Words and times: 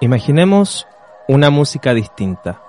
Imaginemos 0.00 0.86
una 1.26 1.50
música 1.50 1.92
distinta, 1.92 2.62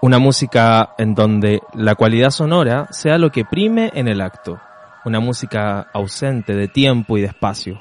una 0.00 0.18
música 0.18 0.94
en 0.98 1.14
donde 1.14 1.60
la 1.74 1.94
cualidad 1.94 2.30
sonora 2.30 2.88
sea 2.90 3.18
lo 3.18 3.30
que 3.30 3.44
prime 3.44 3.92
en 3.94 4.08
el 4.08 4.20
acto, 4.20 4.58
una 5.04 5.20
música 5.20 5.86
ausente 5.92 6.56
de 6.56 6.66
tiempo 6.66 7.16
y 7.16 7.20
de 7.20 7.28
espacio, 7.28 7.80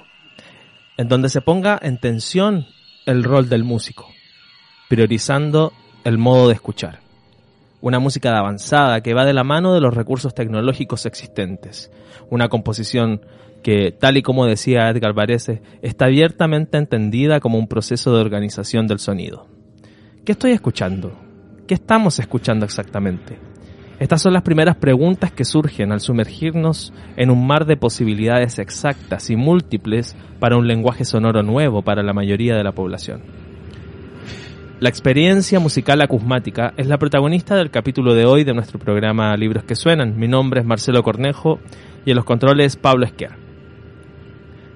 en 0.97 1.07
donde 1.07 1.29
se 1.29 1.41
ponga 1.41 1.79
en 1.81 1.99
tensión 1.99 2.67
el 3.08 3.24
rol 3.24 3.49
del 3.49 3.63
músico, 3.63 4.08
priorizando 4.87 5.74
el 6.04 6.20
modo 6.20 6.49
de 6.49 6.54
escuchar. 6.54 6.99
Una 7.81 7.97
música 7.97 8.29
de 8.29 8.38
avanzada 8.38 9.02
que 9.02 9.15
va 9.15 9.26
de 9.26 9.33
la 9.33 9.44
mano 9.44 9.74
de 9.74 9.81
los 9.81 9.96
recursos 9.96 10.36
tecnológicos 10.36 11.08
existentes, 11.08 11.92
una 12.29 12.49
composición 12.49 13.22
que, 13.63 13.91
tal 13.91 14.17
y 14.17 14.21
como 14.21 14.46
decía 14.46 14.89
Edgar 14.89 15.13
Varese, 15.13 15.62
está 15.81 16.05
abiertamente 16.05 16.77
entendida 16.77 17.39
como 17.39 17.57
un 17.57 17.67
proceso 17.67 18.13
de 18.13 18.22
organización 18.22 18.88
del 18.88 18.99
sonido. 18.99 19.48
¿Qué 20.26 20.34
estoy 20.34 20.52
escuchando? 20.52 21.13
¿Qué 21.67 21.73
estamos 21.73 22.20
escuchando 22.20 22.66
exactamente? 22.66 23.38
Estas 24.00 24.22
son 24.22 24.34
las 24.34 24.41
primeras 24.41 24.77
preguntas 24.77 25.31
que 25.31 25.45
surgen 25.45 25.91
al 25.91 26.00
sumergirnos 26.00 26.91
en 27.17 27.30
un 27.30 27.45
mar 27.45 27.66
de 27.66 27.77
posibilidades 27.77 28.58
exactas 28.58 29.30
y 29.30 29.36
múltiples 29.36 30.17
para 30.39 30.58
un 30.58 30.67
lenguaje 30.67 31.05
sonoro 31.05 31.44
nuevo 31.44 31.84
para 31.84 32.02
la 32.02 32.12
mayoría 32.12 32.55
de 32.55 32.64
la 32.64 32.72
población. 32.72 33.22
La 34.80 34.89
experiencia 34.89 35.59
musical 35.59 36.02
acusmática 36.02 36.73
es 36.78 36.88
la 36.88 36.98
protagonista 36.98 37.55
del 37.55 37.70
capítulo 37.70 38.16
de 38.16 38.25
hoy 38.25 38.44
de 38.44 38.55
nuestro 38.55 38.80
programa 38.80 39.38
Libros 39.38 39.66
que 39.66 39.75
Suenan. 39.75 40.17
Mi 40.17 40.28
nombre 40.28 40.62
es 40.62 40.66
Marcelo 40.66 41.03
Cornejo 41.03 41.59
y 42.03 42.09
en 42.09 42.16
los 42.16 42.25
controles 42.25 42.78
Pablo 42.78 43.05
Esquer. 43.05 43.41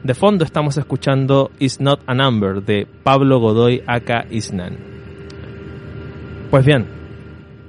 De 0.05 0.13
fondo 0.13 0.45
estamos 0.45 0.77
escuchando 0.77 1.49
Is 1.57 1.81
Not 1.81 2.01
a 2.05 2.13
Number 2.13 2.61
de 2.61 2.85
Pablo 2.85 3.39
Godoy 3.39 3.81
Aka 3.87 4.27
Isnan. 4.29 4.77
Pues 6.51 6.63
bien, 6.63 6.85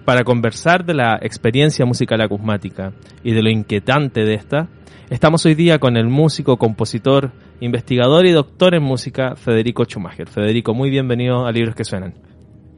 para 0.04 0.22
conversar 0.22 0.84
de 0.84 0.92
la 0.92 1.18
experiencia 1.22 1.86
musical 1.86 2.20
acusmática 2.20 2.92
y 3.24 3.32
de 3.32 3.42
lo 3.42 3.48
inquietante 3.48 4.26
de 4.26 4.34
esta, 4.34 4.68
estamos 5.08 5.46
hoy 5.46 5.54
día 5.54 5.78
con 5.78 5.96
el 5.96 6.08
músico, 6.08 6.58
compositor, 6.58 7.32
investigador 7.60 8.26
y 8.26 8.32
doctor 8.32 8.74
en 8.74 8.82
música 8.82 9.34
Federico 9.34 9.86
Schumacher. 9.86 10.28
Federico, 10.28 10.74
muy 10.74 10.90
bienvenido 10.90 11.46
a 11.46 11.52
Libros 11.52 11.74
que 11.74 11.84
Suenan. 11.84 12.12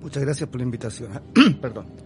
Muchas 0.01 0.23
gracias 0.23 0.49
por 0.49 0.61
la 0.61 0.67
invitación. 0.67 1.11
Perdón. 1.61 1.87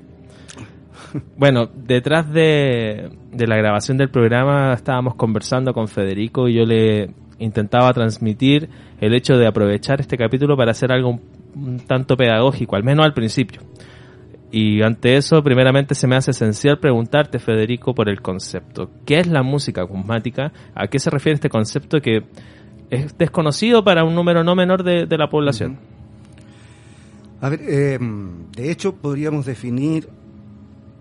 Bueno, 1.36 1.68
detrás 1.74 2.32
de, 2.32 3.10
de, 3.32 3.46
la 3.46 3.56
grabación 3.56 3.98
del 3.98 4.08
programa 4.08 4.72
estábamos 4.72 5.14
conversando 5.14 5.74
con 5.74 5.86
Federico 5.88 6.48
y 6.48 6.54
yo 6.54 6.64
le 6.64 7.10
intentaba 7.42 7.92
transmitir 7.92 8.68
el 9.00 9.14
hecho 9.14 9.36
de 9.36 9.46
aprovechar 9.46 10.00
este 10.00 10.16
capítulo 10.16 10.56
para 10.56 10.70
hacer 10.70 10.92
algo 10.92 11.20
un, 11.54 11.80
tanto 11.80 12.16
pedagógico, 12.16 12.76
al 12.76 12.84
menos 12.84 13.04
al 13.04 13.14
principio. 13.14 13.60
Y 14.50 14.82
ante 14.82 15.16
eso, 15.16 15.42
primeramente 15.42 15.94
se 15.94 16.06
me 16.06 16.16
hace 16.16 16.32
esencial 16.32 16.78
preguntarte, 16.78 17.38
Federico, 17.38 17.94
por 17.94 18.08
el 18.08 18.20
concepto. 18.20 18.90
¿Qué 19.06 19.18
es 19.18 19.26
la 19.26 19.42
música 19.42 19.82
acusmática? 19.82 20.52
¿A 20.74 20.88
qué 20.88 20.98
se 20.98 21.10
refiere 21.10 21.34
este 21.34 21.48
concepto 21.48 22.00
que 22.00 22.24
es 22.90 23.16
desconocido 23.16 23.82
para 23.82 24.04
un 24.04 24.14
número 24.14 24.44
no 24.44 24.54
menor 24.54 24.82
de, 24.82 25.06
de 25.06 25.18
la 25.18 25.28
población? 25.30 25.78
A 27.40 27.48
ver, 27.48 27.60
eh, 27.66 27.98
de 28.56 28.70
hecho 28.70 28.94
podríamos 28.94 29.46
definir, 29.46 30.08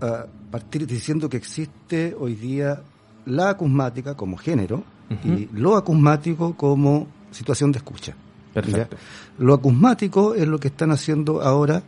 uh, 0.01 0.27
partir 0.49 0.87
diciendo 0.87 1.29
que 1.29 1.37
existe 1.37 2.15
hoy 2.19 2.33
día 2.33 2.81
la 3.25 3.51
acusmática 3.51 4.15
como 4.15 4.37
género, 4.37 4.83
y 5.23 5.49
lo 5.53 5.75
acusmático 5.75 6.55
como 6.55 7.07
situación 7.31 7.71
de 7.71 7.79
escucha. 7.79 8.15
Perfecto. 8.53 8.95
¿ya? 8.95 9.43
Lo 9.43 9.53
acusmático 9.53 10.35
es 10.35 10.47
lo 10.47 10.59
que 10.59 10.69
están 10.69 10.91
haciendo 10.91 11.41
ahora 11.41 11.83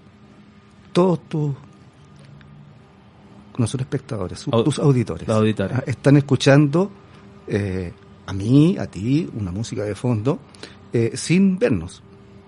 todos 0.93 1.19
tus 1.27 1.53
no 3.57 3.67
son 3.67 3.81
espectadores, 3.81 4.39
sus, 4.39 4.63
tus 4.63 4.79
auditores. 4.79 5.28
Los 5.28 5.38
auditores. 5.38 5.78
Están 5.85 6.17
escuchando 6.17 6.89
eh, 7.47 7.94
a 8.25 8.34
mí, 8.34 8.78
a 8.79 8.88
ti, 8.88 9.29
una 9.35 9.51
música 9.51 9.84
de 9.84 9.94
fondo, 9.94 10.40
eh, 10.91 11.11
sin 11.13 11.59
vernos. 11.59 12.01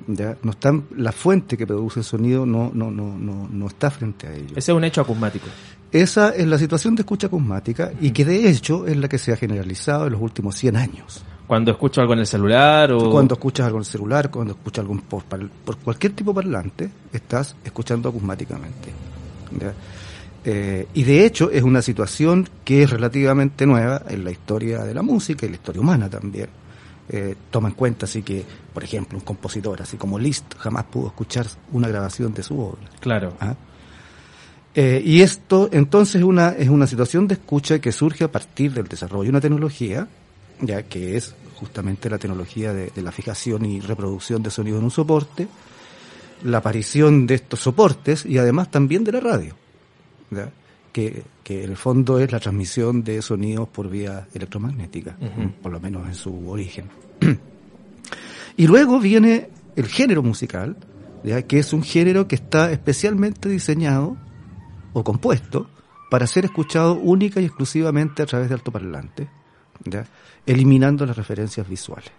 ¿ya? 0.08 0.36
No 0.42 0.52
están, 0.52 0.86
la 0.96 1.12
fuente 1.12 1.58
que 1.58 1.68
produce 1.68 2.00
el 2.00 2.06
sonido 2.06 2.46
no, 2.46 2.72
no, 2.74 2.90
no, 2.90 3.16
no, 3.18 3.48
no 3.52 3.68
está 3.68 3.92
frente 3.92 4.28
a 4.28 4.34
ellos. 4.34 4.54
Ese 4.56 4.72
es 4.72 4.76
un 4.76 4.84
hecho 4.84 5.02
acusmático. 5.02 5.46
Esa 5.96 6.32
es 6.32 6.46
la 6.46 6.58
situación 6.58 6.94
de 6.94 7.04
escucha 7.04 7.28
acusmática 7.28 7.90
y 8.02 8.12
que 8.12 8.26
de 8.26 8.50
hecho 8.50 8.86
es 8.86 8.98
la 8.98 9.08
que 9.08 9.18
se 9.18 9.32
ha 9.32 9.38
generalizado 9.38 10.08
en 10.08 10.12
los 10.12 10.22
últimos 10.22 10.54
100 10.58 10.76
años. 10.76 11.24
Cuando 11.48 11.72
escucho 11.72 12.02
algo 12.02 12.12
en 12.12 12.20
el 12.20 12.28
celular 12.28 12.92
o... 12.92 13.10
Cuando 13.10 13.36
escuchas 13.36 13.66
algo 13.66 13.78
en 13.78 13.84
el 13.84 13.86
celular, 13.86 14.30
cuando 14.30 14.56
escuchas 14.56 14.84
algo 14.84 15.00
por, 15.08 15.24
por 15.24 15.78
cualquier 15.78 16.12
tipo 16.12 16.32
de 16.32 16.36
parlante, 16.36 16.90
estás 17.14 17.56
escuchando 17.64 18.10
acusmáticamente. 18.10 18.92
Eh, 20.44 20.86
y 20.94 21.04
de 21.04 21.26
hecho 21.26 21.50
es 21.50 21.64
una 21.64 21.82
situación 21.82 22.50
que 22.66 22.84
es 22.84 22.90
relativamente 22.90 23.66
nueva 23.66 24.02
en 24.10 24.26
la 24.26 24.32
historia 24.32 24.84
de 24.84 24.94
la 24.94 25.02
música 25.02 25.46
y 25.46 25.50
la 25.50 25.56
historia 25.56 25.82
humana 25.82 26.10
también. 26.10 26.50
Eh, 27.08 27.36
toma 27.50 27.70
en 27.70 27.76
cuenta 27.76 28.06
así 28.06 28.22
que, 28.22 28.44
por 28.74 28.84
ejemplo, 28.84 29.18
un 29.18 29.24
compositor 29.24 29.82
así 29.82 29.96
como 29.96 30.20
Liszt 30.20 30.58
jamás 30.58 30.84
pudo 30.92 31.08
escuchar 31.08 31.48
una 31.72 31.88
grabación 31.88 32.34
de 32.34 32.44
su 32.44 32.60
obra. 32.60 32.82
Claro. 33.00 33.32
¿Ah? 33.40 33.56
Eh, 34.76 35.02
y 35.06 35.22
esto 35.22 35.70
entonces 35.72 36.22
una, 36.22 36.50
es 36.50 36.68
una 36.68 36.86
situación 36.86 37.28
de 37.28 37.36
escucha 37.36 37.80
que 37.80 37.94
surge 37.94 38.26
a 38.26 38.32
partir 38.32 38.74
del 38.74 38.88
desarrollo 38.88 39.24
de 39.24 39.30
una 39.30 39.42
tecnología, 39.42 40.08
ya 40.60 40.84
que 40.84 41.16
es 41.16 41.34
justamente 41.56 42.10
la 42.10 42.18
tecnología 42.18 42.74
de, 42.74 42.92
de 42.94 43.02
la 43.02 43.14
fijación 43.14 43.66
y 43.66 43.80
reproducción 43.80 44.44
de 44.44 44.52
sonido 44.52 44.78
en 44.78 44.84
un 44.84 44.92
soporte, 44.92 45.48
la 46.44 46.58
aparición 46.58 47.26
de 47.26 47.36
estos 47.36 47.62
soportes 47.62 48.26
y 48.26 48.38
además 48.38 48.70
también 48.70 49.06
de 49.06 49.14
la 49.14 49.22
radio, 49.22 49.56
¿ya? 50.30 50.50
Que, 50.92 51.24
que 51.44 51.64
en 51.64 51.72
el 51.72 51.78
fondo 51.78 52.20
es 52.20 52.32
la 52.32 52.40
transmisión 52.40 53.04
de 53.04 53.22
sonidos 53.22 53.68
por 53.70 53.90
vía 53.90 54.28
electromagnética, 54.34 55.16
uh 55.20 55.26
-huh. 55.26 55.52
por 55.62 55.72
lo 55.72 55.80
menos 55.80 56.08
en 56.08 56.16
su 56.16 56.50
origen. 56.50 56.86
y 58.58 58.68
luego 58.68 59.00
viene 59.00 59.50
el 59.76 59.88
género 59.88 60.22
musical, 60.24 60.76
¿ya? 61.24 61.42
que 61.42 61.60
es 61.60 61.74
un 61.74 61.84
género 61.84 62.28
que 62.28 62.36
está 62.36 62.72
especialmente 62.72 63.50
diseñado 63.50 64.18
o 64.96 65.04
compuesto 65.04 65.68
para 66.10 66.26
ser 66.26 66.46
escuchado 66.46 66.94
única 66.96 67.42
y 67.42 67.46
exclusivamente 67.46 68.24
a 68.24 68.26
través 68.26 68.48
de 68.48 68.56
altoparlantes, 68.56 69.28
¿ya? 69.84 70.06
eliminando 70.46 71.06
las 71.06 71.18
referencias 71.18 71.68
visuales. 71.68 72.12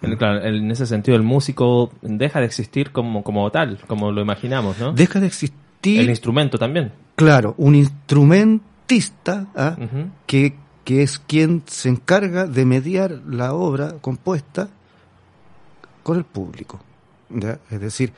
En, 0.00 0.16
claro, 0.16 0.42
en 0.42 0.70
ese 0.70 0.86
sentido 0.86 1.16
el 1.16 1.22
músico 1.22 1.92
deja 2.00 2.40
de 2.40 2.46
existir 2.46 2.92
como, 2.92 3.22
como 3.22 3.50
tal, 3.50 3.78
como 3.86 4.10
lo 4.10 4.22
imaginamos, 4.22 4.78
¿no? 4.78 4.92
Deja 4.92 5.20
de 5.20 5.26
existir... 5.26 6.00
El 6.00 6.08
instrumento 6.08 6.58
también. 6.58 6.92
Claro, 7.14 7.54
un 7.58 7.74
instrumentista 7.74 9.48
¿ah? 9.54 9.76
uh 9.76 9.82
-huh. 9.82 10.10
que, 10.26 10.56
que 10.84 11.02
es 11.02 11.18
quien 11.18 11.62
se 11.66 11.90
encarga 11.90 12.46
de 12.46 12.64
mediar 12.64 13.20
la 13.28 13.52
obra 13.52 13.96
compuesta 14.00 14.70
con 16.02 16.16
el 16.16 16.24
público. 16.24 16.80
¿ya? 17.28 17.58
Es 17.70 17.80
decir, 17.80 18.12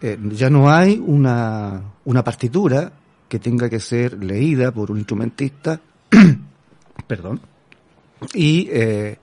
eh, 0.00 0.18
ya 0.30 0.50
no 0.50 0.70
hay 0.70 0.98
una, 1.04 1.82
una 2.04 2.24
partitura 2.24 2.92
que 3.30 3.38
tenga 3.38 3.70
que 3.70 3.78
ser 3.78 4.22
leída 4.22 4.72
por 4.72 4.90
un 4.90 4.98
instrumentista, 4.98 5.80
perdón, 7.06 7.40
y, 8.34 8.68
eh, 8.70 9.18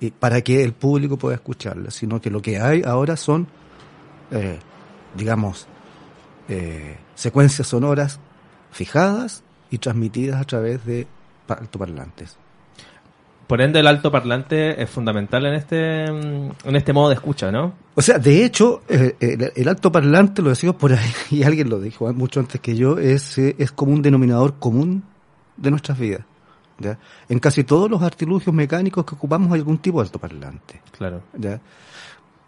y, 0.00 0.10
para 0.12 0.40
que 0.40 0.64
el 0.64 0.72
público 0.72 1.18
pueda 1.18 1.36
escucharla, 1.36 1.90
sino 1.90 2.20
que 2.20 2.30
lo 2.30 2.40
que 2.40 2.58
hay 2.58 2.82
ahora 2.82 3.16
son, 3.16 3.46
eh, 4.30 4.58
digamos, 5.14 5.66
eh, 6.48 6.96
secuencias 7.14 7.68
sonoras 7.68 8.18
fijadas 8.70 9.42
y 9.70 9.78
transmitidas 9.78 10.40
a 10.40 10.44
través 10.44 10.84
de 10.86 11.06
altoparlantes. 11.46 12.38
Por 13.46 13.60
ende, 13.60 13.80
el 13.80 13.86
altoparlante 13.86 14.82
es 14.82 14.88
fundamental 14.88 15.44
en 15.46 15.54
este 15.54 16.04
en 16.04 16.76
este 16.76 16.92
modo 16.92 17.08
de 17.10 17.14
escucha, 17.14 17.50
¿no? 17.52 17.74
O 17.94 18.02
sea, 18.02 18.18
de 18.18 18.44
hecho, 18.44 18.82
eh, 18.88 19.16
el, 19.20 19.52
el, 19.54 19.68
altoparlante, 19.68 20.42
lo 20.42 20.50
decimos 20.50 20.76
por 20.76 20.92
ahí, 20.92 21.10
y 21.30 21.42
alguien 21.42 21.68
lo 21.68 21.80
dijo 21.80 22.12
mucho 22.12 22.40
antes 22.40 22.60
que 22.60 22.74
yo, 22.76 22.98
es, 22.98 23.38
es 23.38 23.72
como 23.72 23.92
un 23.92 24.02
denominador 24.02 24.58
común 24.58 25.04
de 25.56 25.70
nuestras 25.70 25.98
vidas. 25.98 26.22
¿ya? 26.78 26.98
En 27.28 27.38
casi 27.38 27.64
todos 27.64 27.90
los 27.90 28.02
artilugios 28.02 28.54
mecánicos 28.54 29.04
que 29.04 29.14
ocupamos 29.14 29.52
hay 29.52 29.60
algún 29.60 29.78
tipo 29.78 30.00
de 30.00 30.06
altoparlante. 30.06 30.82
Claro. 30.96 31.22
¿ya? 31.38 31.60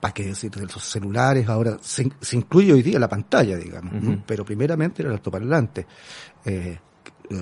¿Para 0.01 0.13
qué 0.15 0.25
decir 0.25 0.51
de 0.51 0.63
los 0.63 0.83
celulares? 0.83 1.49
Ahora 1.49 1.79
se, 1.81 2.11
se, 2.21 2.37
incluye 2.37 2.73
hoy 2.73 2.83
día 2.83 2.99
la 2.99 3.09
pantalla, 3.09 3.57
digamos, 3.57 3.95
uh 3.95 3.97
-huh. 3.97 4.23
pero 4.27 4.45
primeramente 4.45 5.03
era 5.03 5.11
el 5.11 5.17
altoparlante. 5.17 5.87
Eh, 6.45 6.79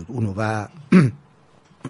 uno 0.09 0.35
va 0.35 0.71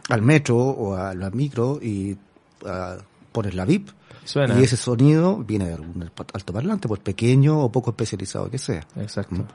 al 0.09 0.23
metro 0.23 0.57
o 0.59 0.95
a 0.97 1.15
la 1.15 1.31
micro 1.31 1.79
y 1.81 2.13
uh, 2.13 3.03
pones 3.33 3.55
la 3.55 3.65
VIP 3.65 3.91
Suena. 4.25 4.59
y 4.59 4.65
ese 4.65 4.77
sonido 4.77 5.39
viene 5.39 5.67
de 5.67 5.75
algún 5.75 6.11
altoparlante, 6.33 6.89
por 6.89 7.01
pequeño 7.01 7.61
o 7.61 7.71
poco 7.71 7.91
especializado 7.91 8.51
que 8.51 8.59
sea. 8.59 8.87
Exacto. 8.97 9.37
¿Mm? 9.37 9.47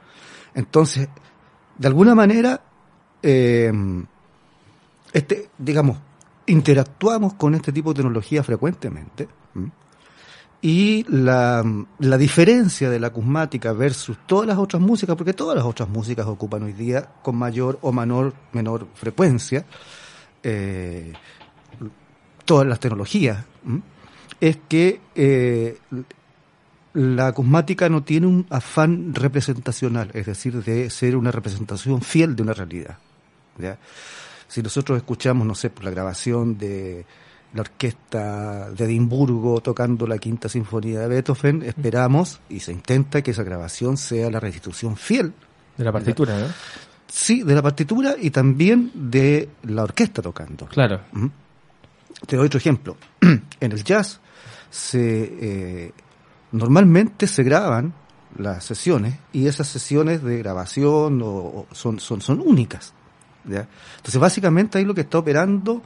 Entonces, 0.56 1.09
de 1.77 1.88
alguna 1.88 2.13
manera, 2.15 2.62
eh, 3.24 3.71
este, 5.13 5.50
digamos, 5.57 5.97
interactuamos 6.45 7.33
con 7.33 7.56
este 7.56 7.71
tipo 7.71 7.91
de 7.91 7.97
tecnología 7.97 8.44
frecuentemente. 8.44 9.27
Y 10.62 11.06
la, 11.07 11.63
la 12.00 12.18
diferencia 12.18 12.89
de 12.89 13.00
la 13.00 13.07
acusmática 13.07 13.71
versus 13.71 14.18
todas 14.27 14.45
las 14.45 14.57
otras 14.57 14.81
músicas, 14.81 15.15
porque 15.15 15.33
todas 15.33 15.56
las 15.56 15.65
otras 15.65 15.88
músicas 15.88 16.27
ocupan 16.27 16.63
hoy 16.63 16.74
día 16.74 17.07
con 17.21 17.38
mayor 17.38 17.80
o 17.81 17.94
menor, 17.94 18.33
menor 18.51 18.86
frecuencia, 18.94 19.65
eh, 20.44 21.13
todas 22.45 22.68
las 22.68 22.80
tecnologías, 22.80 23.45
es 24.41 24.57
que 24.68 25.01
eh, 25.15 25.77
la 26.94 27.27
acusmática 27.27 27.89
no 27.89 28.03
tiene 28.03 28.27
un 28.27 28.45
afán 28.50 29.13
representacional, 29.13 30.09
es 30.13 30.25
decir, 30.25 30.63
de 30.63 30.89
ser 30.89 31.15
una 31.15 31.31
representación 31.31 32.01
fiel 32.01 32.36
de 32.36 32.44
una 32.44 32.53
realidad. 32.53 32.97
Si 34.47 34.63
nosotros 34.63 34.97
escuchamos, 34.97 35.45
no 35.45 35.53
sé, 35.53 35.69
por 35.69 35.83
la 35.83 35.91
grabación 35.91 36.57
de 36.57 37.06
la 37.53 37.62
orquesta 37.62 38.71
de 38.71 38.86
Edimburgo 38.86 39.59
tocando 39.62 40.07
la 40.07 40.18
quinta 40.18 40.50
sinfonía 40.50 41.01
de 41.01 41.07
Beethoven, 41.07 41.63
esperamos 41.63 42.41
y 42.50 42.59
se 42.59 42.71
intenta 42.71 43.21
que 43.21 43.31
esa 43.31 43.44
grabación 43.44 43.97
sea 43.97 44.30
la 44.30 44.39
restitución 44.39 44.97
fiel. 44.97 45.33
De 45.77 45.83
la 45.83 45.91
partitura, 45.91 46.38
¿no? 46.39 46.47
Sí, 47.10 47.44
de 47.44 47.56
la 47.56 47.62
partitura 47.62 48.16
y 48.20 48.30
también 48.30 48.92
de 48.94 49.50
la 49.64 49.84
orquesta 49.84 50.22
tocando. 50.22 50.68
Claro. 50.68 51.02
Te 52.26 52.38
doy 52.38 52.46
otro 52.46 52.60
ejemplo. 52.60 52.98
en 53.22 53.72
el 53.72 53.84
jazz 53.84 54.20
se 54.70 55.38
eh, 55.42 55.94
normalmente 56.52 57.26
se 57.26 57.44
graban 57.44 57.94
las 58.38 58.64
sesiones 58.64 59.16
y 59.34 59.48
esas 59.48 59.68
sesiones 59.68 60.24
de 60.24 60.38
grabación 60.38 61.20
o, 61.24 61.66
son, 61.72 62.00
son, 62.00 62.22
son 62.22 62.42
únicas. 62.42 62.94
Entonces, 63.46 64.20
básicamente 64.20 64.78
ahí 64.78 64.86
lo 64.86 64.94
que 64.94 65.02
está 65.02 65.18
operando 65.18 65.82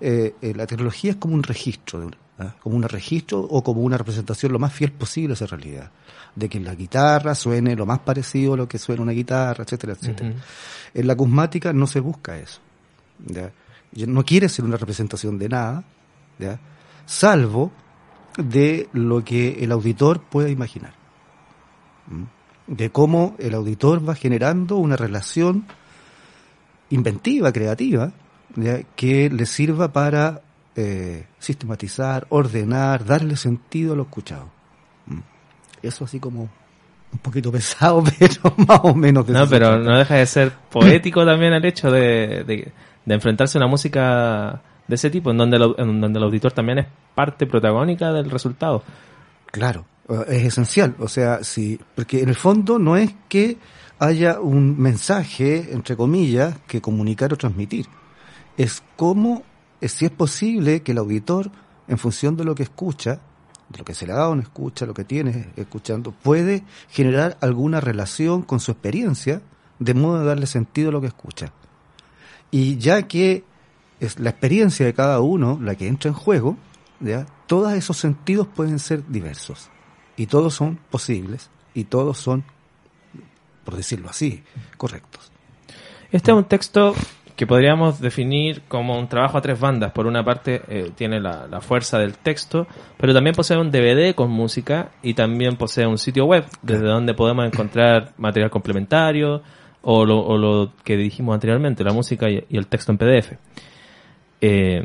eh, 0.00 0.34
eh, 0.40 0.54
la 0.54 0.66
tecnología 0.66 1.12
es 1.12 1.16
como 1.16 1.34
un 1.34 1.42
registro, 1.42 2.00
de 2.00 2.06
¿ah? 2.38 2.54
como 2.62 2.76
un 2.76 2.82
registro 2.82 3.40
o 3.40 3.62
como 3.62 3.82
una 3.82 3.98
representación 3.98 4.52
lo 4.52 4.58
más 4.58 4.72
fiel 4.72 4.92
posible 4.92 5.32
a 5.32 5.34
esa 5.34 5.46
realidad. 5.46 5.90
De 6.34 6.48
que 6.48 6.60
la 6.60 6.74
guitarra 6.74 7.34
suene 7.34 7.74
lo 7.76 7.86
más 7.86 8.00
parecido 8.00 8.54
a 8.54 8.56
lo 8.56 8.68
que 8.68 8.78
suena 8.78 9.02
una 9.02 9.12
guitarra, 9.12 9.64
etcétera, 9.64 9.94
etcétera. 9.94 10.34
En 10.94 11.06
la 11.06 11.12
acusmática 11.14 11.72
no 11.72 11.86
se 11.86 12.00
busca 12.00 12.38
eso. 12.38 12.60
No 14.06 14.24
quiere 14.24 14.48
ser 14.48 14.64
una 14.64 14.76
representación 14.76 15.38
de 15.38 15.48
nada, 15.48 15.84
salvo 17.06 17.72
de 18.36 18.88
lo 18.92 19.24
que 19.24 19.64
el 19.64 19.72
auditor 19.72 20.20
pueda 20.20 20.50
imaginar. 20.50 20.94
De 22.66 22.90
cómo 22.90 23.34
el 23.38 23.54
auditor 23.54 24.06
va 24.06 24.14
generando 24.14 24.76
una 24.76 24.96
relación 24.96 25.66
inventiva, 26.90 27.52
creativa, 27.52 28.12
que 28.94 29.30
le 29.30 29.46
sirva 29.46 29.92
para 29.92 30.42
eh, 30.76 31.26
sistematizar, 31.38 32.26
ordenar, 32.30 33.04
darle 33.04 33.36
sentido 33.36 33.94
a 33.94 33.96
lo 33.96 34.02
escuchado. 34.02 34.50
Mm. 35.06 35.20
Eso 35.82 36.04
así 36.04 36.20
como 36.20 36.48
un 37.12 37.18
poquito 37.20 37.50
pesado, 37.52 38.04
pero 38.18 38.54
más 38.66 38.80
o 38.82 38.94
menos. 38.94 39.26
no, 39.28 39.48
pero 39.48 39.78
no 39.78 39.98
deja 39.98 40.16
de 40.16 40.26
ser 40.26 40.52
poético 40.70 41.24
también 41.24 41.52
el 41.52 41.64
hecho 41.64 41.90
de, 41.90 42.44
de, 42.44 42.72
enfrentarse 43.14 43.58
a 43.58 43.60
una 43.60 43.68
música 43.68 44.62
de 44.86 44.94
ese 44.94 45.10
tipo, 45.10 45.30
en 45.30 45.38
donde, 45.38 45.56
en 45.78 46.00
donde 46.00 46.18
el 46.18 46.24
auditor 46.24 46.52
también 46.52 46.78
es 46.78 46.86
parte 47.14 47.46
protagónica 47.46 48.12
del 48.12 48.30
resultado. 48.30 48.82
Claro, 49.46 49.86
es 50.28 50.44
esencial. 50.44 50.94
O 50.98 51.08
sea, 51.08 51.42
sí, 51.42 51.80
porque 51.94 52.20
en 52.22 52.28
el 52.28 52.34
fondo 52.34 52.78
no 52.78 52.96
es 52.96 53.14
que 53.28 53.56
haya 53.98 54.40
un 54.40 54.78
mensaje, 54.80 55.72
entre 55.72 55.96
comillas, 55.96 56.58
que 56.66 56.80
comunicar 56.80 57.32
o 57.32 57.36
transmitir 57.36 57.86
es 58.56 58.82
cómo, 58.96 59.42
si 59.82 60.04
es 60.04 60.10
posible 60.10 60.82
que 60.82 60.92
el 60.92 60.98
auditor, 60.98 61.50
en 61.88 61.98
función 61.98 62.36
de 62.36 62.44
lo 62.44 62.54
que 62.54 62.64
escucha, 62.64 63.20
de 63.68 63.78
lo 63.78 63.84
que 63.84 63.94
se 63.94 64.06
le 64.06 64.12
ha 64.12 64.16
dado 64.16 64.32
en 64.32 64.40
escucha, 64.40 64.86
lo 64.86 64.94
que 64.94 65.04
tiene 65.04 65.50
escuchando, 65.56 66.12
puede 66.12 66.64
generar 66.88 67.36
alguna 67.40 67.80
relación 67.80 68.42
con 68.42 68.60
su 68.60 68.72
experiencia, 68.72 69.42
de 69.78 69.94
modo 69.94 70.20
de 70.20 70.26
darle 70.26 70.46
sentido 70.46 70.90
a 70.90 70.92
lo 70.92 71.00
que 71.00 71.08
escucha. 71.08 71.52
Y 72.50 72.78
ya 72.78 73.02
que 73.02 73.44
es 74.00 74.18
la 74.18 74.30
experiencia 74.30 74.86
de 74.86 74.94
cada 74.94 75.20
uno 75.20 75.58
la 75.60 75.74
que 75.74 75.88
entra 75.88 76.08
en 76.08 76.14
juego, 76.14 76.56
¿ya? 77.00 77.26
todos 77.46 77.72
esos 77.72 77.96
sentidos 77.96 78.46
pueden 78.46 78.78
ser 78.78 79.06
diversos. 79.08 79.70
Y 80.16 80.26
todos 80.26 80.54
son 80.54 80.78
posibles. 80.90 81.50
Y 81.74 81.84
todos 81.84 82.18
son, 82.18 82.44
por 83.64 83.76
decirlo 83.76 84.08
así, 84.08 84.42
correctos. 84.78 85.30
Este 86.10 86.30
es 86.30 86.36
un 86.36 86.44
texto 86.44 86.94
que 87.36 87.46
podríamos 87.46 88.00
definir 88.00 88.62
como 88.66 88.98
un 88.98 89.08
trabajo 89.08 89.36
a 89.36 89.42
tres 89.42 89.60
bandas. 89.60 89.92
Por 89.92 90.06
una 90.06 90.24
parte 90.24 90.62
eh, 90.68 90.90
tiene 90.94 91.20
la, 91.20 91.60
fuerza 91.60 91.98
del 91.98 92.16
texto, 92.16 92.66
pero 92.96 93.12
también 93.12 93.36
posee 93.36 93.58
un 93.58 93.70
DVD 93.70 94.14
con 94.14 94.30
música 94.30 94.90
y 95.02 95.12
también 95.12 95.56
posee 95.56 95.86
un 95.86 95.98
sitio 95.98 96.24
web 96.24 96.44
desde 96.62 96.86
donde 96.86 97.12
podemos 97.12 97.46
encontrar 97.46 98.12
material 98.16 98.50
complementario 98.50 99.42
o 99.82 100.04
lo, 100.04 100.72
que 100.82 100.96
dijimos 100.96 101.34
anteriormente, 101.34 101.84
la 101.84 101.92
música 101.92 102.28
y, 102.28 102.44
el 102.50 102.66
texto 102.66 102.90
en 102.90 102.98
PDF. 102.98 103.32
Eh, 104.40 104.82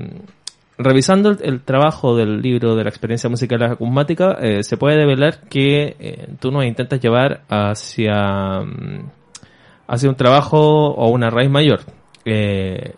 revisando 0.77 1.31
el, 1.31 1.62
trabajo 1.62 2.15
del 2.15 2.42
libro 2.42 2.75
de 2.75 2.83
la 2.83 2.89
experiencia 2.89 3.30
musical 3.30 3.63
acusmática, 3.63 4.38
eh, 4.42 4.63
se 4.63 4.77
puede 4.77 4.98
develar 4.98 5.42
que 5.50 6.27
tú 6.39 6.51
nos 6.51 6.65
intentas 6.65 7.00
llevar 7.00 7.44
hacia, 7.50 8.59
mm, 8.62 9.09
hacia 9.88 10.09
un 10.09 10.15
trabajo 10.15 10.89
o 10.89 11.09
una 11.09 11.30
raíz 11.30 11.50
mayor 11.50 11.81
eh, 12.26 12.96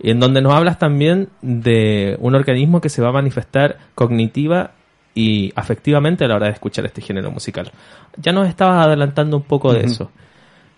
en 0.00 0.20
donde 0.20 0.40
nos 0.40 0.54
hablas 0.54 0.78
también 0.78 1.28
de 1.42 2.16
un 2.20 2.34
organismo 2.34 2.80
que 2.80 2.88
se 2.88 3.02
va 3.02 3.10
a 3.10 3.12
manifestar 3.12 3.78
cognitiva 3.94 4.72
y 5.14 5.52
afectivamente 5.56 6.24
a 6.24 6.28
la 6.28 6.36
hora 6.36 6.46
de 6.46 6.52
escuchar 6.52 6.86
este 6.86 7.02
género 7.02 7.30
musical. 7.30 7.70
Ya 8.16 8.32
nos 8.32 8.48
estabas 8.48 8.86
adelantando 8.86 9.36
un 9.36 9.42
poco 9.42 9.72
de 9.72 9.84
eso. 9.84 10.10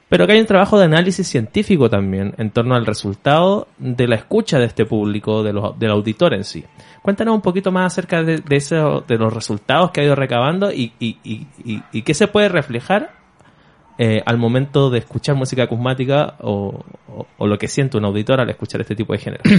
Pero 0.09 0.27
que 0.27 0.35
hay 0.35 0.41
un 0.41 0.47
trabajo 0.47 0.79
de 0.79 0.85
análisis 0.85 1.27
científico 1.27 1.89
también 1.89 2.35
en 2.37 2.51
torno 2.51 2.75
al 2.75 2.85
resultado 2.85 3.69
de 3.79 4.07
la 4.07 4.17
escucha 4.17 4.59
de 4.59 4.67
este 4.67 4.85
público, 4.85 5.43
de 5.43 5.55
los, 5.55 5.79
del 5.79 5.91
auditor 5.91 6.35
en 6.35 6.45
sí. 6.45 6.63
Cuéntanos 7.01 7.35
un 7.35 7.41
poquito 7.41 7.73
más 7.73 7.93
acerca 7.93 8.23
de, 8.23 8.37
de, 8.39 8.57
eso, 8.57 9.03
de 9.09 9.17
los 9.17 9.33
resultados 9.33 9.91
que 9.91 10.03
ha 10.03 10.05
ido 10.05 10.15
recabando 10.15 10.71
y, 10.71 10.93
y, 10.99 11.17
y, 11.25 11.47
y 11.93 12.03
qué 12.03 12.13
se 12.13 12.29
puede 12.29 12.51
reflejar 12.51 13.22
eh, 13.99 14.23
al 14.25 14.39
momento 14.39 14.91
de 14.91 15.01
escuchar 15.01 15.37
música 15.37 15.65
acusmática 15.65 16.37
o, 16.41 16.85
lo 17.39 17.59
que 17.59 17.69
siente 17.69 17.99
un 17.99 18.05
auditor 18.05 18.41
al 18.41 18.51
escuchar 18.51 18.81
este 18.81 18.97
tipo 18.97 19.13
de 19.13 19.19
género. 19.19 19.43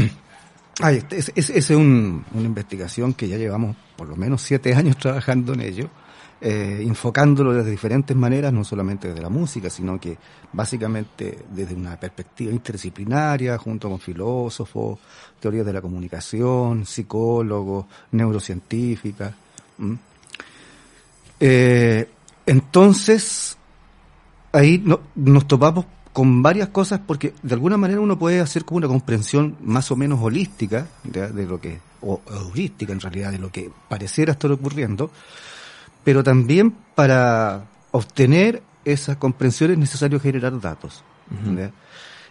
Este, 0.90 1.20
es, 1.20 1.32
es, 1.36 1.52
es 1.52 1.70
una 1.70 2.24
investigación 2.34 3.14
que 3.14 3.28
ya 3.28 3.38
llevamos 3.38 3.76
por 3.96 4.10
lo 4.10 4.16
menos 4.16 4.42
siete 4.42 4.74
años 4.74 4.98
trabajando 4.98 5.54
en 5.54 5.62
ello, 5.62 5.88
eh, 6.42 6.80
enfocándolo 6.82 7.54
de 7.54 7.70
diferentes 7.70 8.18
maneras, 8.18 8.52
no 8.52 8.64
solamente 8.64 9.08
desde 9.08 9.22
la 9.22 9.30
música, 9.30 9.70
sino 9.70 9.98
que 10.00 10.18
básicamente 10.52 11.46
desde 11.50 11.74
una 11.76 11.98
perspectiva 11.98 12.52
interdisciplinaria, 12.52 13.58
junto 13.58 13.88
con 13.88 14.00
filósofos, 14.00 15.00
teorías 15.40 15.66
de 15.66 15.74
la 15.74 15.82
comunicación, 15.82 16.86
psicólogos, 16.86 17.86
neurocientíficas. 18.12 19.34
Eh, 21.40 22.10
entonces, 22.46 23.58
ahí 24.54 24.82
no, 24.84 25.02
nos 25.16 25.48
topamos 25.48 25.86
con 26.14 26.44
varias 26.44 26.70
cosas 26.70 27.02
porque 27.06 27.34
de 27.42 27.54
alguna 27.56 27.76
manera 27.76 28.00
uno 28.00 28.18
puede 28.18 28.40
hacer 28.40 28.64
como 28.64 28.78
una 28.78 28.88
comprensión 28.88 29.58
más 29.62 29.92
o 29.92 29.96
menos 29.96 30.20
holística 30.22 30.88
de, 31.04 31.46
lo 31.46 31.60
que, 31.60 31.80
o 32.02 32.22
heurística 32.32 32.94
en 32.94 33.00
realidad, 33.00 33.32
de 33.32 33.40
lo 33.40 33.52
que 33.52 33.72
pareciera 33.90 34.34
estar 34.34 34.52
ocurriendo, 34.52 35.10
pero 36.04 36.24
también 36.24 36.72
para 36.94 37.66
obtener 37.92 38.62
esas 38.86 39.18
comprensiones 39.18 39.76
es 39.76 39.80
necesario 39.80 40.20
generar 40.20 40.60
datos. 40.62 41.04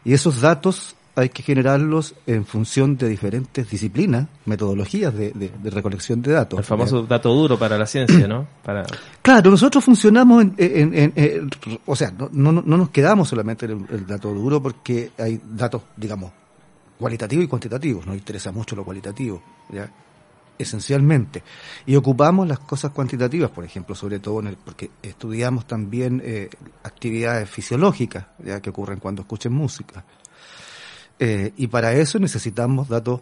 Y 0.05 0.13
esos 0.13 0.41
datos 0.41 0.95
hay 1.15 1.29
que 1.29 1.43
generarlos 1.43 2.15
en 2.27 2.47
función 2.47 2.97
de 2.97 3.09
diferentes 3.09 3.69
disciplinas, 3.69 4.29
metodologías 4.47 5.13
de, 5.15 5.53
recolección 5.65 6.23
de 6.23 6.33
datos. 6.33 6.59
El 6.59 6.65
famoso 6.65 7.03
dato 7.03 7.35
duro 7.35 7.59
para 7.59 7.77
la 7.77 7.87
ciencia, 7.87 8.27
¿no? 8.27 8.47
Para... 8.63 8.85
Claro, 9.21 9.51
nosotros 9.51 9.85
funcionamos 9.85 10.47
en, 10.57 11.51
o 11.87 11.97
sea, 11.97 12.11
no, 12.13 12.29
no, 12.33 12.53
no, 12.53 12.63
nos 12.63 12.91
quedamos 12.91 13.29
solamente 13.29 13.67
en 13.67 13.87
el, 13.91 14.07
dato 14.07 14.33
duro 14.33 14.63
porque 14.63 15.11
hay 15.19 15.41
datos, 15.45 15.83
digamos, 15.97 16.33
cualitativos 16.99 17.45
y 17.45 17.49
cuantitativos. 17.49 18.07
Nos 18.07 18.17
interesa 18.17 18.51
mucho 18.51 18.75
lo 18.75 18.85
cualitativo, 18.85 19.43
¿ya? 19.71 19.91
esencialmente. 20.59 21.43
Y 21.87 21.97
ocupamos 21.97 22.49
las 22.49 22.61
cosas 22.61 22.93
cuantitativas, 22.93 23.51
por 23.51 23.65
ejemplo, 23.65 23.95
sobre 23.95 24.19
todo 24.19 24.41
en 24.41 24.49
el, 24.49 24.57
porque 24.57 24.91
estudiamos 25.03 25.67
también 25.67 26.23
eh, 26.25 26.49
actividades 26.83 27.51
fisiológicas, 27.51 28.27
ya 28.43 28.61
que 28.61 28.71
ocurren 28.71 28.99
cuando 28.99 29.23
escuchen 29.23 29.53
música. 29.53 30.05
Eh, 31.25 31.53
y 31.57 31.69
para 31.69 31.93
eso 31.93 32.19
necesitamos 32.19 32.89
datos, 32.89 33.21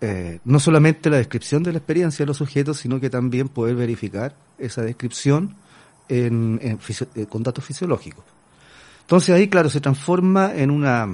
eh, 0.00 0.40
no 0.46 0.58
solamente 0.58 1.10
la 1.10 1.18
descripción 1.18 1.62
de 1.62 1.72
la 1.72 1.76
experiencia 1.76 2.22
de 2.22 2.28
los 2.28 2.38
sujetos, 2.38 2.78
sino 2.78 2.98
que 3.00 3.10
también 3.10 3.50
poder 3.50 3.76
verificar 3.76 4.34
esa 4.56 4.80
descripción 4.80 5.56
en, 6.08 6.58
eh, 6.62 7.26
con 7.26 7.42
datos 7.42 7.62
fisiológicos. 7.62 8.24
Entonces 9.02 9.34
ahí, 9.34 9.48
claro, 9.48 9.68
se 9.68 9.82
transforma 9.82 10.54
en 10.54 10.70
una, 10.70 11.06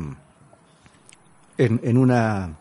en, 1.59 1.99
una 1.99 2.57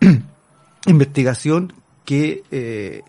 investigación 0.86 1.74
que 2.04 3.04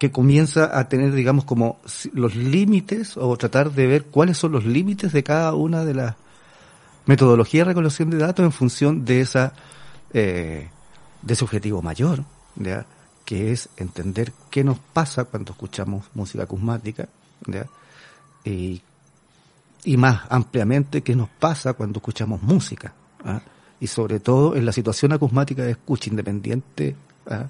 que 0.00 0.10
comienza 0.10 0.76
a 0.76 0.88
tener, 0.88 1.12
digamos, 1.12 1.44
como 1.44 1.78
los 2.12 2.34
límites 2.34 3.16
o 3.16 3.36
tratar 3.36 3.70
de 3.70 3.86
ver 3.86 4.06
cuáles 4.06 4.36
son 4.36 4.50
los 4.50 4.64
límites 4.64 5.12
de 5.12 5.22
cada 5.22 5.54
una 5.54 5.84
de 5.84 5.94
las 5.94 6.16
metodologías 7.06 7.66
de 7.66 7.70
recolección 7.70 8.10
de 8.10 8.18
datos 8.18 8.44
en 8.44 8.52
función 8.52 9.04
de 9.04 9.20
esa 9.20 9.52
eh, 10.12 10.68
de 11.22 11.34
ese 11.34 11.44
objetivo 11.44 11.82
mayor, 11.82 12.24
¿ya? 12.56 12.84
que 13.24 13.52
es 13.52 13.68
entender 13.76 14.32
qué 14.50 14.64
nos 14.64 14.78
pasa 14.78 15.24
cuando 15.24 15.52
escuchamos 15.52 16.04
música 16.14 16.44
acusmática, 16.44 17.08
¿ya? 17.46 17.66
Y, 18.44 18.82
y 19.84 19.96
más 19.96 20.22
ampliamente 20.28 21.02
qué 21.02 21.14
nos 21.14 21.28
pasa 21.28 21.74
cuando 21.74 21.98
escuchamos 21.98 22.42
música. 22.42 22.92
¿ah? 23.24 23.40
Y 23.80 23.86
sobre 23.86 24.20
todo 24.20 24.56
en 24.56 24.66
la 24.66 24.72
situación 24.72 25.12
acusmática 25.12 25.62
de 25.62 25.72
escucha 25.72 26.10
independiente, 26.10 26.96
¿ah? 27.30 27.46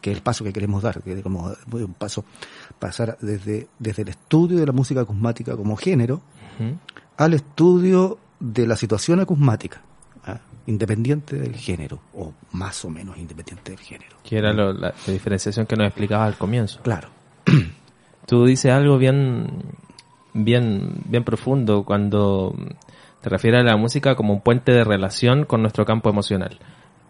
que 0.00 0.10
es 0.10 0.16
el 0.16 0.22
paso 0.22 0.44
que 0.44 0.52
queremos 0.52 0.82
dar, 0.82 1.02
que 1.02 1.12
es 1.12 1.22
como 1.22 1.54
un 1.72 1.94
paso, 1.94 2.24
pasar 2.78 3.18
desde, 3.20 3.68
desde 3.78 4.02
el 4.02 4.08
estudio 4.08 4.58
de 4.58 4.66
la 4.66 4.72
música 4.72 5.02
acusmática 5.02 5.56
como 5.56 5.76
género 5.76 6.22
al 7.16 7.34
estudio 7.34 8.18
de 8.40 8.66
la 8.66 8.76
situación 8.76 9.20
acusmática, 9.20 9.82
¿ah? 10.26 10.38
independiente 10.66 11.36
del 11.36 11.56
género, 11.56 12.00
o 12.14 12.32
más 12.52 12.84
o 12.84 12.90
menos 12.90 13.16
independiente 13.18 13.72
del 13.72 13.80
género. 13.80 14.16
Que 14.22 14.38
era 14.38 14.52
la, 14.52 14.72
la, 14.72 14.94
diferenciación 15.06 15.66
que 15.66 15.76
nos 15.76 15.86
explicabas 15.86 16.28
al 16.28 16.38
comienzo. 16.38 16.80
Claro. 16.82 17.08
Tú 18.26 18.44
dices 18.46 18.72
algo 18.72 18.98
bien, 18.98 19.46
bien, 20.32 21.02
bien 21.06 21.24
profundo 21.24 21.84
cuando 21.84 22.54
te 23.20 23.30
refieres 23.30 23.60
a 23.60 23.64
la 23.64 23.76
música 23.76 24.14
como 24.14 24.34
un 24.34 24.40
puente 24.40 24.72
de 24.72 24.84
relación 24.84 25.44
con 25.44 25.62
nuestro 25.62 25.84
campo 25.84 26.10
emocional. 26.10 26.58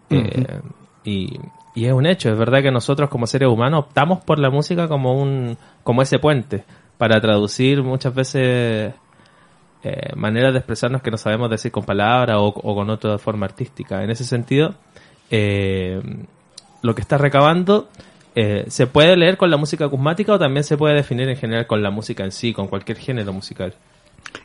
Uh 0.09 0.15
-huh. 0.15 0.29
eh, 0.31 0.61
y, 1.03 1.39
y, 1.75 1.85
es 1.85 1.93
un 1.93 2.05
hecho, 2.05 2.31
es 2.31 2.37
verdad 2.37 2.61
que 2.61 2.71
nosotros 2.71 3.09
como 3.09 3.27
seres 3.27 3.49
humanos 3.49 3.85
optamos 3.85 4.23
por 4.23 4.39
la 4.39 4.49
música 4.49 4.87
como 4.87 5.13
un, 5.21 5.57
como 5.83 6.01
ese 6.01 6.19
puente 6.19 6.63
para 6.97 7.19
traducir 7.19 7.83
muchas 7.83 8.13
veces 8.15 8.93
eh, 9.85 10.15
maneras 10.15 10.51
de 10.51 10.59
expresarnos 10.59 11.01
que 11.03 11.11
no 11.11 11.17
sabemos 11.17 11.49
decir 11.49 11.71
con 11.71 11.85
palabras 11.85 12.37
o, 12.37 12.47
o 12.47 12.75
con 12.75 12.89
otra 12.89 13.17
forma 13.19 13.45
artística. 13.45 14.03
En 14.03 14.09
ese 14.09 14.23
sentido, 14.23 14.73
eh, 15.29 16.01
lo 16.81 16.95
que 16.95 17.01
está 17.01 17.17
recabando 17.19 17.87
eh, 18.33 18.65
se 18.67 18.87
puede 18.87 19.15
leer 19.15 19.37
con 19.37 19.51
la 19.51 19.57
música 19.57 19.85
acusmática 19.85 20.33
o 20.33 20.39
también 20.39 20.63
se 20.63 20.75
puede 20.75 20.95
definir 20.95 21.29
en 21.29 21.37
general 21.37 21.67
con 21.67 21.83
la 21.83 21.91
música 21.91 22.23
en 22.23 22.31
sí, 22.31 22.51
con 22.51 22.67
cualquier 22.67 22.97
género 22.97 23.31
musical. 23.31 23.75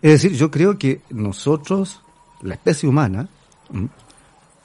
Es 0.03 0.23
decir, 0.23 0.37
yo 0.37 0.51
creo 0.51 0.79
que 0.79 1.01
nosotros, 1.11 2.01
la 2.43 2.55
especie 2.55 2.89
humana, 2.89 3.27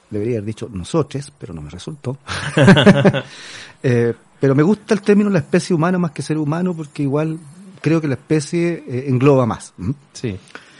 debería 0.09 0.39
haber 0.39 0.45
dicho 0.45 0.69
nosotros, 0.71 1.31
pero 1.39 1.53
no 1.53 1.61
me 1.61 1.69
resultó. 1.69 2.17
eh, 3.83 4.13
pero 4.39 4.55
me 4.55 4.63
gusta 4.63 4.93
el 4.93 5.01
término 5.01 5.29
la 5.29 5.39
especie 5.39 5.73
humana 5.73 5.97
más 5.97 6.11
que 6.11 6.21
ser 6.21 6.37
humano 6.37 6.75
porque 6.75 7.03
igual 7.03 7.39
creo 7.81 8.01
que 8.01 8.07
la 8.07 8.15
especie 8.15 8.83
eh, 8.87 9.05
engloba 9.07 9.45
más. 9.45 9.73
Sí, 10.13 10.37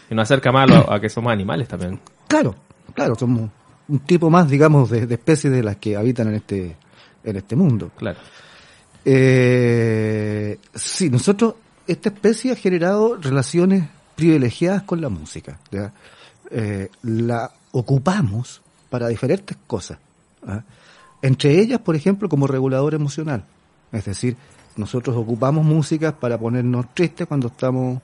y 0.09 0.15
nos 0.15 0.23
acerca 0.23 0.51
más 0.51 0.69
a, 0.71 0.95
a, 0.95 0.99
que 0.99 1.09
somos 1.09 1.31
animales 1.31 1.67
también. 1.67 1.99
Claro, 2.27 2.55
claro, 2.93 3.15
somos 3.15 3.49
un 3.87 3.99
tipo 3.99 4.29
más, 4.29 4.49
digamos, 4.49 4.89
de, 4.89 5.05
de 5.05 5.15
especies 5.15 5.53
de 5.53 5.63
las 5.63 5.77
que 5.77 5.95
habitan 5.95 6.27
en 6.29 6.35
este, 6.35 6.75
en 7.23 7.35
este 7.35 7.55
mundo. 7.55 7.91
Claro. 7.95 8.19
Eh, 9.03 10.57
sí, 10.73 11.09
nosotros, 11.09 11.55
esta 11.85 12.09
especie 12.09 12.51
ha 12.51 12.55
generado 12.55 13.17
relaciones 13.17 13.87
privilegiadas 14.15 14.83
con 14.83 14.99
la 15.01 15.09
música. 15.09 15.59
Eh, 16.49 16.89
la 17.03 17.51
ocupamos 17.71 18.61
para 18.89 19.07
diferentes 19.07 19.57
cosas. 19.67 19.99
¿eh? 20.47 20.61
Entre 21.21 21.59
ellas, 21.59 21.79
por 21.79 21.95
ejemplo, 21.95 22.27
como 22.29 22.47
regulador 22.47 22.95
emocional. 22.95 23.45
Es 23.91 24.05
decir, 24.05 24.35
nosotros 24.75 25.15
ocupamos 25.15 25.63
música 25.63 26.15
para 26.15 26.37
ponernos 26.37 26.93
tristes 26.93 27.27
cuando 27.27 27.47
estamos 27.47 28.01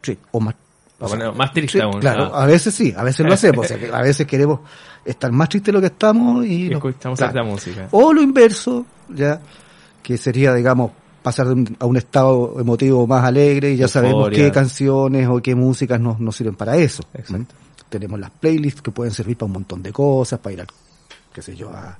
tristes, 0.00 0.26
o 0.30 0.40
más 0.40 0.54
o 1.00 1.08
sea, 1.08 1.32
más 1.32 1.52
triste 1.52 1.80
aún. 1.80 2.00
Claro, 2.00 2.34
a 2.34 2.46
veces 2.46 2.74
sí, 2.74 2.94
a 2.96 3.02
veces 3.02 3.24
lo 3.24 3.32
hacemos. 3.34 3.64
o 3.64 3.68
sea, 3.68 3.78
que 3.78 3.92
a 3.92 4.02
veces 4.02 4.26
queremos 4.26 4.60
estar 5.04 5.30
más 5.32 5.48
tristes 5.48 5.66
de 5.66 5.72
lo 5.72 5.80
que 5.80 5.86
estamos 5.86 6.44
y, 6.44 6.66
y 6.68 6.72
escuchamos 6.72 7.18
claro. 7.18 7.38
esta 7.38 7.42
música. 7.42 7.88
O 7.92 8.12
lo 8.12 8.20
inverso, 8.20 8.84
ya, 9.08 9.40
que 10.02 10.16
sería, 10.16 10.52
digamos, 10.54 10.90
pasar 11.22 11.48
un, 11.48 11.76
a 11.78 11.86
un 11.86 11.96
estado 11.96 12.56
emotivo 12.58 13.06
más 13.06 13.24
alegre 13.24 13.72
y 13.72 13.76
ya 13.76 13.84
Euforia. 13.84 14.10
sabemos 14.10 14.30
qué 14.30 14.50
canciones 14.50 15.28
o 15.28 15.40
qué 15.40 15.54
músicas 15.54 16.00
nos, 16.00 16.18
nos 16.20 16.34
sirven 16.36 16.54
para 16.54 16.76
eso. 16.76 17.02
Exacto. 17.14 17.54
Tenemos 17.88 18.20
las 18.20 18.30
playlists 18.30 18.82
que 18.82 18.90
pueden 18.90 19.12
servir 19.12 19.36
para 19.36 19.46
un 19.46 19.52
montón 19.52 19.82
de 19.82 19.92
cosas, 19.92 20.38
para 20.40 20.52
ir 20.52 20.60
a, 20.60 20.66
qué 21.32 21.42
sé 21.42 21.56
yo, 21.56 21.70
a, 21.70 21.98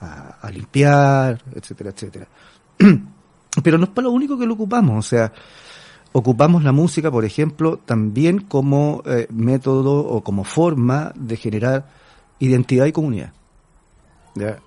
a, 0.00 0.38
a 0.40 0.50
limpiar, 0.50 1.42
etcétera, 1.54 1.90
etcétera. 1.90 2.26
Pero 3.62 3.78
no 3.78 3.84
es 3.84 3.90
para 3.90 4.04
lo 4.06 4.12
único 4.12 4.38
que 4.38 4.46
lo 4.46 4.54
ocupamos, 4.54 4.98
o 4.98 5.08
sea, 5.08 5.32
ocupamos 6.12 6.64
la 6.64 6.72
música, 6.72 7.10
por 7.10 7.24
ejemplo, 7.24 7.78
también 7.78 8.40
como 8.40 9.02
eh, 9.06 9.26
método 9.30 9.98
o 9.98 10.22
como 10.22 10.44
forma 10.44 11.12
de 11.14 11.36
generar 11.36 11.88
identidad 12.38 12.86
y 12.86 12.92
comunidad. 12.92 13.32
¿Ya? 14.34 14.58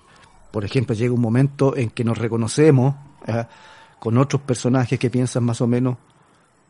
Por 0.50 0.64
ejemplo, 0.64 0.94
llega 0.94 1.14
un 1.14 1.20
momento 1.20 1.76
en 1.76 1.90
que 1.90 2.04
nos 2.04 2.18
reconocemos 2.18 2.94
¿ya? 3.26 3.48
con 3.98 4.18
otros 4.18 4.42
personajes 4.42 4.98
que 4.98 5.10
piensan 5.10 5.44
más 5.44 5.60
o 5.60 5.66
menos 5.66 5.96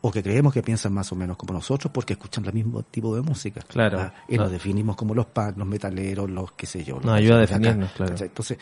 o 0.01 0.11
que 0.11 0.23
creemos 0.23 0.51
que 0.51 0.63
piensan 0.63 0.93
más 0.93 1.11
o 1.11 1.15
menos 1.15 1.37
como 1.37 1.53
nosotros 1.53 1.91
porque 1.93 2.13
escuchan 2.13 2.43
el 2.45 2.53
mismo 2.53 2.81
tipo 2.83 3.15
de 3.15 3.21
música. 3.21 3.61
Claro. 3.67 4.11
Y 4.27 4.35
claro. 4.35 4.43
nos 4.43 4.51
definimos 4.51 4.95
como 4.95 5.13
los 5.13 5.27
punk, 5.27 5.57
los 5.57 5.67
metaleros, 5.67 6.29
los 6.29 6.51
qué 6.53 6.65
sé 6.65 6.83
yo. 6.83 6.99
Nos 7.01 7.13
ayuda 7.13 7.35
a 7.35 7.39
definirnos, 7.39 7.89
acá, 7.89 8.05
claro. 8.05 8.15
Entonces, 8.19 8.57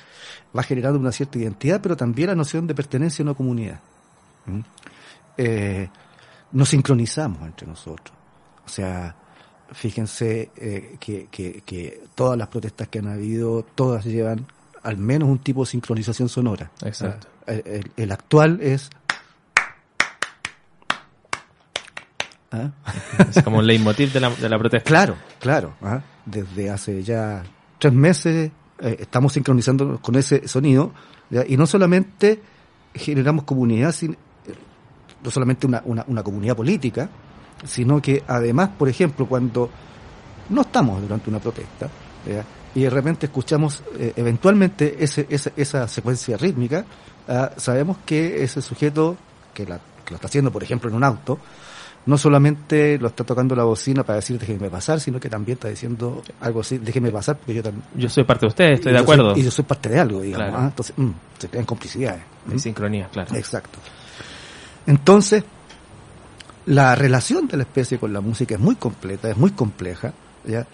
va 0.55 0.63
generando 0.63 0.99
una 0.99 1.13
cierta 1.13 1.39
identidad, 1.39 1.79
pero 1.81 1.95
también 1.95 2.27
la 2.27 2.35
noción 2.35 2.67
de 2.67 2.75
pertenencia 2.75 3.23
a 3.23 3.27
una 3.27 3.33
comunidad. 3.35 3.79
¿Mm? 4.45 4.59
Eh, 5.41 5.89
nos 6.51 6.67
sincronizamos 6.67 7.43
entre 7.43 7.65
nosotros. 7.65 8.13
O 8.65 8.67
sea, 8.67 9.15
fíjense 9.71 10.51
eh, 10.57 10.97
que, 10.99 11.29
que, 11.31 11.61
que, 11.65 12.03
todas 12.13 12.37
las 12.37 12.49
protestas 12.49 12.89
que 12.89 12.99
han 12.99 13.07
habido, 13.07 13.63
todas 13.63 14.03
llevan 14.03 14.45
al 14.83 14.97
menos 14.97 15.29
un 15.29 15.39
tipo 15.39 15.61
de 15.61 15.71
sincronización 15.71 16.27
sonora. 16.27 16.71
Exacto. 16.83 17.27
El, 17.45 17.63
el, 17.65 17.91
el 17.95 18.11
actual 18.11 18.59
es... 18.61 18.89
¿Ah? 22.51 22.71
Es 23.29 23.41
como 23.41 23.59
un 23.59 23.67
leitmotiv 23.67 24.11
de 24.11 24.19
la, 24.19 24.29
de 24.31 24.49
la 24.49 24.59
protesta. 24.59 24.89
Claro, 24.89 25.15
claro. 25.39 25.75
¿ah? 25.81 26.01
Desde 26.25 26.69
hace 26.69 27.01
ya 27.01 27.43
tres 27.77 27.93
meses 27.93 28.51
eh, 28.79 28.97
estamos 28.99 29.31
sincronizando 29.31 30.01
con 30.01 30.15
ese 30.15 30.49
sonido 30.49 30.91
¿ya? 31.29 31.45
y 31.47 31.55
no 31.55 31.65
solamente 31.65 32.41
generamos 32.93 33.45
comunidad, 33.45 33.93
sino 33.93 34.15
no 35.23 35.31
solamente 35.31 35.67
una, 35.67 35.81
una, 35.85 36.03
una, 36.07 36.23
comunidad 36.23 36.55
política, 36.55 37.09
sino 37.65 38.01
que 38.01 38.23
además, 38.27 38.69
por 38.77 38.89
ejemplo, 38.89 39.25
cuando 39.25 39.69
no 40.49 40.61
estamos 40.61 41.01
durante 41.01 41.29
una 41.29 41.39
protesta 41.39 41.89
¿ya? 42.27 42.43
y 42.73 42.81
de 42.81 42.89
repente 42.89 43.27
escuchamos 43.27 43.83
eh, 43.97 44.13
eventualmente 44.15 44.95
ese, 44.99 45.27
esa, 45.29 45.51
esa 45.55 45.87
secuencia 45.87 46.37
rítmica, 46.37 46.81
¿ya? 46.81 46.85
Ah, 47.31 47.51
sabemos 47.57 47.97
que 48.07 48.43
ese 48.43 48.59
sujeto 48.59 49.15
que, 49.53 49.63
la, 49.67 49.77
que 49.77 50.11
lo 50.11 50.15
está 50.15 50.27
haciendo, 50.27 50.51
por 50.51 50.63
ejemplo, 50.63 50.89
en 50.89 50.95
un 50.95 51.03
auto, 51.03 51.37
no 52.07 52.17
solamente 52.17 52.97
lo 52.97 53.09
está 53.09 53.23
tocando 53.23 53.55
la 53.55 53.65
bocina 53.65 54.03
para 54.03 54.15
decir 54.15 54.39
déjeme 54.39 54.67
pasar, 54.67 54.99
sino 54.99 55.19
que 55.19 55.29
también 55.29 55.55
está 55.55 55.67
diciendo 55.67 56.23
algo 56.41 56.61
así, 56.61 56.79
déjeme 56.79 57.11
pasar 57.11 57.37
porque 57.37 57.53
yo 57.53 57.61
también... 57.61 57.83
Yo 57.95 58.09
soy 58.09 58.23
parte 58.23 58.45
de 58.45 58.47
usted, 58.47 58.65
estoy 58.71 58.93
de 58.93 58.99
acuerdo. 58.99 59.33
Soy, 59.33 59.41
y 59.41 59.45
yo 59.45 59.51
soy 59.51 59.65
parte 59.65 59.89
de 59.89 59.99
algo, 59.99 60.21
digamos. 60.21 60.47
Claro. 60.47 60.63
¿ah? 60.63 60.67
Entonces, 60.69 60.97
mmm, 60.97 61.11
se 61.37 61.49
crean 61.49 61.65
complicidades. 61.65 62.21
Y 62.49 62.55
¿Mm? 62.55 62.59
sincronía, 62.59 63.09
claro. 63.09 63.35
Exacto. 63.35 63.77
Entonces, 64.85 65.43
la 66.65 66.95
relación 66.95 67.47
de 67.47 67.57
la 67.57 67.63
especie 67.63 67.97
con 67.97 68.13
la 68.13 68.21
música 68.21 68.55
es 68.55 68.61
muy 68.61 68.75
completa, 68.75 69.29
es 69.29 69.37
muy 69.37 69.51
compleja, 69.51 70.13
¿ya? 70.45 70.67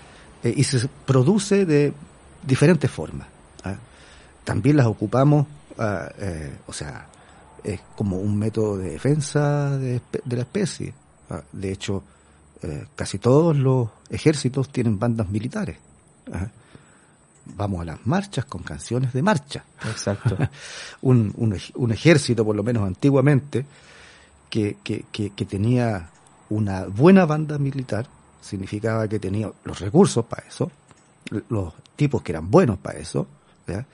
Eh, 0.43 0.53
y 0.55 0.63
se 0.63 0.88
produce 1.05 1.65
de 1.65 1.93
diferentes 2.45 2.89
formas. 2.91 3.27
¿ah? 3.63 3.75
También 4.43 4.77
las 4.77 4.85
ocupamos, 4.85 5.47
ah, 5.77 6.09
eh, 6.19 6.57
o 6.67 6.74
sea, 6.74 7.07
es 7.63 7.81
como 7.95 8.19
un 8.19 8.38
método 8.38 8.77
de 8.77 8.91
defensa 8.91 9.77
de, 9.77 10.01
de 10.24 10.35
la 10.35 10.43
especie. 10.43 10.93
¿ah? 11.29 11.41
De 11.51 11.71
hecho, 11.71 12.03
eh, 12.62 12.85
casi 12.95 13.17
todos 13.17 13.55
los 13.55 13.89
ejércitos 14.09 14.69
tienen 14.69 15.00
bandas 15.00 15.29
militares. 15.29 15.77
Vamos 17.57 17.81
a 17.81 17.85
las 17.85 18.05
marchas 18.05 18.45
con 18.45 18.63
canciones 18.63 19.13
de 19.13 19.21
marcha. 19.21 19.63
Exacto. 19.89 20.38
un, 21.01 21.33
un, 21.38 21.57
un 21.75 21.91
ejército, 21.91 22.43
por 22.43 22.55
lo 22.55 22.63
menos 22.63 22.88
antiguamente, 22.88 23.65
que, 24.55 24.77
que, 24.81 25.03
que, 25.12 25.31
que, 25.31 25.45
tenía 25.45 26.09
una 26.50 26.85
buena 26.85 27.25
banda 27.25 27.57
militar, 27.57 28.07
significaba 28.39 29.05
que 29.05 29.19
tenía 29.19 29.51
los 29.65 29.81
recursos 29.81 30.24
para 30.24 30.47
eso, 30.47 30.71
los 31.50 31.74
tipos 31.97 32.21
que 32.21 32.31
eran 32.31 32.50
buenos 32.50 32.77
para 32.77 32.97
eso, 32.97 33.27
¿ya? 33.67 33.85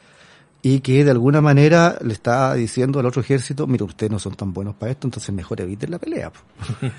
y 0.62 0.82
que 0.82 1.04
de 1.04 1.10
alguna 1.10 1.42
manera 1.42 1.98
le 2.04 2.14
estaba 2.14 2.54
diciendo 2.54 3.00
al 3.00 3.08
otro 3.08 3.24
ejército, 3.24 3.66
mira, 3.66 3.86
ustedes 3.86 4.12
no 4.12 4.20
son 4.20 4.36
tan 4.36 4.54
buenos 4.54 4.76
para 4.76 4.92
esto, 4.92 5.08
entonces 5.08 5.34
mejor 5.34 5.62
eviten 5.62 5.90
la 5.90 5.98
pelea. 5.98 6.32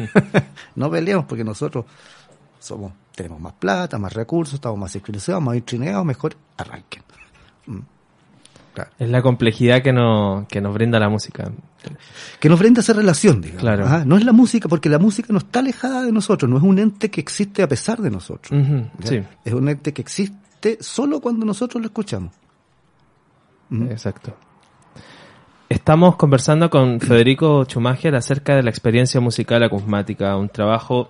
no 0.75 0.91
peleemos 0.91 1.27
porque 1.27 1.45
nosotros 1.45 1.85
somos 2.59 2.93
tenemos 3.15 3.41
más 3.41 3.53
plata, 3.53 3.97
más 3.97 4.13
recursos, 4.13 4.55
estamos 4.55 4.77
más 4.77 4.91
sincronizados, 4.91 5.41
más 5.41 5.63
trineados, 5.65 6.05
mejor 6.05 6.35
arranquen. 6.57 7.05
Claro. 8.75 8.91
Es 8.99 9.09
la 9.09 9.21
complejidad 9.21 9.83
que, 9.83 9.93
no, 9.93 10.47
que 10.49 10.61
nos 10.61 10.73
brinda 10.73 10.99
la 10.99 11.09
música. 11.09 11.51
Que 12.41 12.49
nos 12.49 12.59
brinda 12.59 12.81
esa 12.81 12.95
relación, 12.95 13.41
digamos. 13.41 13.61
Claro. 13.61 13.85
Ajá, 13.85 14.05
No 14.05 14.17
es 14.17 14.25
la 14.25 14.33
música, 14.33 14.69
porque 14.69 14.89
la 14.89 14.99
música 14.99 15.29
no 15.31 15.39
está 15.39 15.59
alejada 15.59 16.03
de 16.03 16.13
nosotros, 16.13 16.51
no 16.51 16.57
es 16.57 16.63
un 16.63 16.79
ente 16.79 17.11
que 17.11 17.21
existe 17.21 17.63
a 17.63 17.69
pesar 17.69 18.01
de 18.01 18.11
nosotros. 18.11 18.59
Ujú, 18.59 18.89
¿ya? 19.01 19.09
sí, 19.09 19.23
Es 19.45 19.53
un 19.53 19.69
ente 19.69 19.93
que 19.93 20.01
existe 20.01 20.79
solo 20.81 21.21
cuando 21.21 21.45
nosotros 21.45 21.83
lo 21.83 21.87
escuchamos. 21.87 22.33
¿Mm? 23.69 23.91
exacto. 23.91 24.35
Estamos 25.69 26.17
conversando 26.17 26.69
con 26.69 27.01
Federico 27.01 27.65
Schumacher 27.65 28.15
acerca 28.15 28.55
de 28.55 28.63
la 28.63 28.69
experiencia 28.69 29.21
musical 29.21 29.63
acusmática, 29.63 30.37
un 30.37 30.51
trabajo 30.51 31.09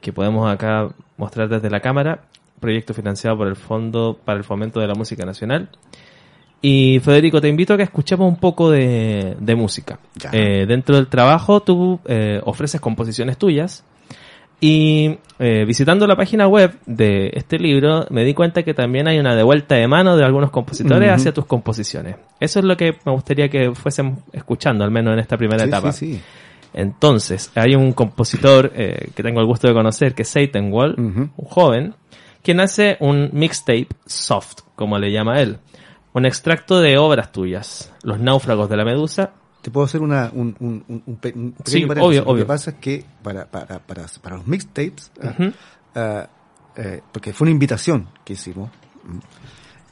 que 0.00 0.12
podemos 0.12 0.50
acá 0.52 0.88
mostrar 1.16 1.48
desde 1.48 1.70
la 1.70 1.78
cámara, 1.78 2.24
proyecto 2.58 2.92
financiado 2.92 3.36
por 3.38 3.46
el 3.46 3.54
Fondo 3.54 4.18
para 4.24 4.36
el 4.36 4.44
Fomento 4.44 4.80
de 4.80 4.88
la 4.88 4.94
Música 4.94 5.24
Nacional. 5.24 5.70
Y 6.66 6.98
Federico, 7.00 7.42
te 7.42 7.48
invito 7.48 7.74
a 7.74 7.76
que 7.76 7.82
escuchemos 7.82 8.26
un 8.26 8.36
poco 8.36 8.70
de, 8.70 9.36
de 9.38 9.54
música. 9.54 9.98
Eh, 10.32 10.64
dentro 10.66 10.96
del 10.96 11.08
trabajo 11.08 11.60
tú 11.60 12.00
eh, 12.06 12.40
ofreces 12.42 12.80
composiciones 12.80 13.36
tuyas 13.36 13.84
y 14.62 15.18
eh, 15.38 15.66
visitando 15.66 16.06
la 16.06 16.16
página 16.16 16.48
web 16.48 16.72
de 16.86 17.32
este 17.34 17.58
libro 17.58 18.06
me 18.08 18.24
di 18.24 18.32
cuenta 18.32 18.62
que 18.62 18.72
también 18.72 19.06
hay 19.08 19.18
una 19.18 19.34
devuelta 19.36 19.74
de 19.74 19.86
mano 19.86 20.16
de 20.16 20.24
algunos 20.24 20.50
compositores 20.50 21.10
hacia 21.10 21.34
tus 21.34 21.44
composiciones. 21.44 22.16
Eso 22.40 22.60
es 22.60 22.64
lo 22.64 22.78
que 22.78 22.96
me 23.04 23.12
gustaría 23.12 23.50
que 23.50 23.74
fuésemos 23.74 24.20
escuchando, 24.32 24.84
al 24.84 24.90
menos 24.90 25.12
en 25.12 25.18
esta 25.18 25.36
primera 25.36 25.64
Sí, 25.64 25.68
etapa. 25.68 25.92
sí, 25.92 26.14
sí. 26.14 26.20
Entonces, 26.72 27.52
hay 27.56 27.74
un 27.74 27.92
compositor 27.92 28.70
que 28.70 29.22
tengo 29.22 29.40
el 29.40 29.46
gusto 29.46 29.68
de 29.68 29.74
conocer, 29.74 30.14
que 30.14 30.22
es 30.22 30.28
Satan 30.30 30.72
Wall, 30.72 30.94
un 30.96 31.30
joven, 31.46 31.94
quien 32.42 32.60
hace 32.60 32.96
un 33.00 33.28
mixtape 33.34 33.88
soft, 34.06 34.60
como 34.74 34.98
le 34.98 35.12
llama 35.12 35.40
él. 35.42 35.58
Un 36.14 36.24
extracto 36.26 36.80
de 36.80 36.96
obras 36.96 37.30
tuyas. 37.32 37.92
Los 38.02 38.18
náufragos 38.20 38.68
de 38.70 38.76
la 38.76 38.84
medusa. 38.84 39.32
Te 39.62 39.70
puedo 39.70 39.84
hacer 39.86 40.00
una, 40.02 40.30
un, 40.32 40.54
un, 40.60 40.84
un, 40.88 41.02
un 41.06 41.16
pe- 41.16 41.32
un 41.34 41.52
pequeño 41.52 41.64
Sí, 41.64 41.80
paréntesis. 41.86 42.02
obvio, 42.08 42.24
Lo 42.24 42.30
obvio. 42.30 42.44
que 42.44 42.48
pasa 42.48 42.70
es 42.70 42.76
que 42.76 43.04
para, 43.22 43.46
para, 43.46 43.78
para, 43.80 44.06
para 44.22 44.36
los 44.36 44.46
mixtapes, 44.46 45.10
ah, 45.22 45.26
Ujú. 45.38 45.52
ah, 45.94 46.28
eh, 46.76 47.00
porque 47.12 47.32
fue 47.32 47.46
una 47.46 47.52
invitación 47.52 48.08
que 48.24 48.34
hicimos, 48.34 48.70
mm, 49.04 49.18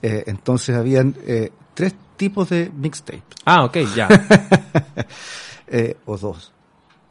eh, 0.03 0.25
entonces 0.27 0.77
habían 0.77 1.15
eh, 1.27 1.51
tres 1.75 1.95
tipos 2.17 2.51
de 2.51 2.71
mixtape, 2.75 3.23
Ah, 3.47 3.65
ok, 3.65 3.79
ya. 3.97 4.09
o 6.07 6.19
dos. 6.19 6.53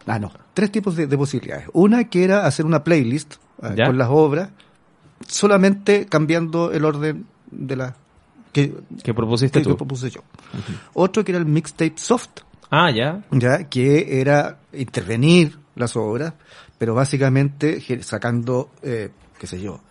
Ah, 0.06 0.20
no, 0.20 0.32
tres 0.54 0.72
tipos 0.72 0.96
de, 0.96 1.08
de 1.08 1.18
posibilidades. 1.18 1.68
Una 1.74 2.06
que 2.06 2.24
era 2.24 2.46
hacer 2.46 2.66
una 2.66 2.84
playlist 2.84 3.36
ah, 3.62 3.74
con 3.86 3.98
las 3.98 4.10
obras, 4.10 4.50
solamente 5.28 6.06
cambiando 6.06 6.72
el 6.72 6.86
orden 6.86 7.26
de 7.50 7.76
las 7.76 7.94
que, 8.52 8.74
que 9.04 9.14
propusiste 9.14 9.60
que, 9.60 9.64
que 9.66 9.70
tú. 9.72 9.78
propuse 9.78 10.10
yo. 10.10 10.22
Otro 10.94 11.24
que 11.24 11.32
era 11.32 11.40
el 11.40 11.46
mixtape 11.46 11.94
soft, 11.98 12.30
Ah, 12.70 12.90
ya. 12.92 13.22
ya 13.32 13.66
que 13.70 14.22
era 14.22 14.60
intervenir 14.74 15.58
las 15.76 15.96
obras, 15.96 16.34
pero 16.78 16.94
básicamente 16.96 17.82
sacando, 18.02 18.70
eh, 18.82 19.10
qué 19.40 19.48
sé 19.48 19.62
yo, 19.62 19.82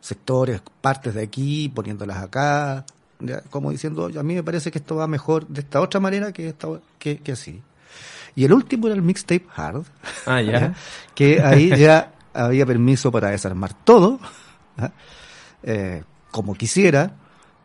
sectores, 0.00 0.60
partes 0.80 1.14
de 1.14 1.22
aquí, 1.22 1.68
poniéndolas 1.68 2.18
acá, 2.18 2.84
ya, 3.20 3.40
como 3.42 3.70
diciendo, 3.70 4.10
a 4.18 4.22
mí 4.22 4.34
me 4.34 4.42
parece 4.42 4.70
que 4.70 4.78
esto 4.78 4.96
va 4.96 5.06
mejor 5.06 5.46
de 5.46 5.60
esta 5.60 5.80
otra 5.80 6.00
manera 6.00 6.32
que, 6.32 6.48
esta, 6.48 6.68
que, 6.98 7.18
que 7.18 7.32
así. 7.32 7.62
Y 8.36 8.44
el 8.44 8.52
último 8.52 8.88
era 8.88 8.96
el 8.96 9.02
mixtape 9.02 9.46
hard, 9.54 9.84
Ah, 10.26 10.42
ya. 10.42 10.74
que 11.14 11.40
ahí 11.40 11.68
ya 11.78 12.12
había 12.34 12.66
permiso 12.66 13.12
para 13.12 13.30
desarmar 13.30 13.72
todo, 13.84 14.18
eh, 15.62 16.02
como 16.30 16.54
quisiera, 16.54 17.14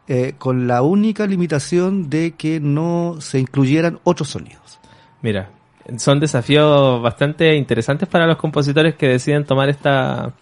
eh, 0.10 0.34
con 0.38 0.68
la 0.68 0.82
única 0.82 1.26
limitación 1.26 2.10
de 2.10 2.32
que 2.32 2.60
no 2.60 3.16
se 3.20 3.40
incluyeran 3.40 4.00
otros 4.04 4.30
sonidos. 4.30 4.80
Mira, 5.22 5.50
son 5.98 6.20
desafíos 6.20 7.02
bastante 7.02 7.56
interesantes 7.56 8.10
para 8.10 8.28
los 8.28 8.36
compositores 8.38 8.96
que 8.96 9.08
deciden 9.08 9.46
tomar 9.46 9.70
esta 9.70 10.34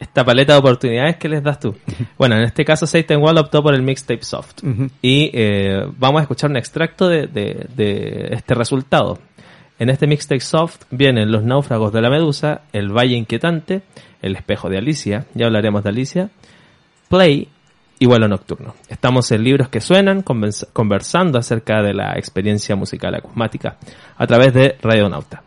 esta 0.00 0.24
paleta 0.24 0.54
de 0.54 0.58
oportunidades 0.58 1.16
que 1.16 1.28
les 1.28 1.42
das 1.44 1.60
tú. 1.60 1.76
Bueno, 2.18 2.36
en 2.36 2.42
este 2.42 2.64
caso 2.64 2.86
Satan 2.86 3.22
Wall 3.22 3.38
optó 3.38 3.62
por 3.62 3.72
el 3.74 3.82
mixtape 3.82 4.24
soft. 4.24 4.62
Y 5.00 5.30
eh, 5.32 5.84
vamos 5.98 6.18
a 6.20 6.22
escuchar 6.22 6.50
un 6.50 6.56
extracto 6.56 7.08
de, 7.08 7.26
de- 7.28 7.66
de 7.76 8.28
este 8.32 8.54
resultado. 8.54 9.18
En 9.78 9.90
este 9.90 10.06
mixtape 10.08 10.40
soft 10.40 10.82
vienen 10.90 11.30
Los 11.32 11.44
náufragos 11.44 11.92
de 11.92 12.00
la 12.00 12.10
medusa, 12.10 12.62
El 12.72 12.88
valle 12.96 13.14
inquietante, 13.16 13.82
El 14.22 14.34
espejo 14.36 14.68
de 14.68 14.78
Alicia, 14.78 15.26
ya 15.34 15.46
hablaremos 15.46 15.82
de 15.84 15.88
Alicia, 15.90 16.30
Play 17.08 17.48
y 18.02 18.06
Vuelo 18.06 18.26
nocturno. 18.26 18.74
Estamos 18.88 19.30
en 19.30 19.44
Libros 19.44 19.68
que 19.68 19.80
suenan, 19.80 20.24
convers- 20.24 20.66
conversando 20.72 21.38
acerca 21.38 21.82
de 21.82 21.94
la 21.94 22.14
experiencia 22.14 22.74
musical 22.74 23.14
acusmática 23.14 23.76
a 24.16 24.26
través 24.26 24.52
de 24.52 24.76
Radionauta. 24.82 25.44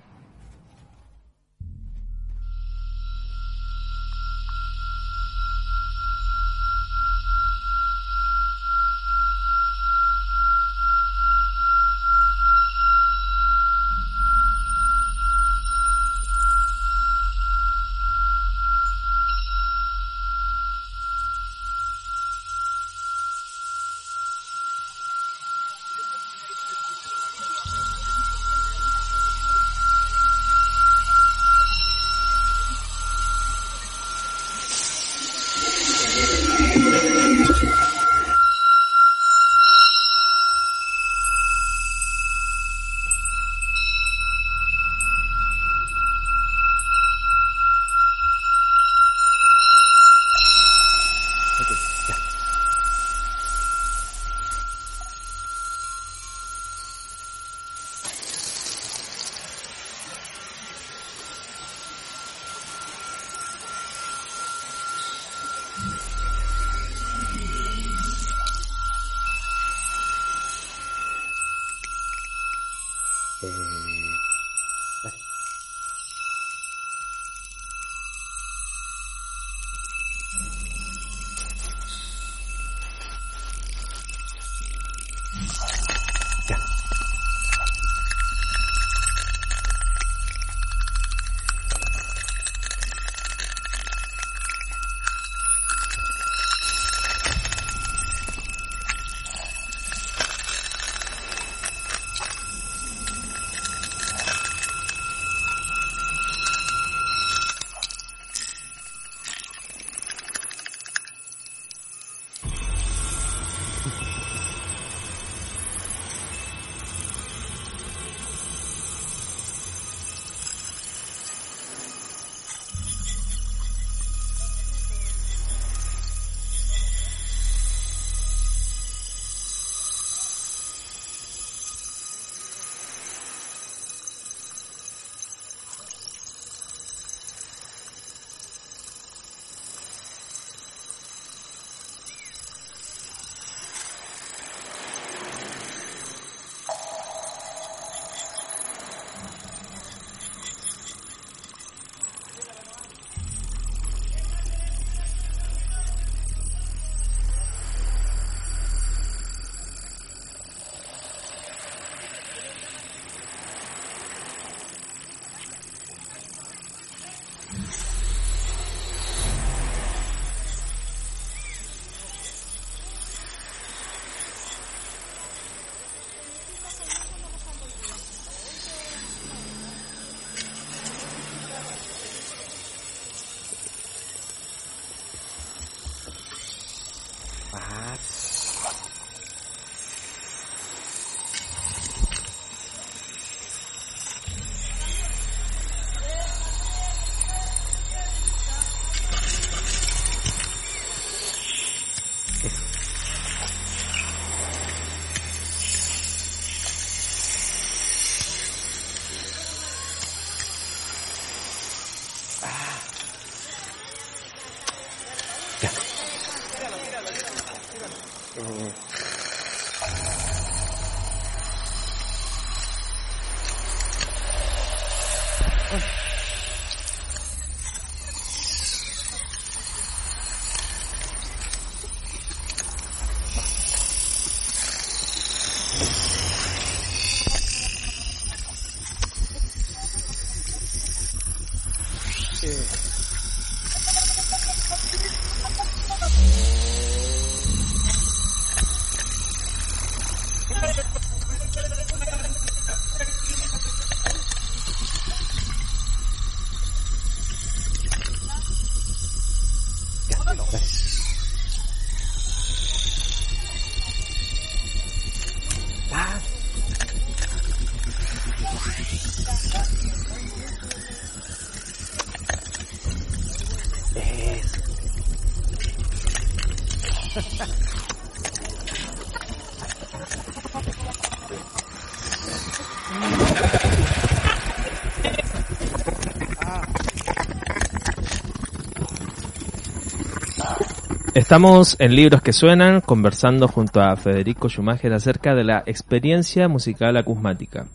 Estamos 291.15 291.77
en 291.79 291.95
Libros 291.95 292.21
que 292.21 292.33
Suenan 292.33 292.81
conversando 292.81 293.47
junto 293.47 293.79
a 293.79 293.95
Federico 293.95 294.49
Schumacher 294.49 294.91
acerca 294.91 295.33
de 295.33 295.45
la 295.45 295.63
experiencia 295.65 296.49
musical 296.49 296.97
acusmática. 296.97 297.67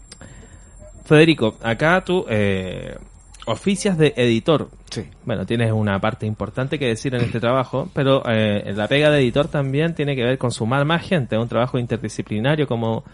Federico, 1.07 1.57
acá 1.63 2.05
tú 2.05 2.27
eh, 2.29 2.99
oficias 3.47 3.97
de 3.97 4.13
editor. 4.15 4.69
Sí. 4.91 5.09
Bueno, 5.25 5.47
tienes 5.47 5.73
una 5.73 5.99
parte 5.99 6.27
importante 6.27 6.79
que 6.79 6.89
decir 6.89 7.15
en 7.15 7.23
este 7.23 7.41
trabajo, 7.41 7.89
pero 7.95 8.23
eh, 8.29 8.75
la 8.75 8.87
pega 8.89 9.09
de 9.09 9.21
editor 9.21 9.49
también 9.49 9.95
tiene 9.95 10.15
que 10.15 10.23
ver 10.23 10.37
con 10.37 10.51
sumar 10.51 10.85
más 10.85 11.01
gente, 11.09 11.39
un 11.39 11.49
trabajo 11.49 11.79
interdisciplinario 11.79 12.67
como 12.67 13.05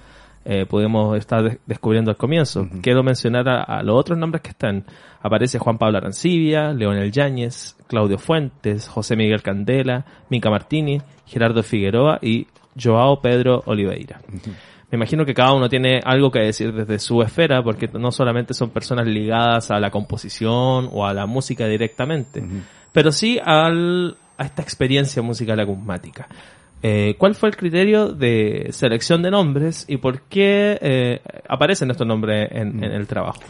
eh, 0.49 0.65
podemos 0.67 1.17
estar 1.19 1.43
de- 1.43 1.59
descubriendo 1.67 2.11
al 2.11 2.17
comienzo. 2.17 2.69
Quiero 2.83 3.03
mencionar 3.03 3.49
a, 3.49 3.63
a 3.63 3.83
los 3.83 3.97
otros 3.99 4.17
nombres 4.19 4.43
que 4.43 4.51
están. 4.51 4.85
Aparece 5.21 5.59
Juan 5.59 5.77
Pablo 5.77 5.99
Arancibia, 5.99 6.73
Leonel 6.73 7.11
Yáñez, 7.11 7.77
Claudio 7.89 8.17
Fuentes, 8.19 8.89
José 8.89 9.17
Miguel 9.17 9.43
Candela, 9.43 10.05
Mica 10.31 10.49
Martini, 10.51 11.01
Gerardo 11.27 11.63
Figueroa 11.63 12.19
y 12.23 12.47
Joao 12.81 13.21
Pedro 13.21 13.63
Oliveira. 13.67 14.21
Me 14.91 14.97
imagino 14.99 15.25
que 15.25 15.35
cada 15.35 15.53
uno 15.53 15.69
tiene 15.69 16.01
algo 16.05 16.31
que 16.31 16.39
decir 16.39 16.73
desde 16.73 17.01
su 17.01 17.21
esfera, 17.21 17.61
porque 17.63 17.89
no 17.93 18.13
solamente 18.13 18.55
son 18.55 18.71
personas 18.71 19.07
ligadas 19.09 19.73
a 19.73 19.81
la 19.81 19.91
composición 19.91 20.89
o 20.93 21.05
a 21.05 21.13
la 21.13 21.27
música 21.27 21.67
directamente, 21.67 22.41
pero 22.93 23.11
sí 23.11 23.41
al, 23.45 24.17
a 24.39 24.45
esta 24.45 24.63
experiencia 24.63 25.23
musical 25.23 25.59
acusmática. 25.59 26.29
Eh, 26.83 27.17
¿Cuál 27.19 27.35
fue 27.35 27.49
el 27.49 27.57
criterio 27.57 28.13
de 28.13 28.69
selección 28.71 29.23
de 29.23 29.31
nombres 29.31 29.85
y 29.89 29.97
por 29.97 30.23
qué 30.23 30.79
eh, 30.81 31.21
aparecen 31.49 31.91
estos 31.91 32.07
nombres 32.07 32.49
en, 32.53 32.83
en 32.85 32.93
el 32.93 33.07
trabajo? 33.07 33.41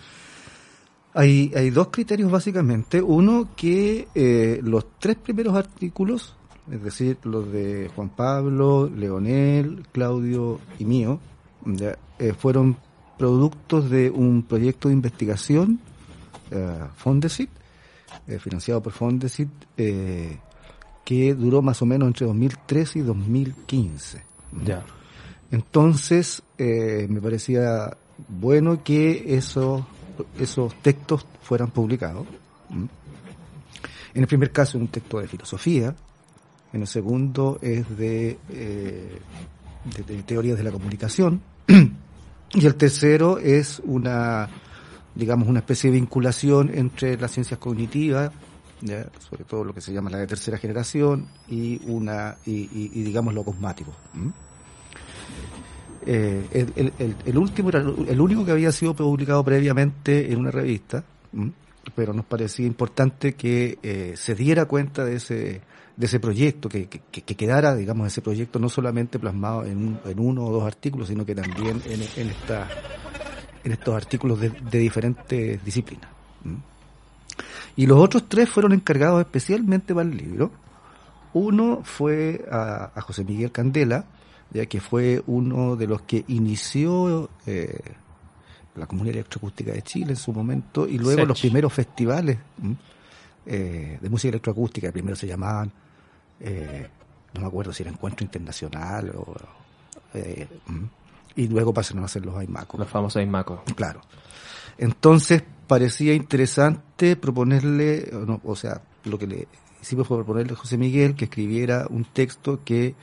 Hay, 1.16 1.50
hay 1.56 1.70
dos 1.70 1.88
criterios 1.88 2.30
básicamente. 2.30 3.00
Uno 3.00 3.48
que 3.56 4.06
eh, 4.14 4.60
los 4.62 4.98
tres 4.98 5.16
primeros 5.16 5.56
artículos, 5.56 6.36
es 6.70 6.82
decir, 6.82 7.16
los 7.24 7.50
de 7.50 7.90
Juan 7.96 8.10
Pablo, 8.10 8.90
Leonel, 8.94 9.86
Claudio 9.92 10.60
y 10.78 10.84
mío, 10.84 11.18
ya, 11.64 11.96
eh, 12.18 12.32
fueron 12.32 12.76
productos 13.18 13.88
de 13.88 14.10
un 14.10 14.42
proyecto 14.42 14.88
de 14.88 14.94
investigación, 14.94 15.80
eh, 16.50 16.80
Fondesit, 16.96 17.50
financiado 18.40 18.82
por 18.82 18.92
Fondesit, 18.92 19.48
eh, 19.76 20.38
que 21.06 21.34
duró 21.34 21.62
más 21.62 21.80
o 21.82 21.86
menos 21.86 22.08
entre 22.08 22.26
2013 22.26 22.98
y 22.98 23.02
2015. 23.02 24.22
Ya. 24.64 24.84
Entonces, 25.52 26.42
eh, 26.58 27.06
me 27.08 27.20
parecía 27.20 27.96
bueno 28.28 28.82
que 28.82 29.36
esos, 29.36 29.84
esos 30.36 30.74
textos 30.82 31.24
fueran 31.42 31.70
publicados. 31.70 32.26
¿m? 32.70 32.88
En 34.14 34.20
el 34.22 34.26
primer 34.26 34.50
caso, 34.50 34.78
un 34.78 34.88
texto 34.88 35.20
de 35.20 35.28
filosofía. 35.28 35.94
En 36.72 36.80
el 36.80 36.88
segundo 36.88 37.60
es 37.62 37.96
de, 37.96 38.38
eh, 38.50 39.18
de, 39.96 40.02
de 40.02 40.22
teorías 40.24 40.58
de 40.58 40.64
la 40.64 40.72
comunicación. 40.72 41.40
y 42.52 42.66
el 42.66 42.74
tercero 42.74 43.38
es 43.38 43.80
una, 43.84 44.48
digamos, 45.14 45.46
una 45.46 45.60
especie 45.60 45.92
de 45.92 45.98
vinculación 45.98 46.68
entre 46.74 47.16
las 47.16 47.30
ciencias 47.30 47.60
cognitivas, 47.60 48.32
sobre 49.28 49.44
todo 49.44 49.64
lo 49.64 49.72
que 49.74 49.80
se 49.80 49.92
llama 49.92 50.10
la 50.10 50.18
de 50.18 50.26
tercera 50.26 50.58
generación, 50.58 51.26
y 51.48 51.80
una, 51.86 52.36
y, 52.46 52.66
digamos 53.02 53.34
lo 53.34 53.44
cosmático. 53.44 53.92
Eh, 56.08 56.46
el, 56.76 56.92
el- 57.24 57.38
último 57.38 57.68
era 57.70 57.80
el 57.80 58.20
único 58.20 58.44
que 58.44 58.52
había 58.52 58.70
sido 58.70 58.94
publicado 58.94 59.42
previamente 59.44 60.32
en 60.32 60.38
una 60.38 60.50
revista, 60.52 61.02
pero 61.94 62.12
nos 62.12 62.24
parecía 62.26 62.66
importante 62.66 63.34
que 63.34 63.78
eh, 63.82 64.14
se 64.16 64.34
diera 64.34 64.66
cuenta 64.66 65.04
de 65.04 65.16
ese 65.16 65.60
de 65.96 66.04
ese 66.04 66.20
proyecto, 66.20 66.68
que, 66.68 66.88
que, 66.88 67.00
que 67.22 67.34
quedara, 67.36 67.74
digamos, 67.74 68.06
ese 68.08 68.20
proyecto 68.20 68.58
no 68.58 68.68
solamente 68.68 69.18
plasmado 69.18 69.64
en, 69.64 69.98
en 70.04 70.20
uno 70.20 70.44
o 70.44 70.52
dos 70.52 70.64
artículos, 70.64 71.08
sino 71.08 71.24
que 71.24 71.34
también 71.34 71.80
en, 71.86 72.02
en, 72.16 72.28
esta, 72.28 72.68
en 73.64 73.72
estos 73.72 73.94
artículos 73.94 74.38
de, 74.38 74.50
de 74.50 74.78
diferentes 74.78 75.64
disciplinas. 75.64 76.10
Y 77.76 77.86
los 77.86 77.98
otros 77.98 78.28
tres 78.28 78.48
fueron 78.48 78.72
encargados 78.72 79.20
especialmente 79.20 79.94
para 79.94 80.08
el 80.08 80.16
libro. 80.16 80.50
Uno 81.34 81.82
fue 81.84 82.46
a, 82.50 82.92
a 82.94 83.00
José 83.02 83.24
Miguel 83.24 83.52
Candela, 83.52 84.06
ya 84.50 84.66
que 84.66 84.80
fue 84.80 85.22
uno 85.26 85.76
de 85.76 85.86
los 85.86 86.02
que 86.02 86.24
inició 86.28 87.28
eh, 87.46 87.78
la 88.76 88.86
Comunidad 88.86 89.16
Electroacústica 89.16 89.72
de 89.72 89.82
Chile 89.82 90.10
en 90.10 90.16
su 90.16 90.32
momento 90.32 90.86
y 90.86 90.98
luego 90.98 91.20
Sech. 91.20 91.28
los 91.28 91.40
primeros 91.40 91.72
festivales 91.72 92.38
eh, 93.44 93.98
de 94.00 94.10
música 94.10 94.30
electroacústica, 94.30 94.92
primero 94.92 95.16
se 95.16 95.26
llamaban, 95.26 95.70
eh, 96.40 96.88
no 97.34 97.40
me 97.40 97.46
acuerdo 97.46 97.72
si 97.72 97.82
era 97.82 97.90
Encuentro 97.90 98.24
Internacional 98.24 99.10
o... 99.16 99.34
eh, 100.14 100.46
y 101.34 101.48
luego 101.48 101.74
pasaron 101.74 102.02
a 102.02 102.08
ser 102.08 102.24
los 102.24 102.34
AIMACO. 102.34 102.78
Los 102.78 102.88
famosos 102.88 103.22
Ismaco. 103.22 103.62
Claro. 103.74 104.00
Entonces 104.78 105.42
parecía 105.66 106.14
interesante 106.14 107.16
proponerle, 107.16 108.10
no, 108.12 108.40
o 108.44 108.56
sea, 108.56 108.82
lo 109.04 109.18
que 109.18 109.26
le 109.26 109.48
hicimos 109.82 110.06
fue 110.06 110.18
proponerle 110.18 110.52
a 110.52 110.56
José 110.56 110.78
Miguel 110.78 111.14
que 111.14 111.26
escribiera 111.26 111.86
un 111.88 112.04
texto 112.04 112.60
que 112.64 112.94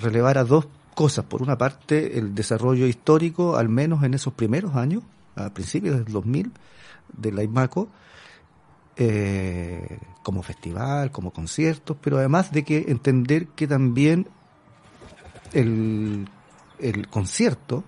relevara 0.00 0.44
dos 0.44 0.68
cosas. 0.94 1.24
Por 1.24 1.42
una 1.42 1.58
parte, 1.58 2.18
el 2.18 2.34
desarrollo 2.34 2.86
histórico, 2.86 3.56
al 3.56 3.68
menos 3.68 4.02
en 4.02 4.14
esos 4.14 4.32
primeros 4.32 4.76
años, 4.76 5.02
a 5.36 5.50
principios 5.50 5.96
del 5.96 6.12
2000, 6.12 6.52
de 7.16 7.32
la 7.32 7.42
IMACO, 7.42 7.88
eh, 8.96 9.98
como 10.22 10.42
festival, 10.42 11.10
como 11.10 11.32
conciertos, 11.32 11.96
pero 12.00 12.18
además 12.18 12.52
de 12.52 12.62
que 12.64 12.84
entender 12.88 13.48
que 13.48 13.66
también 13.66 14.28
el, 15.52 16.28
el 16.78 17.08
concierto 17.08 17.84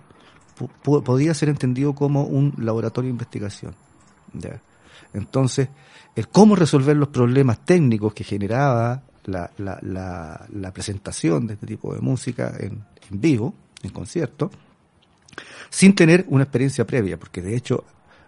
podía 0.83 1.33
ser 1.33 1.49
entendido 1.49 1.93
como 1.93 2.23
un 2.23 2.53
laboratorio 2.57 3.07
de 3.09 3.13
investigación. 3.13 3.75
Entonces, 5.13 5.69
el 6.15 6.27
cómo 6.29 6.55
resolver 6.55 6.95
los 6.95 7.09
problemas 7.09 7.65
técnicos 7.65 8.13
que 8.13 8.23
generaba 8.23 9.03
la, 9.25 9.49
la, 9.57 9.79
la, 9.81 10.45
la 10.53 10.71
presentación 10.71 11.47
de 11.47 11.53
este 11.55 11.67
tipo 11.67 11.93
de 11.93 12.01
música 12.01 12.53
en, 12.59 12.83
en 13.09 13.21
vivo, 13.21 13.53
en 13.83 13.91
concierto, 13.91 14.51
sin 15.69 15.95
tener 15.95 16.25
una 16.29 16.43
experiencia 16.43 16.85
previa, 16.85 17.17
porque 17.17 17.41
de 17.41 17.55
hecho 17.55 17.83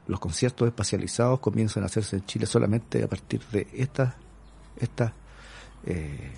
los 0.07 0.19
conciertos 0.19 0.67
espacializados 0.67 1.39
comienzan 1.39 1.83
a 1.83 1.87
hacerse 1.87 2.17
en 2.17 2.25
Chile 2.25 2.45
solamente 2.45 3.03
a 3.03 3.07
partir 3.07 3.41
de 3.51 3.67
estas 3.73 4.13
estas 4.79 5.11
eh, 5.85 6.31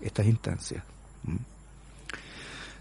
estas 0.00 0.26
instancias. 0.26 0.84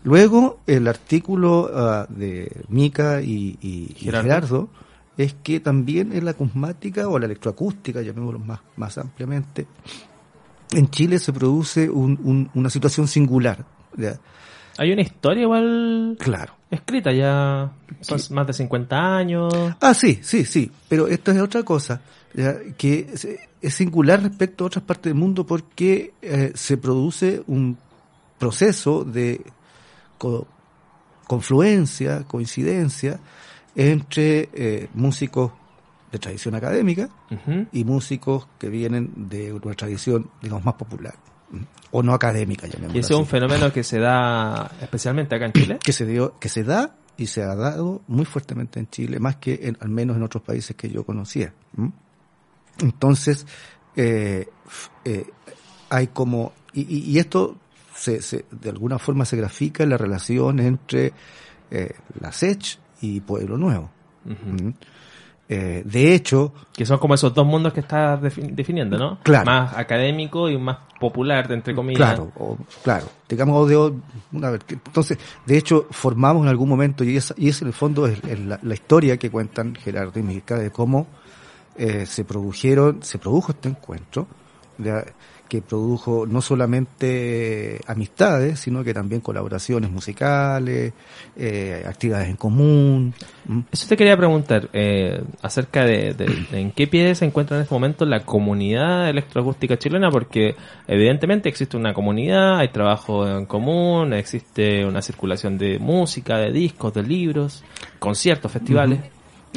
Luego, 0.07 0.59
el 0.67 0.87
artículo 0.87 1.69
ah, 1.73 2.05
de 2.07 2.63
Mica 2.69 3.21
y, 3.21 3.57
y- 3.61 3.91
y 3.91 4.05
Gerardo. 4.09 4.69
Es 5.17 5.33
que 5.33 5.59
también 5.59 6.13
en 6.13 6.23
la 6.23 6.31
acusmática 6.31 7.09
o 7.09 7.19
la 7.19 7.25
electroacústica, 7.25 8.01
llamémoslo 8.01 8.39
más, 8.39 8.59
más 8.77 8.97
ampliamente, 8.99 9.67
en 10.71 10.87
Chile 10.89 11.19
se 11.19 11.33
produce 11.33 11.89
un- 11.89 12.17
un- 12.23 12.49
una 12.53 12.69
situación 12.69 13.07
singular. 13.07 13.65
¿ya? 13.97 14.17
Hay 14.77 14.93
una 14.93 15.01
historia 15.01 15.41
igual. 15.43 16.15
Claro. 16.19 16.53
escrita 16.71 17.11
ya 17.11 17.71
son 18.01 18.19
más 18.35 18.47
de 18.47 18.53
50 18.53 19.17
años. 19.17 19.53
Ah, 19.81 19.93
sí, 19.93 20.19
sí, 20.21 20.45
sí, 20.45 20.71
pero 20.87 21.07
esto 21.07 21.31
es 21.31 21.41
otra 21.41 21.63
cosa, 21.63 21.99
ya, 22.33 22.55
que 22.77 23.09
es, 23.13 23.27
es 23.61 23.73
singular 23.73 24.21
respecto 24.21 24.63
a 24.63 24.67
otras 24.67 24.83
partes 24.85 25.05
del 25.11 25.15
mundo 25.15 25.45
porque 25.45 26.13
eh, 26.21 26.51
se 26.55 26.77
produce 26.77 27.41
un 27.47 27.77
proceso 28.37 29.03
de 29.03 29.41
co- 30.17 30.47
confluencia, 31.27 32.23
coincidencia 32.27 33.19
entre 33.75 34.49
eh, 34.53 34.89
músicos 34.93 35.51
de 36.11 36.19
tradición 36.19 36.55
académica 36.55 37.09
y 37.71 37.83
músicos 37.83 38.47
que 38.57 38.69
vienen 38.69 39.29
de 39.29 39.51
una 39.53 39.73
tradición, 39.75 40.29
digamos, 40.41 40.63
más 40.65 40.75
popular, 40.75 41.13
o 41.91 42.01
no 42.03 42.13
académica, 42.13 42.67
Y 42.67 42.99
ese 42.99 43.13
es 43.13 43.19
un 43.19 43.25
fenómeno 43.27 43.71
que 43.71 43.83
se 43.83 43.99
da 43.99 44.71
especialmente 44.81 45.35
acá 45.35 45.45
en 45.45 45.53
Chile. 45.53 45.79
que 45.83 45.91
se 45.93 46.05
dio, 46.05 46.37
que 46.39 46.49
se 46.49 46.63
da 46.63 46.95
y 47.17 47.27
se 47.27 47.43
ha 47.43 47.55
dado 47.55 48.01
muy 48.07 48.25
fuertemente 48.25 48.79
en 48.79 48.87
Chile, 48.89 49.19
más 49.19 49.35
que 49.37 49.59
en, 49.63 49.77
al 49.81 49.89
menos 49.89 50.15
en 50.17 50.23
otros 50.23 50.43
países 50.43 50.75
que 50.75 50.89
yo 50.89 51.03
conocía. 51.05 51.53
Entonces, 52.79 53.45
eh, 53.95 54.47
eh, 55.05 55.25
hay 55.89 56.07
como, 56.07 56.53
y, 56.73 56.81
y- 56.81 57.11
y 57.11 57.19
esto 57.19 57.57
se, 57.97 58.21
se- 58.21 58.45
de 58.51 58.69
alguna 58.69 58.99
forma 58.99 59.25
se 59.25 59.35
grafica 59.37 59.85
la 59.85 59.97
relación 59.97 60.59
entre 60.59 61.13
eh, 61.71 61.91
la 62.21 62.31
SECH 62.31 62.77
y 63.01 63.19
Pueblo 63.21 63.57
Nuevo. 63.57 63.89
Ujú. 64.25 64.57
¿m? 64.65 64.73
Eh, 65.49 65.81
de 65.85 66.13
hecho, 66.13 66.53
Que 66.73 66.85
son 66.85 66.97
como 66.99 67.13
esos 67.13 67.33
dos 67.33 67.45
mundos 67.47 67.71
que 67.71 67.79
estás 67.79 68.19
defi- 68.21 68.51
definiendo, 68.53 68.97
¿no? 68.97 69.19
Claro. 69.23 69.45
Más 69.45 69.77
académico 69.77 70.49
y 70.49 70.57
más 70.57 70.77
popular, 70.99 71.49
entre 71.53 71.73
comillas. 71.73 71.99
Claro, 72.15 72.31
o- 72.37 72.57
claro. 72.83 73.05
Digamos, 73.29 73.69
de, 73.69 73.77
una 74.33 74.49
vez 74.49 74.63
que- 74.65 74.73
entonces, 74.75 75.17
de 75.45 75.57
hecho, 75.57 75.87
formamos 75.89 76.43
en 76.43 76.49
algún 76.49 76.67
momento, 76.67 77.05
y 77.05 77.15
esa, 77.15 77.33
y 77.37 77.47
ese 77.47 77.63
en 77.63 77.69
el 77.69 77.73
fondo 77.73 78.07
es, 78.07 78.21
es 78.25 78.39
la, 78.41 78.59
la 78.61 78.73
historia 78.73 79.15
que 79.15 79.31
cuentan 79.31 79.73
Gerardo 79.75 80.19
y 80.19 80.23
Mirka 80.23 80.55
de 80.57 80.69
cómo 80.69 81.07
eh, 81.77 82.05
se 82.05 82.25
produjeron, 82.25 83.01
se 83.01 83.17
produjo 83.17 83.53
este 83.53 83.69
encuentro, 83.69 84.27
que 85.47 85.61
produjo 85.61 86.25
no 86.27 86.41
solamente 86.41 87.79
amistades, 87.87 88.59
sino 88.59 88.83
que 88.83 88.93
también 88.93 89.21
colaboraciones 89.21 89.89
musicales, 89.91 90.93
eh, 91.35 91.83
actividades 91.87 92.29
en 92.29 92.35
común. 92.35 93.13
¿m? 93.47 93.63
Eso 93.71 93.87
te 93.87 93.95
quería 93.97 94.17
preguntar 94.17 94.69
eh, 94.73 95.21
acerca 95.41 95.85
de, 95.85 96.13
de- 96.13 96.45
de 96.51 96.59
en 96.59 96.71
qué 96.71 96.87
pie 96.87 97.15
se 97.15 97.25
encuentra 97.25 97.57
en 97.57 97.63
este 97.63 97.73
momento 97.73 98.05
la 98.05 98.25
comunidad 98.25 99.09
electroacústica 99.09 99.77
chilena, 99.77 100.09
porque 100.11 100.55
evidentemente 100.87 101.49
existe 101.49 101.77
una 101.77 101.93
comunidad, 101.93 102.59
hay 102.59 102.69
trabajo 102.69 103.27
en 103.27 103.45
común, 103.45 104.13
existe 104.13 104.85
una 104.85 105.01
circulación 105.01 105.57
de 105.57 105.79
música, 105.79 106.37
de 106.37 106.51
discos, 106.51 106.93
de 106.93 107.03
libros, 107.03 107.63
conciertos, 107.99 108.51
festivales. 108.51 108.99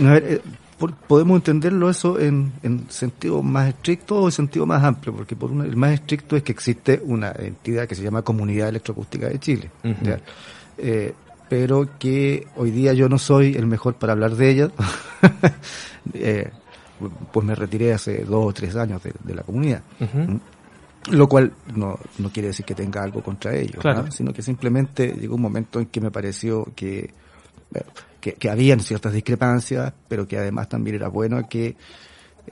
A 0.05 0.13
ver, 0.13 0.25
eh, 0.29 0.41
podemos 0.89 1.37
entenderlo 1.37 1.91
eso 1.91 2.19
en, 2.19 2.53
en 2.63 2.91
sentido 2.91 3.43
más 3.43 3.69
estricto 3.69 4.21
o 4.23 4.27
en 4.27 4.33
sentido 4.33 4.67
más 4.67 4.83
amplio, 4.83 5.15
porque 5.15 5.37
por 5.37 5.51
una- 5.51 5.65
el 5.65 5.77
más 5.77 5.93
estricto 5.93 6.37
es 6.37 6.43
que 6.43 6.53
existe 6.53 7.01
una 7.05 7.33
entidad 7.39 7.87
que 7.87 7.95
se 7.95 8.03
llama 8.03 8.23
Comunidad 8.23 8.69
Electroacústica 8.71 9.29
de 9.29 9.39
Chile. 9.39 9.71
Eh, 10.79 11.13
pero 11.49 11.99
que 11.99 12.47
hoy 12.57 12.71
día 12.71 12.93
yo 12.95 13.09
no 13.09 13.19
soy 13.19 13.55
el 13.57 13.67
mejor 13.67 13.95
para 13.97 14.13
hablar 14.13 14.35
de 14.37 14.51
ella, 14.51 14.71
Eh, 16.15 16.51
pues 17.33 17.45
me 17.47 17.55
retiré 17.55 17.93
hace 17.93 18.25
dos 18.25 18.47
o 18.47 18.53
tres 18.53 18.75
años 18.77 19.03
de, 19.03 19.13
de 19.23 19.35
la 19.35 19.43
comunidad. 19.43 19.83
Lo 21.11 21.29
cual 21.29 21.53
no, 21.75 21.99
no 22.19 22.31
quiere 22.31 22.49
decir 22.49 22.65
que 22.65 22.75
tenga 22.75 23.03
algo 23.03 23.23
contra 23.23 23.55
ellos, 23.55 23.77
Claro. 23.81 24.05
¿no? 24.05 24.13
sino 24.13 24.33
que 24.33 24.43
simplemente 24.43 25.15
llegó 25.19 25.35
un 25.37 25.43
momento 25.43 25.79
en 25.81 25.87
que 25.87 26.01
me 26.01 26.11
pareció 26.11 26.67
que, 26.75 27.11
bueno, 27.71 27.87
que, 28.21 28.35
que 28.35 28.51
habían 28.51 28.81
ciertas 28.81 29.13
discrepancias, 29.13 29.93
pero 30.09 30.27
que 30.29 30.39
además 30.39 30.69
también 30.69 30.97
era 30.97 31.09
bueno 31.09 31.49
que 31.49 31.77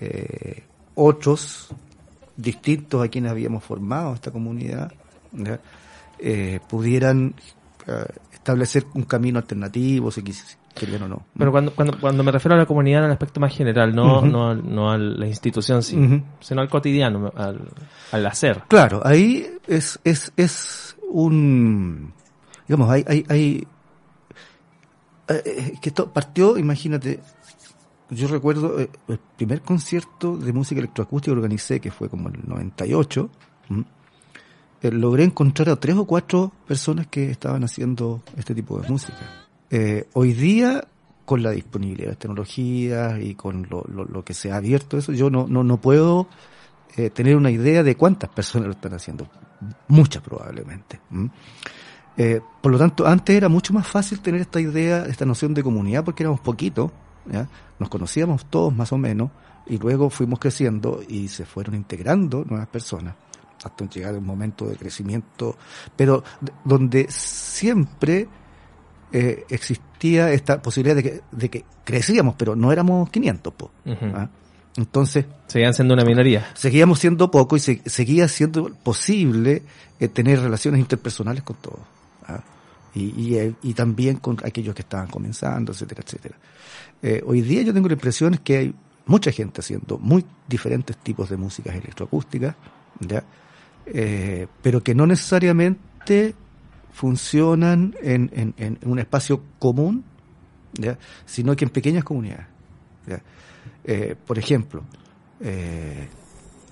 eh, 0.00 0.62
otros 0.94 1.68
distintos 2.36 3.04
a 3.04 3.08
quienes 3.08 3.30
habíamos 3.30 3.64
formado 3.64 4.14
esta 4.14 4.30
comunidad. 4.30 4.92
Eh, 6.20 6.58
pudieran 6.68 7.34
eh, 7.86 8.04
establecer 8.32 8.86
un 8.94 9.02
camino 9.04 9.38
alternativo, 9.38 10.10
si 10.10 10.22
querían 10.74 11.02
o 11.04 11.08
no. 11.08 11.26
Pero 11.36 11.50
cuando, 11.52 11.74
cuando, 11.74 12.00
cuando 12.00 12.22
me 12.24 12.32
refiero 12.32 12.54
a 12.54 12.58
la 12.58 12.66
comunidad 12.66 13.00
en 13.00 13.06
el 13.06 13.12
aspecto 13.12 13.38
más 13.40 13.54
general, 13.54 13.94
no, 13.94 14.22
no, 14.22 14.48
al- 14.50 14.74
no 14.74 14.90
a 14.90 14.98
la 14.98 15.26
institución, 15.26 15.82
sí, 15.82 15.96
sino 16.40 16.60
al 16.60 16.68
cotidiano, 16.68 17.32
al, 17.36 17.60
al 18.12 18.26
hacer. 18.26 18.62
Claro, 18.68 19.00
ahí 19.04 19.46
es, 19.66 20.00
es, 20.04 20.32
es 20.36 20.96
un, 21.10 22.12
digamos, 22.66 22.90
hay, 22.90 23.04
hay, 23.06 23.24
hay, 23.28 23.66
eh, 25.28 25.42
eh, 25.44 25.72
que 25.80 25.90
esto 25.90 26.10
partió, 26.12 26.58
imagínate, 26.58 27.20
yo 28.10 28.28
recuerdo 28.28 28.80
eh, 28.80 28.88
el 29.08 29.18
primer 29.36 29.60
concierto 29.62 30.36
de 30.36 30.52
música 30.52 30.78
electroacústica 30.78 31.32
que 31.32 31.38
organicé, 31.38 31.80
que 31.80 31.90
fue 31.90 32.08
como 32.08 32.28
el 32.28 32.40
98, 32.46 33.30
¿m? 33.70 33.84
Eh, 34.80 34.90
logré 34.92 35.24
encontrar 35.24 35.68
a 35.70 35.76
tres 35.76 35.96
o 35.96 36.04
cuatro 36.04 36.52
personas 36.66 37.08
que 37.08 37.30
estaban 37.30 37.64
haciendo 37.64 38.22
este 38.36 38.54
tipo 38.54 38.80
de 38.80 38.88
música. 38.88 39.18
Eh, 39.70 40.08
hoy 40.14 40.32
día, 40.32 40.86
con 41.24 41.42
la 41.42 41.50
disponibilidad 41.50 42.10
de 42.10 42.16
tecnologías 42.16 43.20
y 43.20 43.34
con 43.34 43.66
lo, 43.68 43.84
lo, 43.84 44.24
que 44.24 44.34
se 44.34 44.52
ha 44.52 44.56
abierto 44.56 44.96
eso, 44.96 45.12
yo 45.12 45.30
no, 45.30 45.46
no, 45.48 45.64
no 45.64 45.80
puedo 45.80 46.28
tener 47.12 47.36
una 47.36 47.50
idea 47.50 47.84
de 47.84 47.96
cuántas 47.96 48.30
personas 48.30 48.66
lo 48.66 48.72
están 48.72 48.94
haciendo. 48.94 49.28
Muchas 49.88 50.22
probablemente. 50.22 51.00
Eh, 52.18 52.40
por 52.60 52.72
lo 52.72 52.78
tanto, 52.78 53.06
antes 53.06 53.34
era 53.36 53.48
mucho 53.48 53.72
más 53.72 53.86
fácil 53.86 54.18
tener 54.20 54.40
esta 54.40 54.60
idea, 54.60 55.04
esta 55.06 55.24
noción 55.24 55.54
de 55.54 55.62
comunidad, 55.62 56.04
porque 56.04 56.24
éramos 56.24 56.40
poquitos, 56.40 56.90
¿ya? 57.30 57.48
nos 57.78 57.88
conocíamos 57.88 58.44
todos 58.46 58.74
más 58.74 58.92
o 58.92 58.98
menos, 58.98 59.30
y 59.66 59.78
luego 59.78 60.10
fuimos 60.10 60.38
creciendo 60.40 61.00
y 61.08 61.28
se 61.28 61.44
fueron 61.46 61.74
integrando 61.76 62.44
nuevas 62.48 62.66
personas, 62.68 63.14
hasta 63.64 63.84
llegar 63.88 64.14
a 64.14 64.18
un 64.18 64.26
momento 64.26 64.66
de 64.66 64.76
crecimiento, 64.76 65.56
pero 65.94 66.24
donde 66.64 67.06
siempre 67.08 68.26
eh, 69.12 69.44
existía 69.48 70.32
esta 70.32 70.60
posibilidad 70.60 70.96
de 70.96 71.02
que, 71.02 71.20
de 71.30 71.48
que 71.48 71.64
crecíamos, 71.84 72.34
pero 72.36 72.56
no 72.56 72.72
éramos 72.72 73.08
500, 73.10 73.54
po. 73.54 73.70
¿ah? 74.14 74.28
Entonces, 74.76 75.24
Seguían 75.46 75.74
siendo 75.74 75.94
una 75.94 76.04
minoría. 76.04 76.46
seguíamos 76.54 76.98
siendo 77.00 77.30
poco 77.30 77.56
y 77.56 77.60
se- 77.60 77.82
seguía 77.86 78.28
siendo 78.28 78.72
posible 78.82 79.62
eh, 80.00 80.08
tener 80.08 80.40
relaciones 80.40 80.80
interpersonales 80.80 81.42
con 81.42 81.56
todos. 81.56 81.80
¿Ah? 82.28 82.42
Y, 82.94 83.34
eh, 83.36 83.54
y 83.62 83.74
también 83.74 84.16
con 84.16 84.38
aquellos 84.42 84.74
que 84.74 84.82
estaban 84.82 85.06
comenzando, 85.08 85.72
etcétera, 85.72 86.02
etcétera. 86.04 86.36
Eh, 87.00 87.22
hoy 87.24 87.42
día 87.42 87.62
yo 87.62 87.72
tengo 87.72 87.86
la 87.86 87.94
impresión 87.94 88.34
es 88.34 88.40
que 88.40 88.56
hay 88.56 88.74
mucha 89.06 89.30
gente 89.30 89.60
haciendo 89.60 89.98
muy 89.98 90.24
diferentes 90.48 90.96
tipos 90.96 91.28
de 91.28 91.36
músicas 91.36 91.76
electroacústicas, 91.76 92.56
¿ya? 92.98 93.22
Eh, 93.86 94.48
pero 94.62 94.82
que 94.82 94.94
no 94.94 95.06
necesariamente 95.06 96.34
funcionan 96.92 97.94
en, 98.02 98.30
en, 98.34 98.54
en 98.56 98.78
un 98.90 98.98
espacio 98.98 99.42
común, 99.60 100.04
¿ya? 100.72 100.98
sino 101.24 101.54
que 101.54 101.66
en 101.66 101.70
pequeñas 101.70 102.02
comunidades. 102.02 102.46
¿ya? 103.06 103.22
Por 104.26 104.38
ejemplo, 104.38 104.82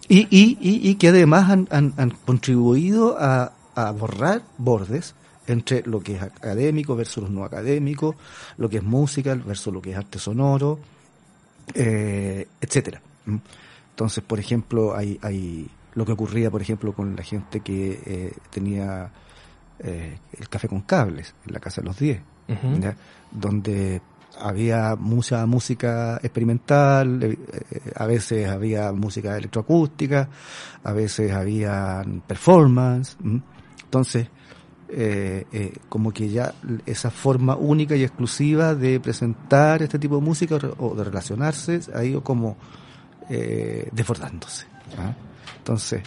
y, 0.09 0.19
y, 0.19 0.59
y, 0.61 0.91
y 0.91 0.95
que 0.97 1.09
además 1.09 1.51
han, 1.51 1.69
han, 1.71 1.95
han 1.97 2.11
contribuido 2.11 3.17
a, 3.19 3.53
a 3.75 3.91
borrar 3.93 4.43
bordes 4.59 5.15
entre 5.47 5.83
lo 5.83 6.01
que 6.01 6.17
es 6.17 6.23
académico 6.23 6.97
versus 6.97 7.25
lo 7.25 7.31
no 7.31 7.45
académico, 7.45 8.17
lo 8.59 8.69
que 8.69 8.79
es 8.79 8.83
música 8.83 9.35
versus 9.35 9.73
lo 9.73 9.81
que 9.81 9.93
es 9.93 9.97
arte 9.97 10.19
sonoro, 10.19 10.79
eh, 11.75 12.47
etcétera. 12.61 13.01
Entonces, 13.91 14.23
por 14.23 14.39
ejemplo, 14.39 14.97
hay, 14.97 15.19
hay 15.23 15.69
lo 15.95 16.05
que 16.05 16.13
ocurría, 16.13 16.51
por 16.51 16.63
ejemplo, 16.63 16.93
con 16.93 17.17
la 17.17 17.23
gente 17.23 17.61
que 17.61 18.01
eh, 18.05 18.33
tenía 18.51 19.11
eh, 19.79 20.19
el 20.39 20.49
café 20.49 20.69
con 20.69 20.83
cables 20.83 21.35
en 21.47 21.53
la 21.53 21.61
casa 21.61 21.81
de 21.81 21.87
los 21.87 21.99
10, 21.99 22.21
Ujú. 22.49 22.81
¿ya? 22.81 22.97
donde 23.31 24.01
había 24.39 24.97
mucha 24.97 25.45
música 25.47 26.19
experimental, 26.23 27.23
eh, 27.23 27.39
eh, 27.53 27.81
a 27.95 28.07
veces 28.07 28.49
había 28.49 28.93
música 28.93 29.37
electroacústica, 29.37 30.29
a 30.85 30.93
veces 30.93 31.33
había 31.33 32.03
performance. 32.27 33.17
¿m? 33.23 33.41
Entonces, 33.85 34.29
eh, 34.89 35.47
eh, 35.53 35.73
como 35.89 36.13
que 36.13 36.29
ya 36.29 36.55
esa 36.87 37.11
forma 37.11 37.57
única 37.57 37.97
y 37.97 38.05
exclusiva 38.05 38.75
de 38.75 39.01
presentar 39.01 39.83
este 39.83 39.99
tipo 39.99 40.17
de 40.17 40.23
música 40.23 40.59
o 40.79 40.95
de 40.95 41.05
relacionarse 41.05 41.81
ha 41.93 42.05
ido 42.05 42.23
como 42.23 42.57
eh, 43.29 43.89
desbordándose. 43.93 44.67
¿ah? 44.99 45.15
Entonces. 45.59 46.03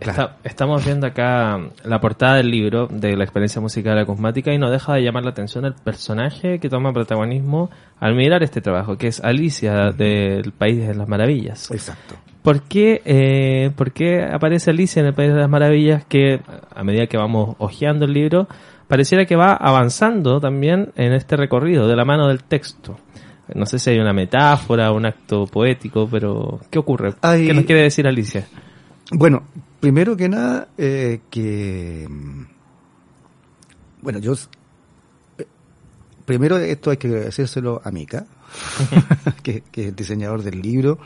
Está- 0.00 0.36
estamos 0.44 0.84
viendo 0.84 1.06
acá 1.06 1.60
la 1.84 2.00
portada 2.00 2.36
del 2.36 2.50
libro 2.50 2.86
de 2.90 3.16
la 3.16 3.24
experiencia 3.24 3.60
musical 3.60 3.98
acusmática 3.98 4.52
y 4.52 4.58
no 4.58 4.70
deja 4.70 4.94
de 4.94 5.02
llamar 5.02 5.24
la 5.24 5.30
atención 5.30 5.64
el 5.66 5.74
personaje 5.74 6.58
que 6.58 6.68
toma 6.68 6.92
protagonismo 6.92 7.70
al 7.98 8.14
mirar 8.14 8.42
este 8.42 8.60
trabajo, 8.60 8.96
que 8.96 9.08
es 9.08 9.22
Alicia 9.22 9.90
del 9.92 10.52
País 10.52 10.86
de 10.86 10.94
las 10.94 11.06
Maravillas. 11.08 11.70
exacto. 11.70 12.14
¿Por 12.42 12.62
qué, 12.62 13.02
eh, 13.04 13.70
¿Por 13.76 13.92
qué 13.92 14.22
aparece 14.24 14.70
Alicia 14.70 15.00
en 15.00 15.06
el 15.08 15.12
País 15.14 15.30
de 15.34 15.38
las 15.40 15.50
Maravillas 15.50 16.04
que 16.06 16.40
a 16.74 16.82
medida 16.82 17.06
que 17.06 17.18
vamos 17.18 17.54
hojeando 17.58 18.06
el 18.06 18.14
libro 18.14 18.48
pareciera 18.88 19.26
que 19.26 19.36
va 19.36 19.52
avanzando 19.52 20.40
también 20.40 20.90
en 20.96 21.12
este 21.12 21.36
recorrido 21.36 21.86
de 21.86 21.96
la 21.96 22.06
mano 22.06 22.28
del 22.28 22.42
texto. 22.42 22.96
No 23.54 23.66
sé 23.66 23.78
si 23.78 23.90
hay 23.90 23.98
una 23.98 24.12
metáfora, 24.14 24.90
un 24.92 25.04
acto 25.04 25.44
poético, 25.46 26.08
pero 26.10 26.60
¿qué 26.70 26.78
ocurre? 26.78 27.12
Hay- 27.20 27.46
¿Qué 27.46 27.52
nos 27.52 27.64
quiere 27.64 27.82
decir 27.82 28.06
Alicia? 28.06 28.46
Bueno, 29.12 29.42
primero 29.80 30.16
que 30.16 30.28
nada, 30.28 30.68
eh, 30.78 31.20
que. 31.30 32.06
mm, 32.08 32.42
Bueno, 34.02 34.18
yo. 34.18 34.34
eh, 35.38 35.46
Primero, 36.24 36.58
esto 36.58 36.90
hay 36.90 36.96
que 36.96 37.08
agradecérselo 37.08 37.80
a 37.84 37.90
Mika, 37.90 38.24
que, 39.42 39.62
que 39.70 39.82
es 39.82 39.88
el 39.88 39.96
diseñador 39.96 40.42
del 40.42 40.62
libro, 40.62 40.98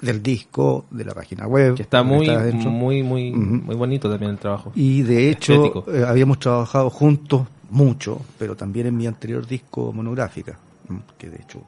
del 0.00 0.22
disco, 0.22 0.86
de 0.90 1.04
la 1.04 1.12
página 1.14 1.46
web. 1.46 1.74
Que 1.74 1.82
está 1.82 2.02
muy, 2.02 2.26
muy, 2.64 3.02
muy, 3.02 3.32
muy 3.32 3.74
bonito 3.76 4.08
también 4.08 4.32
el 4.32 4.38
trabajo. 4.38 4.72
Y 4.74 5.02
de 5.02 5.30
hecho, 5.30 5.84
eh, 5.92 6.04
habíamos 6.06 6.38
trabajado 6.38 6.88
juntos 6.88 7.46
mucho, 7.68 8.22
pero 8.38 8.56
también 8.56 8.86
en 8.86 8.96
mi 8.96 9.06
anterior 9.06 9.46
disco 9.46 9.92
monográfica, 9.92 10.58
mm, 10.88 10.96
que 11.18 11.28
de 11.30 11.36
hecho, 11.36 11.60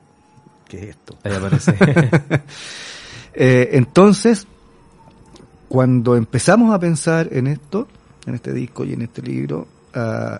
que 0.67 0.79
es 0.79 0.85
esto. 0.97 1.17
Ahí 1.25 1.33
aparece. 1.35 1.75
Eh, 3.35 3.71
entonces, 3.79 4.47
cuando 5.73 6.17
empezamos 6.17 6.75
a 6.75 6.79
pensar 6.79 7.31
en 7.33 7.47
esto, 7.47 7.89
en 8.27 8.35
este 8.35 8.53
disco 8.53 8.85
y 8.85 8.93
en 8.93 9.01
este 9.01 9.23
libro, 9.23 9.67
ah, 9.95 10.39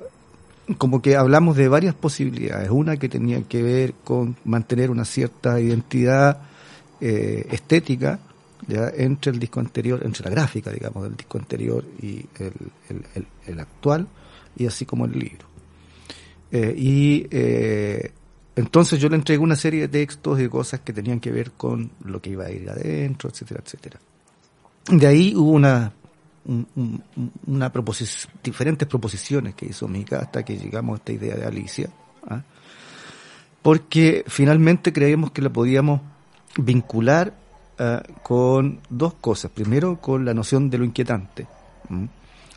como 0.77 1.01
que 1.01 1.17
hablamos 1.17 1.57
de 1.57 1.69
varias 1.69 1.95
posibilidades. 1.95 2.69
Una 2.69 2.99
que 2.99 3.09
tenía 3.09 3.43
que 3.45 3.63
ver 3.63 3.95
con 4.05 4.37
mantener 4.45 4.91
una 4.91 5.07
cierta 5.07 5.59
identidad 5.59 6.43
eh, 7.01 7.47
estética 7.51 8.19
ya 8.69 8.93
entre 8.95 9.33
el 9.33 9.39
disco 9.39 9.61
anterior, 9.61 10.03
entre 10.05 10.23
la 10.23 10.31
gráfica, 10.33 10.71
digamos, 10.71 11.05
del 11.05 11.17
disco 11.17 11.39
anterior 11.39 11.83
y 12.03 12.27
el 13.47 13.59
actual, 13.59 14.07
y 14.55 14.67
así 14.67 14.85
como 14.85 15.07
el 15.07 15.13
libro. 15.13 15.47
Eh, 16.51 16.75
y 16.77 17.27
eh, 17.31 18.13
entonces 18.55 19.01
yo 19.01 19.09
le 19.09 19.17
entregué 19.17 19.43
una 19.43 19.57
serie 19.57 19.81
de 19.81 19.89
textos 19.89 20.39
y 20.39 20.43
de 20.43 20.51
cosas 20.51 20.81
que 20.81 20.93
tenían 20.93 21.21
que 21.21 21.31
ver 21.31 21.53
con 21.53 21.91
lo 22.05 22.21
que 22.21 22.29
iba 22.29 22.45
a 22.45 22.51
ir 22.51 22.69
adentro, 22.69 23.31
etcétera, 23.31 23.63
etcétera. 23.65 23.99
De 24.89 25.07
ahí 25.07 25.35
hubo 25.37 25.51
una, 25.53 25.93
un- 26.45 26.67
un- 26.77 27.33
una 27.47 27.73
diferentes 28.43 28.89
proposiciones 28.89 29.55
que 29.55 29.67
hizo 29.67 29.87
Mika 29.89 30.19
hasta 30.19 30.45
que 30.45 30.57
llegamos 30.57 30.95
a 30.95 30.97
esta 30.99 31.13
idea 31.13 31.37
de 31.37 31.45
Alicia. 31.47 31.89
¿ah? 32.29 32.43
Porque 33.63 34.25
finalmente 34.27 34.93
creíamos 34.93 35.31
que 35.31 35.41
la 35.43 35.51
podíamos 35.51 36.01
vincular 36.57 37.33
ah, 37.79 38.03
con 38.23 38.81
dos 38.91 39.15
cosas. 39.15 39.51
Primero, 39.53 40.01
con 40.01 40.25
la 40.25 40.35
noción 40.35 40.69
de 40.69 40.79
lo 40.79 40.85
inquietante. 40.85 41.47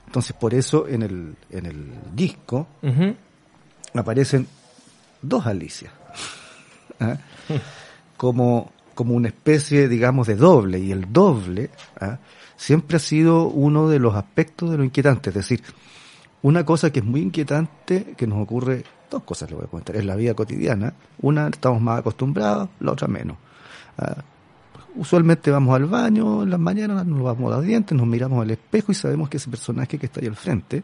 Entonces, 0.07 0.35
por 0.35 0.53
eso 0.53 0.87
en 0.87 1.03
el, 1.03 1.35
en 1.51 1.65
el 1.65 1.91
disco 2.15 2.67
aparecen 3.93 4.47
dos 5.21 5.45
Alicias. 5.45 5.91
¿ah? 6.99 7.17
Como, 8.17 8.71
como 8.95 9.13
una 9.13 9.27
especie, 9.27 9.87
digamos, 9.87 10.27
de 10.27 10.35
doble. 10.35 10.79
Y 10.79 10.91
el 10.91 11.11
doble 11.13 11.69
¿ah? 11.99 12.17
siempre 12.55 12.97
ha 12.97 12.99
sido 12.99 13.47
uno 13.47 13.87
de 13.87 13.99
los 13.99 14.15
aspectos 14.15 14.71
de 14.71 14.77
lo 14.77 14.83
inquietante. 14.83 15.29
Es 15.29 15.35
decir, 15.35 15.61
una 16.41 16.65
cosa 16.65 16.91
que 16.91 16.99
es 16.99 17.05
muy 17.05 17.21
inquietante, 17.21 18.15
que 18.17 18.25
nos 18.25 18.41
ocurre, 18.41 18.83
dos 19.11 19.23
cosas 19.23 19.49
le 19.49 19.57
voy 19.57 19.65
a 19.65 19.67
comentar, 19.67 19.95
en 19.95 20.07
la 20.07 20.15
vida 20.15 20.33
cotidiana. 20.33 20.93
Una 21.21 21.47
estamos 21.47 21.81
más 21.81 21.99
acostumbrados, 21.99 22.69
la 22.79 22.93
otra 22.93 23.07
menos. 23.07 23.37
¿ah? 23.99 24.23
Usualmente 24.95 25.51
vamos 25.51 25.75
al 25.75 25.85
baño 25.85 26.43
en 26.43 26.49
las 26.49 26.59
mañanas, 26.59 27.05
nos 27.05 27.19
lavamos 27.19 27.51
los 27.51 27.63
dientes, 27.63 27.97
nos 27.97 28.07
miramos 28.07 28.41
al 28.41 28.51
espejo 28.51 28.93
y 28.93 28.95
sabemos 28.95 29.29
que 29.29 29.37
ese 29.37 29.49
personaje 29.49 29.97
que 29.97 30.05
está 30.05 30.21
ahí 30.21 30.27
al 30.27 30.37
frente 30.37 30.81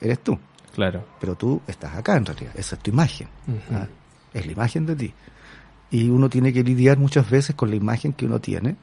eres 0.00 0.20
tú 0.20 0.38
Claro. 0.74 1.04
pero 1.18 1.34
tú 1.34 1.60
estás 1.66 1.96
acá 1.96 2.16
en 2.16 2.26
realidad, 2.26 2.52
esa 2.54 2.76
es 2.76 2.82
tu 2.82 2.90
imagen. 2.90 3.26
¿ah? 3.72 3.86
es 4.32 4.46
la 4.46 4.52
imagen 4.52 4.86
de 4.86 4.96
ti. 4.96 5.14
Y 5.90 6.08
uno 6.10 6.28
tiene 6.28 6.52
que 6.52 6.62
lidiar 6.62 6.98
muchas 6.98 7.30
veces 7.30 7.54
con 7.56 7.70
la 7.70 7.76
imagen 7.76 8.12
que 8.12 8.26
uno 8.26 8.40
tiene, 8.40 8.76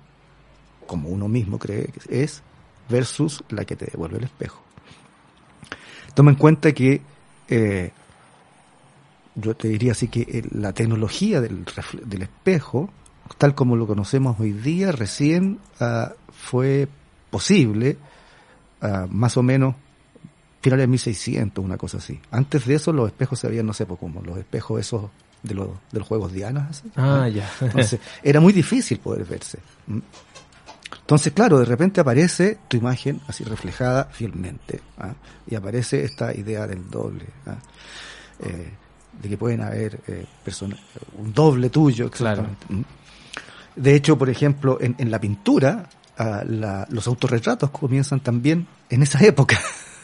como 0.87 1.09
uno 1.09 1.27
mismo 1.27 1.59
cree 1.59 1.87
que 1.87 2.23
es, 2.23 2.41
versus 2.89 3.43
la 3.49 3.65
que 3.65 3.75
te 3.75 3.85
devuelve 3.85 4.17
el 4.17 4.23
espejo. 4.25 4.61
Toma 6.13 6.31
en 6.31 6.37
cuenta 6.37 6.71
que 6.71 7.01
eh, 7.47 7.91
yo 9.35 9.55
te 9.55 9.67
diría 9.67 9.91
así 9.91 10.07
que 10.07 10.21
eh, 10.21 10.43
la 10.51 10.73
tecnología 10.73 11.41
del, 11.41 11.65
del 12.05 12.21
espejo, 12.21 12.89
tal 13.37 13.53
como 13.53 13.75
lo 13.75 13.85
conocemos 13.85 14.39
hoy 14.39 14.53
día, 14.53 14.91
recién 14.91 15.59
ah, 15.79 16.13
fue 16.31 16.87
posible, 17.29 17.97
ah, 18.81 19.07
más 19.09 19.35
o 19.37 19.43
menos 19.43 19.75
finales 20.61 20.83
de 20.83 20.87
1600, 20.87 21.63
una 21.63 21.77
cosa 21.77 21.97
así. 21.97 22.19
Antes 22.31 22.65
de 22.65 22.75
eso 22.75 22.91
los 22.91 23.07
espejos 23.07 23.39
se 23.39 23.47
habían, 23.47 23.67
no 23.67 23.73
sé, 23.73 23.85
pues, 23.85 23.99
como 23.99 24.21
los 24.21 24.37
espejos 24.37 24.79
esos 24.79 25.11
de 25.45 25.53
los, 25.55 25.69
de 25.91 25.99
los 25.99 26.07
juegos 26.07 26.31
Diana. 26.33 26.67
así. 26.69 26.83
Ah, 26.95 27.27
ya. 27.29 27.49
Entonces, 27.61 27.99
era 28.23 28.39
muy 28.39 28.53
difícil 28.53 28.99
poder 28.99 29.25
verse. 29.25 29.59
¿m? 29.87 30.01
Entonces, 31.01 31.33
claro, 31.33 31.59
de 31.59 31.65
repente 31.65 32.01
aparece 32.01 32.57
tu 32.67 32.77
imagen 32.77 33.21
así 33.27 33.43
reflejada 33.43 34.05
fielmente. 34.05 34.81
¿ah? 34.97 35.13
Y 35.47 35.55
aparece 35.55 36.03
esta 36.03 36.33
idea 36.33 36.65
del 36.67 36.89
doble. 36.89 37.25
¿ah? 37.45 37.55
Eh, 38.39 38.71
de 39.21 39.29
que 39.29 39.37
pueden 39.37 39.61
haber 39.61 40.01
eh, 40.07 40.25
personas, 40.43 40.79
un 41.17 41.31
doble 41.33 41.69
tuyo. 41.69 42.09
Claro. 42.09 42.41
exactamente, 42.43 42.65
¿m? 42.73 42.83
De 43.75 43.93
hecho, 43.95 44.17
por 44.17 44.29
ejemplo, 44.29 44.77
en, 44.81 44.95
en 44.97 45.11
la 45.11 45.19
pintura, 45.19 45.89
ah, 46.17 46.43
la- 46.45 46.87
los 46.89 47.07
autorretratos 47.07 47.69
comienzan 47.71 48.19
también 48.21 48.67
en 48.89 49.03
esa 49.03 49.19
época. 49.23 49.59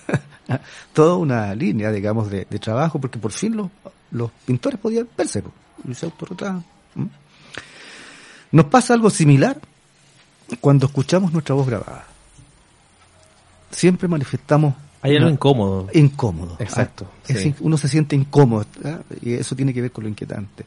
Toda 0.93 1.15
una 1.15 1.55
línea, 1.55 1.91
digamos, 1.91 2.29
de, 2.29 2.45
de 2.49 2.59
trabajo, 2.59 2.99
porque 2.99 3.17
por 3.19 3.31
fin 3.31 3.55
los, 3.55 3.69
los 4.11 4.31
pintores 4.45 4.79
podían 4.79 5.07
verse 5.17 5.43
y 5.87 5.93
se 5.93 6.05
autorretrataban. 6.05 6.63
Nos 8.51 8.65
pasa 8.65 8.93
algo 8.93 9.09
similar 9.09 9.59
cuando 10.59 10.85
escuchamos 10.87 11.31
nuestra 11.31 11.55
voz 11.55 11.67
grabada. 11.67 12.05
Siempre 13.71 14.07
manifestamos 14.07 14.75
Hay 15.01 15.15
algo 15.15 15.29
incómodo. 15.29 15.87
incómodo. 15.93 16.57
Exacto, 16.59 17.07
Ah, 17.29 17.33
sí. 17.33 17.55
uno 17.61 17.77
se 17.77 17.87
siente 17.87 18.15
incómodo 18.15 18.65
¿ah? 18.83 18.99
y 19.21 19.33
eso 19.33 19.55
tiene 19.55 19.73
que 19.73 19.81
ver 19.81 19.91
con 19.91 20.03
lo 20.03 20.09
inquietante. 20.09 20.65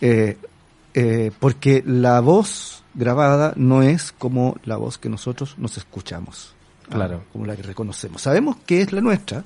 Eh, 0.00 0.36
eh, 0.94 1.32
porque 1.40 1.82
la 1.86 2.20
voz 2.20 2.82
grabada 2.94 3.52
no 3.56 3.82
es 3.82 4.12
como 4.12 4.56
la 4.64 4.76
voz 4.76 4.98
que 4.98 5.08
nosotros 5.08 5.54
nos 5.56 5.78
escuchamos. 5.78 6.52
¿ah? 6.90 6.94
Claro. 6.94 7.24
Como 7.32 7.46
la 7.46 7.56
que 7.56 7.62
reconocemos. 7.62 8.20
Sabemos 8.22 8.56
que 8.66 8.82
es 8.82 8.92
la 8.92 9.00
nuestra, 9.00 9.44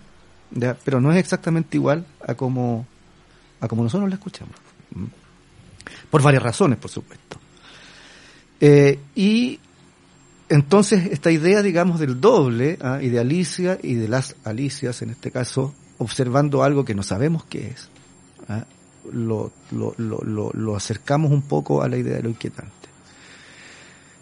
pero 0.84 1.00
no 1.00 1.12
es 1.12 1.18
exactamente 1.18 1.76
igual 1.76 2.04
a 2.26 2.34
como, 2.34 2.86
a 3.62 3.68
como 3.68 3.84
nosotros 3.84 4.10
la 4.10 4.16
escuchamos. 4.16 4.54
¿m? 4.94 5.08
Por 6.10 6.20
varias 6.20 6.42
razones, 6.42 6.78
por 6.78 6.90
supuesto. 6.90 7.38
Eh, 8.60 8.98
y 9.14 9.58
entonces 10.48 11.06
esta 11.06 11.30
idea, 11.30 11.62
digamos, 11.62 12.00
del 12.00 12.20
doble, 12.20 12.76
¿ah? 12.82 12.98
y 13.00 13.08
de 13.08 13.20
Alicia 13.20 13.78
y 13.82 13.94
de 13.94 14.08
las 14.08 14.34
Alicias, 14.44 15.00
en 15.02 15.10
este 15.10 15.30
caso, 15.30 15.72
observando 15.98 16.62
algo 16.62 16.84
que 16.84 16.94
no 16.94 17.02
sabemos 17.02 17.44
qué 17.44 17.68
es, 17.68 17.88
¿ah? 18.48 18.64
lo, 19.12 19.52
lo, 19.70 19.94
lo, 19.96 20.18
lo, 20.18 20.50
lo 20.52 20.76
acercamos 20.76 21.30
un 21.30 21.42
poco 21.42 21.82
a 21.82 21.88
la 21.88 21.96
idea 21.96 22.16
de 22.16 22.22
lo 22.24 22.28
inquietante. 22.28 22.72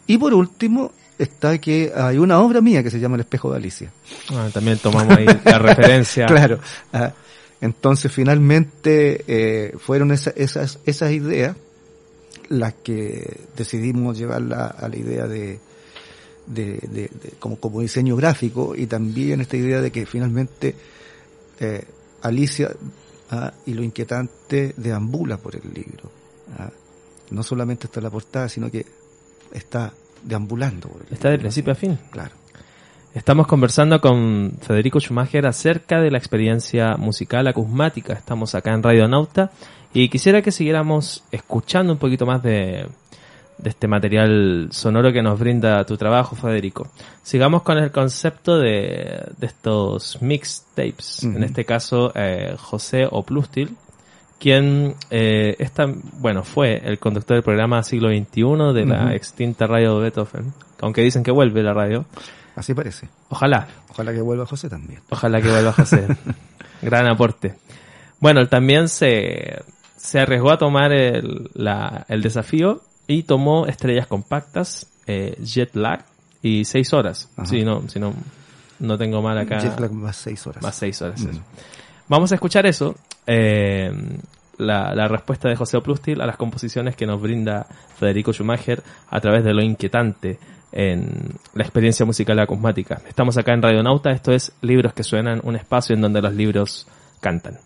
Y 0.07 0.19
por 0.19 0.35
último, 0.35 0.93
está 1.19 1.59
que 1.59 1.93
hay 1.95 2.19
una 2.19 2.41
obra 2.41 2.61
mía 2.61 2.83
que 2.83 2.91
se 2.91 3.01
llama 3.01 3.17
El 3.17 3.23
espejo 3.23 3.51
de 3.51 3.57
Alicia. 3.57 3.93
Ah, 4.33 4.49
también 4.53 4.79
tomamos 4.79 5.17
ahí 5.17 5.27
la 5.45 5.59
referencia. 5.59 6.27
Claro. 6.27 6.61
Ah, 6.93 7.13
entonces, 7.61 8.11
finalmente, 8.13 9.25
eh, 9.27 9.75
fueron 9.79 10.13
esa- 10.13 10.31
esas, 10.31 10.79
esas 10.87 11.11
ideas 11.13 11.57
las 12.49 12.75
que 12.75 13.41
decidimos 13.57 14.19
llevarla 14.19 14.67
a 14.67 14.89
la 14.89 14.97
idea 14.97 15.27
de, 15.27 15.59
de, 16.47 16.65
de- 16.83 17.09
de- 17.09 17.33
como, 17.39 17.57
como 17.61 17.81
diseño 17.81 18.17
gráfico 18.17 18.75
y 18.75 18.87
también 18.87 19.41
esta 19.41 19.57
idea 19.57 19.81
de 19.81 19.91
que 19.93 20.07
finalmente 20.07 20.75
eh, 21.61 21.85
Alicia 22.23 22.71
ah, 23.31 23.53
y 23.67 23.75
lo 23.75 23.83
inquietante 23.85 24.75
deambula 24.77 25.37
por 25.37 25.55
el 25.55 25.63
libro. 25.73 26.11
ah. 26.59 26.71
No 27.31 27.43
solamente 27.45 27.87
está 27.87 28.01
en 28.01 28.05
la 28.05 28.11
portada, 28.11 28.49
sino 28.49 28.69
que 28.71 28.85
está 29.53 29.93
deambulando 30.25 30.89
por 30.89 31.03
el 31.07 31.13
Está 31.13 31.31
de 31.31 31.39
principio 31.39 31.73
a 31.73 31.77
fin. 31.77 31.97
Claro. 32.11 32.33
Estamos 33.15 33.49
conversando 33.49 34.01
con 34.01 34.53
Federico 34.61 35.01
Schumacher 35.01 35.45
acerca 35.47 36.01
de 36.01 36.11
la 36.13 36.19
experiencia 36.19 36.97
musical 36.97 37.49
acusmática. 37.49 38.13
Estamos 38.13 38.55
acá 38.55 38.73
en 38.73 38.83
Radio 38.85 39.09
Nauta 39.09 39.51
y 39.93 40.09
quisiera 40.09 40.43
que 40.43 40.53
siguiéramos 40.53 41.25
escuchando 41.33 41.93
un 41.93 41.99
poquito 41.99 42.25
más 42.25 42.41
de, 42.41 42.87
de 43.59 43.69
este 43.69 43.89
material 43.89 44.69
sonoro 44.71 45.13
que 45.13 45.23
nos 45.23 45.41
brinda 45.41 45.85
tu 45.85 45.97
trabajo, 45.97 46.37
Federico. 46.37 46.89
Sigamos 47.25 47.63
con 47.63 47.79
el 47.79 47.91
concepto 47.91 48.59
de, 48.59 49.25
de 49.37 49.47
estos 49.47 50.23
mixtapes. 50.23 51.25
En 51.25 51.43
este 51.43 51.65
caso, 51.65 52.13
eh, 52.15 52.55
José 52.57 53.09
Oplustil, 53.11 53.77
quien 54.39 54.95
eh, 55.11 55.57
esta, 55.59 55.87
bueno, 56.21 56.45
fue 56.45 56.81
el 56.85 57.01
conductor 57.01 57.35
del 57.35 57.43
programa 57.43 57.83
Siglo 57.83 58.09
XXI 58.09 58.73
de 58.73 58.87
la 58.87 59.07
Ujú. 59.07 59.15
extinta 59.15 59.67
radio 59.67 59.97
de 59.97 60.03
Beethoven, 60.05 60.53
aunque 60.81 61.03
dicen 61.03 61.25
que 61.25 61.33
vuelve 61.33 61.65
la 61.65 61.75
radio. 61.75 62.05
Así 62.61 62.75
parece. 62.75 63.09
Ojalá. 63.29 63.67
Ojalá 63.91 64.13
que 64.13 64.21
vuelva 64.21 64.47
José 64.47 64.69
también. 64.69 65.01
Ojalá 65.11 65.41
que 65.41 65.49
vuelva 65.51 65.73
José. 65.73 66.07
Gran 66.83 67.07
aporte. 67.09 67.57
Bueno, 68.21 68.41
él 68.41 68.49
también 68.49 68.89
se, 68.89 69.63
se 69.97 70.21
arriesgó 70.21 70.51
a 70.53 70.59
tomar 70.59 70.93
el, 70.93 71.51
la- 71.55 72.05
el 72.09 72.23
desafío 72.23 72.83
y 73.07 73.23
tomó 73.25 73.67
estrellas 73.67 74.07
compactas, 74.07 74.87
eh, 75.07 75.37
jet 75.43 75.75
lag 75.75 76.05
y 76.43 76.65
seis 76.65 76.93
horas. 76.93 77.29
Si 77.45 77.65
no, 77.65 77.89
si 77.89 77.99
no, 77.99 78.15
no 78.79 78.97
tengo 78.99 79.21
mal 79.23 79.37
acá. 79.39 79.59
Jet 79.59 79.79
lag 79.81 79.93
más 79.93 80.17
seis 80.17 80.47
horas. 80.47 80.63
Más 80.63 80.75
seis 80.77 81.01
horas. 81.03 81.21
Mm. 81.21 81.31
eso. 81.31 81.41
Vamos 82.09 82.31
a 82.33 82.35
escuchar 82.37 82.67
eso. 82.67 82.95
eh, 83.27 83.91
la, 84.59 84.95
la 84.95 85.09
respuesta 85.09 85.49
de 85.49 85.57
José 85.57 85.79
Oplustil 85.79 86.21
a 86.21 86.27
las 86.27 86.37
composiciones 86.37 86.95
que 86.95 87.07
nos 87.07 87.19
brinda 87.23 87.67
Federico 87.99 88.31
Schumacher 88.35 88.83
a 89.09 89.19
través 89.19 89.43
de 89.43 89.55
lo 89.55 89.63
inquietante 89.63 90.39
en 90.73 91.33
la 91.55 91.63
experiencia 91.65 92.07
musical 92.07 92.39
acusmática. 92.39 93.01
Estamos 93.09 93.37
acá 93.37 93.53
en 93.53 93.63
Radio 93.63 93.83
Nauta, 93.83 94.11
esto 94.11 94.33
es 94.33 94.53
Libros 94.61 94.93
que 94.93 95.03
Suenan, 95.03 95.41
un 95.43 95.57
espacio 95.57 95.95
en 95.95 96.03
donde 96.03 96.23
los 96.23 96.35
libros 96.35 96.87
cantan. 97.21 97.59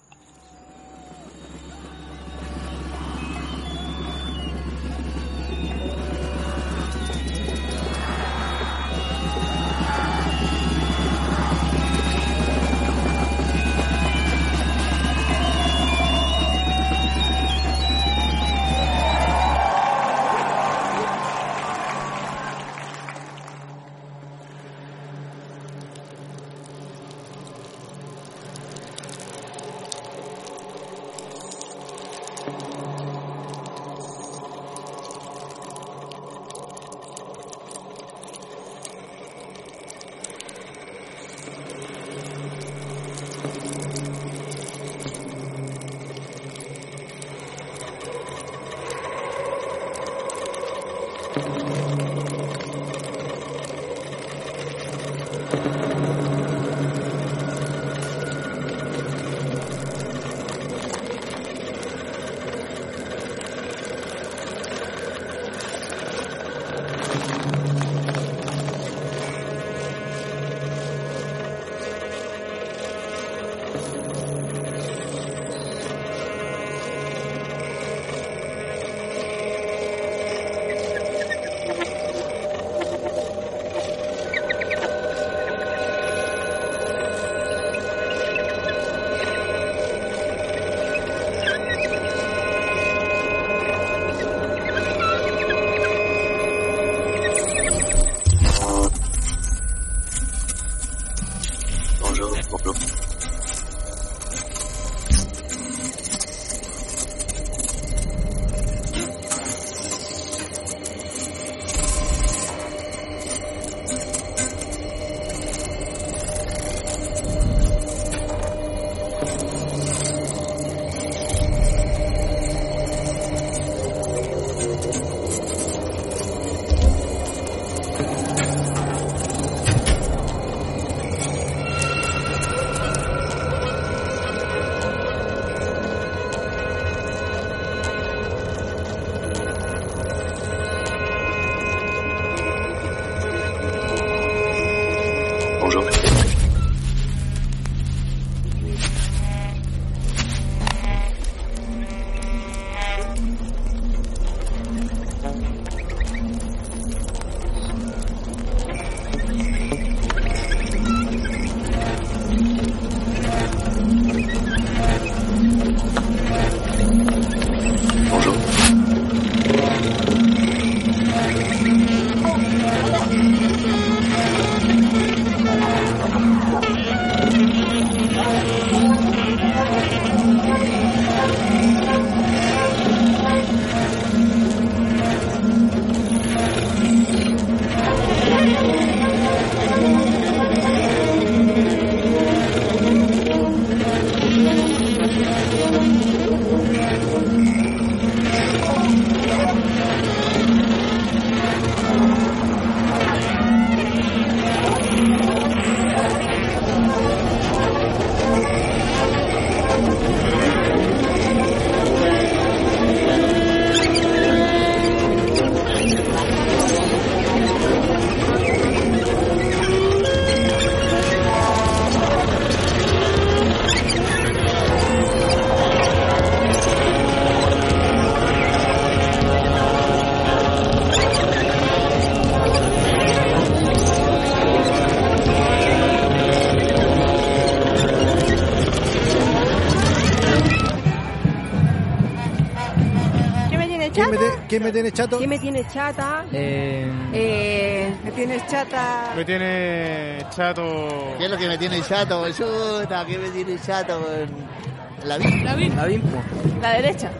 ¿Quién 244.55 244.63
me, 244.63 244.71
tiene- 244.71 244.93
quién 244.93 244.93
me 244.93 244.93
tiene 244.93 244.93
chato? 244.93 245.19
¿Qué 245.19 245.27
me 245.27 245.39
tiene 245.41 245.67
chata? 245.69 246.25
Eh, 246.33 246.89
Eh, 247.13 247.95
me 248.05 248.11
tienes 248.13 248.47
chata. 248.47 249.13
Me 249.17 249.25
tiene 249.25 250.19
chato. 250.31 251.15
¿Qué 251.19 251.25
es 251.25 251.31
lo 251.31 251.37
que 251.37 251.49
me 251.49 251.59
tiene 251.59 251.81
chato, 251.83 252.25
chuta? 252.31 253.05
¿Qué 253.05 253.19
me 253.19 253.31
tiene 253.31 253.59
chato? 253.61 253.99
con 254.01 255.09
La 255.09 255.19
vida. 255.19 255.45
la 255.75 255.87
Bimpo. 255.87 256.23
La 256.63 256.71
derecha. 256.75 257.11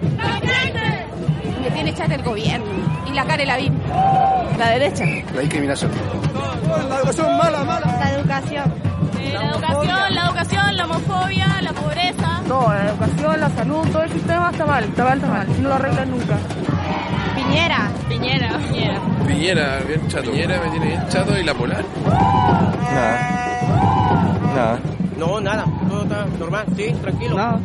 Me 1.63 1.71
tiene 1.71 1.93
chata 1.95 2.15
el 2.15 2.23
gobierno. 2.23 2.67
Y 3.11 3.13
la 3.15 3.25
cara 3.25 3.45
la 3.45 3.57
vi. 3.57 3.71
La 4.59 4.71
derecha. 4.71 5.05
La 5.35 5.41
discriminación. 5.41 5.91
La 6.89 6.97
educación 6.99 7.37
mala, 7.37 7.65
mala. 7.65 7.87
La 7.99 8.13
educación. 8.13 8.75
la 9.33 9.51
educación, 9.51 10.15
la 10.15 10.25
educación, 10.27 10.77
la 10.77 10.85
homofobia, 10.85 11.47
la 11.63 11.73
pobreza. 11.73 12.41
No, 12.47 12.73
la 12.73 12.91
educación, 12.91 13.41
la 13.41 13.51
salud, 13.51 13.89
todo 13.91 14.03
el 14.03 14.13
sistema 14.13 14.51
está 14.53 14.67
mal, 14.67 14.85
está 14.85 15.05
mal, 15.05 15.17
está 15.19 15.29
mal. 15.29 15.63
No 15.63 15.69
lo 15.71 15.75
arreglan 15.75 16.11
nunca. 16.11 16.37
Piñera. 18.15 18.51
Piñera. 19.27 19.81
Bien 19.87 20.09
chato. 20.09 20.31
Piñera 20.31 20.61
me 20.61 20.71
tiene 20.71 20.87
bien 20.87 21.09
chato 21.09 21.39
y 21.39 21.43
la 21.43 21.55
polar. 21.55 21.85
Nada. 22.93 23.19
Nada. 24.55 24.79
No, 25.19 25.41
nada. 25.41 25.65
Todo 25.89 26.03
está 26.03 26.27
normal, 26.39 26.67
sí, 26.77 26.93
tranquilo. 27.03 27.37
Nada. 27.37 27.61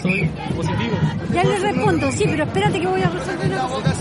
Soy 0.00 0.30
positivo. 0.56 0.96
Ya 1.32 1.44
le 1.44 1.58
respondo, 1.58 2.10
sí, 2.12 2.24
pero 2.26 2.44
espérate 2.44 2.80
que 2.80 2.86
voy 2.86 3.02
a 3.02 3.10
resolver 3.10 3.46
una 3.46 3.62
cosa. 3.62 3.94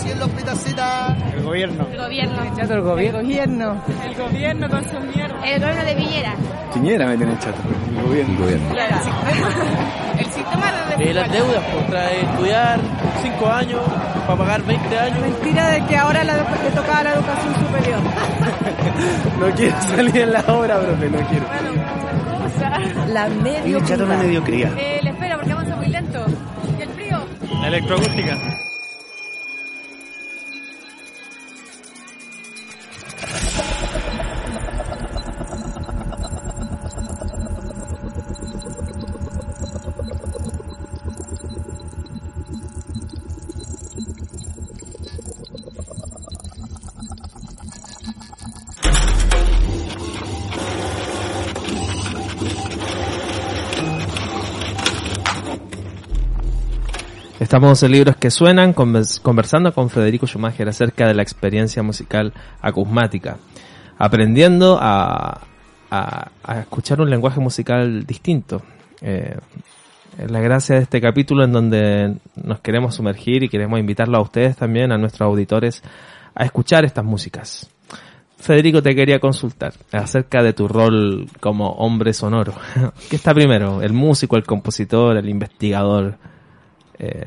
El 1.36 1.43
gobierno. 1.43 1.88
El 1.91 1.97
gobierno. 1.97 2.55
Chato 2.55 2.73
el 2.73 2.81
gobierno. 2.81 3.19
El 3.19 3.25
gobierno. 3.25 3.84
El 4.16 4.22
gobierno 4.30 4.70
con 4.70 4.84
su 4.84 4.99
mierda. 4.99 5.36
El 5.43 5.59
gobierno 5.59 5.84
de 5.86 5.95
Piñera. 5.95 6.36
Piñera 6.74 7.07
me 7.07 7.18
tiene 7.18 7.34
chato. 7.39 7.57
El 7.97 8.03
gobierno. 8.03 8.34
El 8.34 8.39
gobierno. 8.39 8.68
El 10.20 10.26
sistema 10.26 10.72
de 10.97 11.09
Eh, 11.09 11.14
las 11.16 11.32
deudas, 11.32 11.64
pues, 11.74 11.88
trae 11.88 12.22
estudiar 12.22 12.80
5 13.24 13.47
años 13.49 13.82
para 14.28 14.38
pagar 14.38 14.61
20 14.64 14.99
años. 14.99 15.20
Mentira 15.20 15.68
de 15.70 15.86
que 15.88 15.97
ahora 15.97 16.24
la, 16.24 16.34
le 16.38 16.70
tocaba 16.76 17.03
la 17.03 17.14
educación 17.14 17.55
superior. 17.55 17.99
No 19.39 19.49
quiero 19.55 19.82
salir 19.82 20.18
en 20.18 20.34
la 20.34 20.39
hora, 20.47 20.80
profe, 20.80 21.09
no 21.09 21.18
quiero. 21.28 21.45
La 23.11 23.28
medio. 23.28 23.64
Tiene 23.64 23.84
chato 23.86 24.05
la 24.05 24.18
mediocridad. 24.18 24.72
Eh, 24.78 24.99
le 25.01 25.09
espero 25.09 25.36
porque 25.38 25.51
avanza 25.51 25.76
muy 25.76 25.88
lento. 25.88 26.26
¿Y 26.78 26.82
el 26.84 26.89
frío? 26.89 27.18
La 27.61 27.68
electroacústica. 27.68 28.38
Estamos 57.64 57.84
en 57.84 57.91
Libros 57.93 58.18
que 58.18 58.30
Suenan 58.30 58.76
convers- 58.76 59.22
conversando 59.22 59.74
con 59.74 59.89
Federico 59.89 60.28
Schumacher 60.28 60.68
acerca 60.68 61.07
de 61.07 61.14
la 61.14 61.24
experiencia 61.24 61.82
musical 61.82 62.34
acusmática, 62.59 63.38
aprendiendo 63.97 64.78
a, 64.82 65.39
escuchar 66.59 66.99
un 66.99 67.09
lenguaje 67.09 67.39
musical 67.39 68.05
distinto. 68.05 68.64
Eh, 68.99 69.38
la 70.28 70.41
gracia 70.41 70.76
de 70.76 70.82
este 70.82 70.99
capítulo 70.99 71.45
en 71.45 71.53
donde 71.53 72.16
nos 72.36 72.59
queremos 72.59 72.95
sumergir 72.95 73.43
y 73.43 73.47
queremos 73.47 73.80
invitarlo 73.80 74.18
a 74.18 74.22
ustedes 74.22 74.57
también, 74.57 74.91
a 74.91 74.97
nuestros 74.97 75.26
auditores, 75.26 75.82
a 76.36 76.43
escuchar 76.43 76.84
estas 76.84 77.05
músicas. 77.05 77.72
Federico, 78.39 78.84
te 78.84 78.93
quería 78.93 79.20
consultar 79.22 79.72
acerca 79.93 80.43
de 80.43 80.51
tu 80.51 80.68
rol 80.68 81.30
como 81.39 81.70
hombre 81.70 82.11
sonoro. 82.11 82.55
¿Qué 83.09 83.16
está 83.16 83.34
primero? 83.34 83.82
¿El 83.82 83.93
músico, 83.93 84.36
el 84.36 84.43
compositor, 84.43 85.16
el 85.16 85.30
investigador? 85.30 86.18
Eh, 86.99 87.25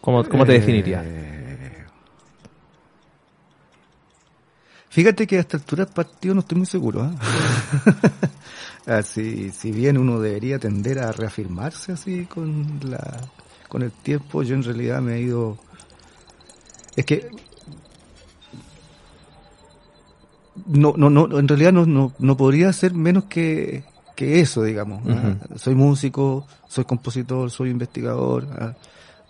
¿cómo, 0.00 0.24
¿Cómo 0.24 0.44
te 0.44 0.52
definirías? 0.52 1.04
Eh, 1.06 1.38
Fíjate 4.90 5.26
que 5.26 5.36
a 5.36 5.40
esta 5.40 5.58
altura 5.58 5.84
del 5.84 5.94
partido 5.94 6.34
no 6.34 6.40
estoy 6.40 6.58
muy 6.58 6.66
seguro. 6.66 7.02
¿ah? 8.86 8.98
así, 8.98 9.50
si 9.50 9.70
bien 9.70 9.98
uno 9.98 10.18
debería 10.18 10.58
tender 10.58 10.98
a 10.98 11.12
reafirmarse 11.12 11.92
así 11.92 12.24
con 12.24 12.80
la 12.82 13.20
con 13.68 13.82
el 13.82 13.92
tiempo, 13.92 14.42
yo 14.42 14.54
en 14.54 14.62
realidad 14.62 15.00
me 15.00 15.16
he 15.16 15.20
ido. 15.20 15.58
Es 16.96 17.04
que 17.04 17.30
no, 20.66 20.94
no, 20.96 21.10
no, 21.10 21.38
en 21.38 21.46
realidad 21.46 21.72
no, 21.72 21.86
no, 21.86 22.12
no 22.18 22.36
podría 22.36 22.72
ser 22.72 22.94
menos 22.94 23.24
que, 23.24 23.84
que 24.18 24.40
eso, 24.40 24.64
digamos. 24.64 25.00
Soy 25.54 25.76
músico, 25.76 26.44
soy 26.66 26.84
compositor, 26.84 27.52
soy 27.52 27.70
investigador. 27.70 28.48
¿ah? 28.58 28.74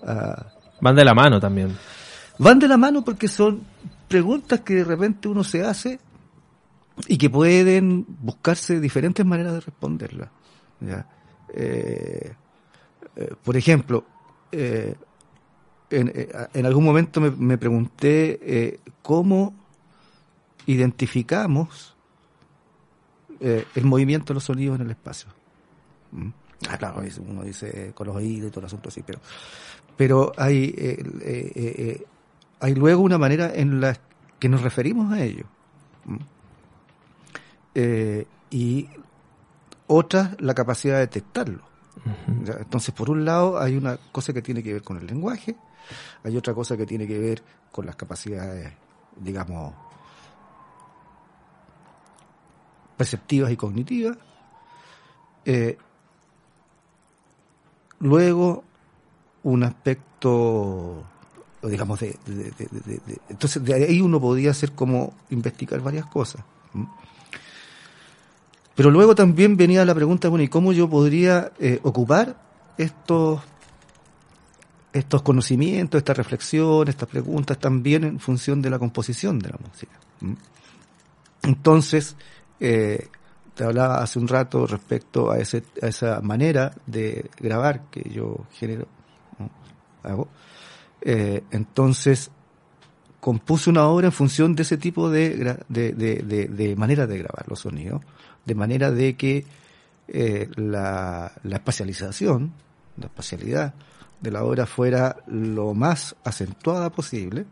Ah, 0.03 0.47
Van 0.80 0.97
de 0.97 1.05
la 1.05 1.12
mano 1.12 1.39
también. 1.39 1.76
van 2.39 2.59
de 2.59 2.66
la 2.68 2.78
mano 2.78 3.05
porque 3.05 3.28
son 3.28 3.61
preguntas 4.09 4.61
que 4.61 4.76
de 4.76 4.84
repente 4.84 5.28
uno 5.28 5.45
se 5.45 5.62
hace 5.62 6.01
y 7.07 7.18
que 7.18 7.28
pueden 7.28 8.07
buscarse 8.09 8.80
diferentes 8.80 9.26
maneras 9.26 9.53
de 9.53 9.61
responderlas. 9.61 10.30
¿ya? 10.80 11.07
Eh, 11.53 12.32
eh, 13.16 13.34
por 13.45 13.59
ejemplo, 13.59 14.07
eh, 14.51 14.95
en, 15.91 16.12
en 16.55 16.64
algún 16.66 16.84
momento 16.86 17.20
me, 17.20 17.30
me 17.30 17.59
pregunté 17.59 18.80
cómo 19.03 19.53
identificamos 20.64 21.95
eh, 23.41 23.64
el 23.74 23.84
movimiento 23.84 24.32
de 24.32 24.34
los 24.34 24.45
sonidos 24.45 24.78
en 24.78 24.86
el 24.86 24.91
espacio. 24.91 25.28
¿Mm? 26.12 26.28
Ah, 26.68 26.76
claro, 26.76 27.03
uno 27.26 27.45
dice 27.45 27.93
con 27.95 28.07
los 28.09 28.16
oídos 28.16 28.49
y 28.49 28.51
todo 28.51 28.61
el 28.61 28.66
asunto 28.66 28.89
así, 28.89 29.03
pero, 29.03 29.20
pero 29.97 30.32
hay, 30.36 30.74
eh, 30.76 31.05
eh, 31.20 31.53
eh, 31.55 31.74
eh, 31.78 32.07
hay 32.61 32.74
luego 32.74 33.03
una 33.03 33.18
manera 33.18 33.53
en 33.55 33.80
la 33.80 33.97
que 34.39 34.49
nos 34.49 34.62
referimos 34.62 35.12
a 35.12 35.22
ello. 35.22 35.45
¿Mm? 36.05 36.16
Eh, 37.74 38.26
y 38.51 38.89
otra, 39.86 40.36
la 40.41 40.55
capacidad 40.55 40.95
de 40.95 41.01
detectarlo. 41.01 41.62
Entonces, 42.26 42.95
por 42.95 43.11
un 43.11 43.24
lado, 43.24 43.61
hay 43.61 43.76
una 43.76 43.99
cosa 44.12 44.32
que 44.32 44.41
tiene 44.41 44.62
que 44.62 44.72
ver 44.72 44.82
con 44.82 44.99
el 44.99 45.07
lenguaje, 45.07 45.57
hay 46.22 46.36
otra 46.36 46.55
cosa 46.55 46.76
que 46.76 46.86
tiene 46.86 47.07
que 47.07 47.18
ver 47.18 47.43
con 47.72 47.86
las 47.86 47.97
capacidades, 47.97 48.72
digamos, 49.16 49.74
perceptivas 52.99 53.51
y 53.51 53.57
cognitivas. 53.57 54.19
Eh, 55.47 55.79
luego, 58.01 58.65
un 59.45 59.63
aspecto, 59.63 61.05
digamos, 61.63 62.01
de, 62.01 62.17
de- 62.27 62.53
de- 62.59 63.01
de- 63.07 63.19
entonces 63.31 63.65
de 63.65 63.75
ahí 63.75 64.01
uno 64.01 64.21
podía 64.21 64.51
hacer 64.51 64.73
como 64.73 65.15
investigar 65.31 65.81
varias 65.81 66.07
cosas. 66.07 66.43
¿m? 66.75 66.87
Pero 68.75 68.91
luego 68.91 69.15
también 69.15 69.57
venía 69.57 69.85
la 69.85 69.95
pregunta, 69.95 70.29
bueno, 70.29 70.45
¿y 70.45 70.49
cómo 70.49 70.73
yo 70.73 70.89
podría 70.89 71.53
eh, 71.59 71.81
ocupar 71.83 72.37
estos 72.77 73.41
estos 74.93 75.23
conocimientos, 75.23 75.99
esta 75.99 76.15
reflexión, 76.15 76.89
estas 76.89 77.09
preguntas 77.09 77.59
también 77.59 78.05
en 78.05 78.19
función 78.21 78.61
de 78.63 78.71
la 78.71 78.79
composición 78.79 79.39
de 79.39 79.49
la 79.51 79.59
música? 79.65 79.93
¿m? 80.23 80.37
Entonces, 81.43 82.17
eh, 82.61 83.09
te 83.55 83.65
hablaba 83.65 84.03
hace 84.03 84.19
un 84.19 84.29
rato 84.29 84.67
respecto 84.67 85.31
a, 85.31 85.39
ese, 85.39 85.65
a 85.83 85.89
esa 85.89 86.21
manera 86.21 86.73
de 86.87 87.29
grabar 87.39 87.91
que 87.91 88.09
yo 88.09 88.47
genero, 88.53 88.87
hago. 90.03 90.29
Eh, 91.01 91.43
entonces, 91.51 92.31
compuse 93.21 93.69
una 93.71 93.87
obra 93.89 94.07
en 94.07 94.13
función 94.13 94.55
de 94.55 94.63
ese 94.63 94.77
tipo 94.77 95.11
de, 95.11 95.57
de, 95.69 95.93
de, 95.93 96.49
de, 96.49 96.77
manera 96.77 97.07
de 97.07 97.19
grabar 97.19 97.47
los 97.49 97.61
sonidos, 97.61 98.03
de 98.45 98.55
manera 98.55 98.91
de 98.91 99.17
que 99.17 99.45
eh, 100.07 100.49
la, 100.55 101.33
la 101.43 101.57
espacialización, 101.57 102.53
la 102.97 103.07
espacialidad 103.07 103.75
de 104.21 104.31
la 104.31 104.45
obra 104.45 104.67
fuera 104.67 105.17
lo 105.27 105.75
más 105.75 106.17
acentuada 106.25 106.91
posible. 106.91 107.47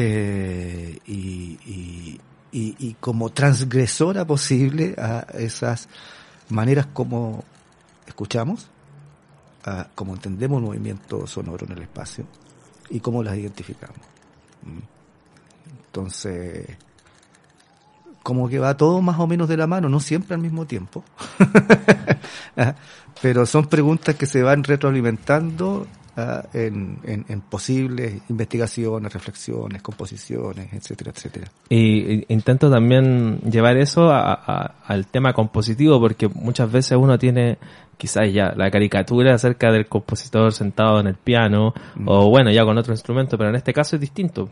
Eh, 0.00 0.96
y, 1.06 1.58
y, 2.52 2.76
y, 2.78 2.94
como 3.00 3.30
transgresora 3.30 4.24
posible 4.24 4.94
a 4.96 5.26
esas 5.34 5.88
maneras 6.50 6.86
como 6.92 7.42
escuchamos, 8.06 8.68
a 9.64 9.88
cómo 9.96 10.14
entendemos 10.14 10.58
el 10.58 10.66
movimiento 10.66 11.26
sonoro 11.26 11.66
en 11.66 11.72
el 11.72 11.82
espacio 11.82 12.26
y 12.90 13.00
cómo 13.00 13.24
las 13.24 13.36
identificamos. 13.36 13.98
¿Mm? 14.62 14.78
Entonces, 15.86 16.76
como 18.22 18.48
que 18.48 18.60
va 18.60 18.76
todo 18.76 19.02
más 19.02 19.18
o 19.18 19.26
menos 19.26 19.48
de 19.48 19.56
la 19.56 19.66
mano, 19.66 19.88
no 19.88 19.98
siempre 19.98 20.36
al 20.36 20.40
mismo 20.40 20.64
tiempo, 20.64 21.02
Ah, 22.56 22.76
pero 23.20 23.46
son 23.46 23.66
preguntas 23.66 24.14
que 24.14 24.26
se 24.26 24.42
van 24.42 24.62
retroalimentando 24.62 25.88
ah, 26.18 26.42
en, 26.52 26.98
en, 27.04 27.24
en 27.28 27.40
posibles 27.40 28.20
investigaciones, 28.28 29.12
reflexiones, 29.12 29.80
composiciones, 29.80 30.72
etcétera, 30.72 31.12
etcétera. 31.14 31.46
Y, 31.70 32.12
y 32.12 32.24
intento 32.28 32.70
también 32.70 33.40
llevar 33.50 33.76
eso 33.78 34.10
a- 34.10 34.32
a- 34.34 34.74
al 34.86 35.06
tema 35.06 35.32
compositivo, 35.32 35.98
porque 36.00 36.28
muchas 36.28 36.70
veces 36.70 36.98
uno 36.98 37.18
tiene 37.18 37.56
quizás 37.96 38.32
ya 38.32 38.52
la 38.56 38.70
caricatura 38.70 39.34
acerca 39.34 39.72
del 39.72 39.86
compositor 39.86 40.52
sentado 40.52 41.00
en 41.00 41.06
el 41.08 41.14
piano, 41.16 41.72
o 42.06 42.28
bueno, 42.30 42.50
ya 42.50 42.64
con 42.64 42.76
otro 42.78 42.92
instrumento, 42.92 43.36
pero 43.38 43.50
en 43.50 43.56
este 43.56 43.72
caso 43.72 43.96
es 43.96 44.00
distinto. 44.00 44.48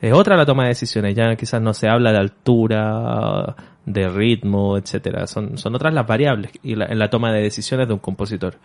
Es 0.00 0.12
otra 0.12 0.36
la 0.36 0.44
toma 0.44 0.64
de 0.64 0.70
decisiones, 0.70 1.14
ya 1.14 1.36
quizás 1.36 1.62
no 1.62 1.72
se 1.72 1.88
habla 1.88 2.10
de 2.12 2.18
altura, 2.18 3.54
de 3.86 4.08
ritmo, 4.08 4.76
etcétera. 4.76 5.26
Son, 5.26 5.56
son 5.58 5.74
otras 5.74 5.94
las 5.94 6.06
variables 6.06 6.50
y 6.62 6.74
la- 6.74 6.86
en 6.86 6.98
la 6.98 7.08
toma 7.08 7.32
de 7.32 7.40
decisiones 7.42 7.86
de 7.88 7.94
un 7.94 8.00
compositor. 8.00 8.56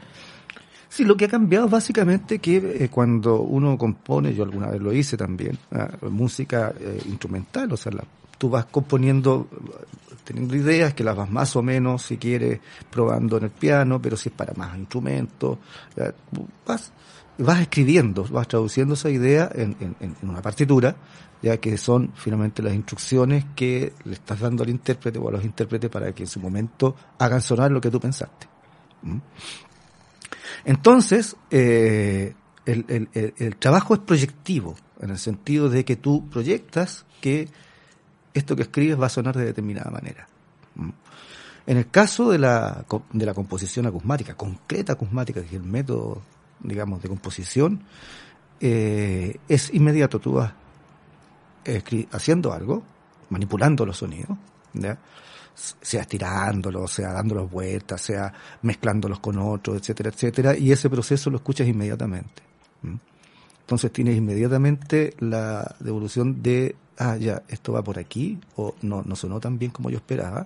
Sí, 0.89 1.03
lo 1.03 1.17
que 1.17 1.25
ha 1.25 1.27
cambiado 1.27 1.67
básicamente 1.67 2.39
que 2.39 2.57
eh, 2.83 2.89
cuando 2.89 3.41
uno 3.41 3.77
compone, 3.77 4.33
yo 4.33 4.43
alguna 4.43 4.67
vez 4.67 4.81
lo 4.81 4.93
hice 4.93 5.17
también, 5.17 5.57
ah, 5.71 5.89
música 6.09 6.73
eh, 6.79 7.01
instrumental, 7.07 7.71
o 7.71 7.77
sea, 7.77 7.91
la- 7.91 8.03
tú 8.37 8.49
vas 8.49 8.65
componiendo, 8.65 9.47
eh, 9.51 10.15
teniendo 10.23 10.55
ideas 10.55 10.93
que 10.93 11.03
las 11.03 11.15
vas 11.15 11.29
más 11.29 11.55
o 11.55 11.61
menos, 11.61 12.03
si 12.03 12.17
quieres, 12.17 12.59
probando 12.89 13.37
en 13.37 13.45
el 13.45 13.49
piano, 13.49 14.01
pero 14.01 14.15
si 14.15 14.29
es 14.29 14.35
para 14.35 14.53
más 14.53 14.77
instrumentos, 14.77 15.57
vas, 16.65 16.91
vas 17.37 17.61
escribiendo, 17.61 18.23
vas 18.25 18.47
traduciendo 18.47 18.93
esa 18.93 19.09
idea 19.09 19.49
en, 19.53 19.75
en- 19.79 19.95
en 19.99 20.15
una 20.29 20.41
partitura, 20.41 20.95
ya 21.41 21.57
que 21.57 21.77
son 21.77 22.11
finalmente 22.15 22.63
las 22.63 22.73
instrucciones 22.73 23.45
que 23.55 23.93
le 24.05 24.13
estás 24.13 24.39
dando 24.39 24.63
al 24.63 24.69
intérprete 24.69 25.19
o 25.19 25.27
a 25.29 25.31
los 25.33 25.43
intérpretes 25.43 25.89
para 25.89 26.11
que 26.13 26.23
en 26.23 26.27
su 26.27 26.39
momento 26.39 26.95
hagan 27.19 27.41
sonar 27.41 27.71
lo 27.71 27.79
que 27.81 27.91
tú 27.91 27.99
pensaste. 27.99 28.47
¿Mm? 29.03 29.17
Entonces, 30.67 31.37
eh, 31.49 32.35
el, 32.65 32.83
el- 32.89 33.33
el- 33.37 33.55
trabajo 33.55 33.93
es 33.93 34.01
proyectivo, 34.01 34.75
en 34.99 35.11
el 35.11 35.17
sentido 35.17 35.69
de 35.69 35.85
que 35.85 35.95
tú 35.95 36.27
proyectas 36.29 37.05
que 37.21 37.47
esto 38.33 38.57
que 38.57 38.63
escribes 38.63 38.99
va 38.99 39.05
a 39.05 39.09
sonar 39.09 39.37
de 39.37 39.45
determinada 39.45 39.89
manera. 39.89 40.27
¿Mm? 40.75 40.89
En 41.67 41.77
el 41.77 41.89
caso 41.89 42.29
de 42.31 42.37
la, 42.39 42.85
de 43.13 43.25
la 43.25 43.33
composición 43.33 43.85
acusmática, 43.85 44.35
concreta 44.35 44.91
acusmática, 44.93 45.39
que 45.39 45.47
es 45.47 45.53
el 45.53 45.63
método, 45.63 46.21
digamos, 46.59 47.01
de 47.01 47.07
composición, 47.07 47.83
eh, 48.59 49.37
es 49.47 49.73
inmediato. 49.73 50.19
Tú 50.19 50.33
vas 50.33 50.51
escri- 51.63 52.07
haciendo 52.11 52.51
algo, 52.51 52.83
manipulando 53.29 53.85
los 53.85 53.97
sonidos, 53.97 54.37
¿ya? 54.73 54.97
Sea 55.81 56.01
estirándolos, 56.01 56.91
sea 56.91 57.11
dándolos 57.11 57.49
vueltas, 57.49 58.01
sea 58.01 58.31
mezclándolos 58.61 59.19
con 59.19 59.37
otros, 59.39 59.77
etcétera, 59.77 60.09
etcétera, 60.09 60.57
y 60.57 60.71
ese 60.71 60.89
proceso 60.89 61.29
lo 61.29 61.37
escuchas 61.37 61.67
inmediatamente. 61.67 62.43
Entonces 63.61 63.91
tienes 63.91 64.15
inmediatamente 64.15 65.15
la 65.19 65.75
devolución 65.79 66.41
de, 66.41 66.75
ah, 66.99 67.17
ya, 67.17 67.41
esto 67.49 67.73
va 67.73 67.83
por 67.83 67.99
aquí, 67.99 68.39
o 68.55 68.75
no, 68.81 69.01
no 69.03 69.15
sonó 69.15 69.39
tan 69.39 69.57
bien 69.57 69.71
como 69.71 69.89
yo 69.89 69.97
esperaba, 69.97 70.45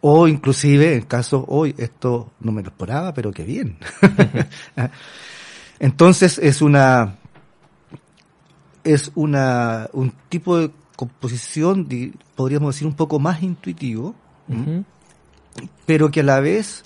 o 0.00 0.26
inclusive 0.26 0.94
en 0.94 1.02
casos, 1.02 1.44
hoy 1.46 1.74
esto 1.78 2.32
no 2.40 2.52
me 2.52 2.62
lo 2.62 2.68
esperaba, 2.68 3.12
pero 3.12 3.30
qué 3.30 3.44
bien. 3.44 3.78
Entonces 5.78 6.38
es 6.38 6.62
una, 6.62 7.16
es 8.82 9.12
una, 9.14 9.88
un 9.92 10.12
tipo 10.28 10.58
de 10.58 10.70
composición, 10.96 11.88
podríamos 12.34 12.74
decir, 12.74 12.86
un 12.86 12.94
poco 12.94 13.18
más 13.18 13.42
intuitivo, 13.42 14.14
pero 15.84 16.10
que 16.10 16.20
a 16.20 16.24
la 16.24 16.40
vez, 16.40 16.84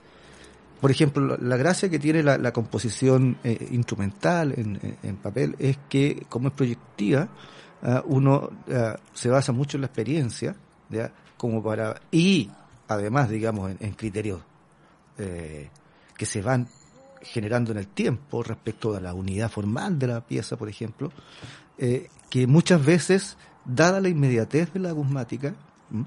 por 0.80 0.90
ejemplo, 0.90 1.36
la, 1.38 1.56
gracia 1.56 1.88
que 1.88 1.98
tiene 1.98 2.22
la, 2.22 2.38
la 2.38 2.52
composición 2.52 3.38
eh, 3.44 3.68
instrumental 3.70 4.54
en, 4.56 5.16
papel 5.16 5.56
es 5.58 5.78
que, 5.88 6.26
como 6.28 6.48
es 6.48 6.54
proyectiva, 6.54 7.28
ah, 7.82 8.02
uno 8.06 8.50
ah, 8.72 8.96
se 9.14 9.28
basa 9.28 9.52
mucho 9.52 9.76
en 9.76 9.82
la 9.82 9.86
experiencia, 9.86 10.56
¿ya? 10.88 11.12
como 11.36 11.62
para 11.62 12.00
y 12.10 12.50
además, 12.88 13.30
digamos, 13.30 13.70
en, 13.70 13.78
en 13.80 13.92
criterios 13.92 14.40
eh, 15.18 15.68
que 16.16 16.26
se 16.26 16.42
van 16.42 16.68
generando 17.22 17.72
en 17.72 17.78
el 17.78 17.86
tiempo 17.88 18.42
respecto 18.42 18.94
a 18.94 19.00
la 19.00 19.14
unidad 19.14 19.50
formal 19.50 19.98
de 19.98 20.06
la 20.06 20.20
pieza, 20.20 20.56
por 20.56 20.68
ejemplo, 20.68 21.12
eh, 21.78 22.08
que 22.28 22.46
muchas 22.46 22.84
veces, 22.84 23.36
dada 23.64 24.00
la 24.00 24.08
inmediatez 24.08 24.72
de 24.72 24.80
la 24.80 24.90
acusmática, 24.90 25.54
¿m? 25.92 26.04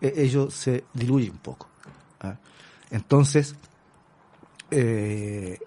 eh, 0.00 0.12
ello 0.16 0.50
se 0.50 0.84
diluye 0.94 1.30
un 1.30 1.38
poco. 1.38 1.68
¿ah? 2.20 2.36
Entonces, 2.90 3.54
eh, 4.70 5.58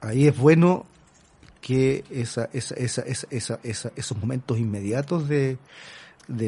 ahí 0.00 0.26
es 0.26 0.36
bueno 0.36 0.86
que 1.60 2.04
esa, 2.10 2.50
esa, 2.52 2.74
esa, 2.74 3.58
esos 3.96 4.18
momentos 4.18 4.58
inmediatos 4.58 5.28
de, 5.28 5.58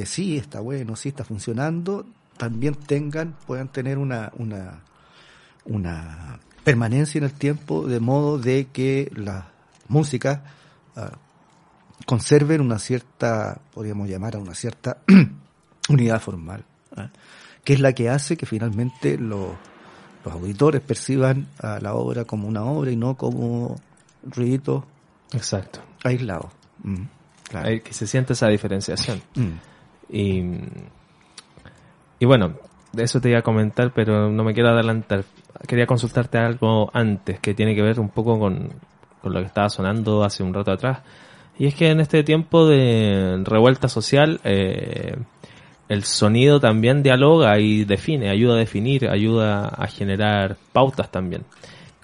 sí, 0.05 0.37
está 0.37 0.61
bueno, 0.61 0.95
sí 0.95 1.09
está 1.09 1.25
funcionando, 1.25 2.05
también 2.37 2.75
tengan, 2.75 3.35
puedan 3.47 3.69
tener 3.69 3.97
una, 3.97 4.31
una, 4.37 4.83
una 5.65 6.39
permanencia 6.65 7.19
en 7.19 7.25
el 7.25 7.33
tiempo, 7.33 7.87
de 7.87 7.99
modo 7.99 8.39
de 8.39 8.67
que 8.67 9.11
las 9.15 9.45
músicas 9.89 10.41
ah, 10.97 11.13
conserven 12.05 12.61
una 12.61 12.79
cierta, 12.79 13.61
podríamos 13.73 14.09
llamar 14.09 14.37
a 14.37 14.39
una 14.39 14.55
cierta 14.55 14.99
unidad 15.89 16.21
formal, 16.21 16.65
¿ah? 16.97 17.11
que 17.65 17.73
es 17.73 17.81
la 17.81 17.93
que 17.93 18.11
hace 18.11 18.37
que 18.37 18.47
finalmente 18.47 19.17
los, 19.19 19.51
los 20.25 20.35
auditores 20.35 20.81
perciban 20.83 21.47
a 21.61 21.81
la 21.81 21.95
obra 21.95 22.25
como 22.25 22.49
una 22.49 22.65
obra 22.65 22.91
y 22.91 22.97
no 22.97 23.17
como 23.17 23.77
ruiditos 24.25 24.85
Exacto. 25.33 25.81
aislados. 26.05 26.53
Mm, 26.83 27.03
claro. 27.49 27.83
Que 27.83 27.93
se 27.93 28.07
siente 28.07 28.35
esa 28.35 28.49
diferenciación. 28.49 29.23
Mm. 29.35 29.53
Y, 30.09 30.43
y 32.19 32.27
bueno, 32.27 32.55
de 32.93 33.03
eso 33.03 33.21
te 33.21 33.31
iba 33.31 33.39
a 33.39 33.43
comentar, 33.43 33.93
pero 33.93 34.31
no 34.31 34.45
me 34.45 34.55
quiero 34.55 34.71
adelantar. 34.71 35.25
Quería 35.67 35.87
consultarte 35.87 36.39
algo 36.39 36.91
antes, 36.93 37.41
que 37.41 37.55
tiene 37.55 37.75
que 37.75 37.83
ver 37.83 37.99
un 37.99 38.11
poco 38.11 38.39
con, 38.39 38.69
con 39.23 39.33
lo 39.33 39.41
que 39.41 39.47
estaba 39.47 39.69
sonando 39.69 40.25
hace 40.25 40.43
un 40.43 40.55
rato 40.55 40.71
atrás. 40.71 41.01
Y 41.59 41.67
es 41.67 41.75
que 41.75 41.91
en 41.91 42.01
este 42.01 42.23
tiempo 42.23 42.67
de 42.67 43.41
revuelta 43.45 43.89
social, 43.89 44.41
eh, 44.45 45.17
el 45.89 46.05
sonido 46.05 46.61
también 46.61 47.03
dialoga 47.03 47.59
y 47.59 47.85
define, 47.85 48.29
ayuda 48.31 48.55
a 48.55 48.59
definir, 48.59 49.09
ayuda 49.09 49.69
a 49.69 49.87
generar 49.87 50.57
pautas 50.73 51.11
también. 51.11 51.45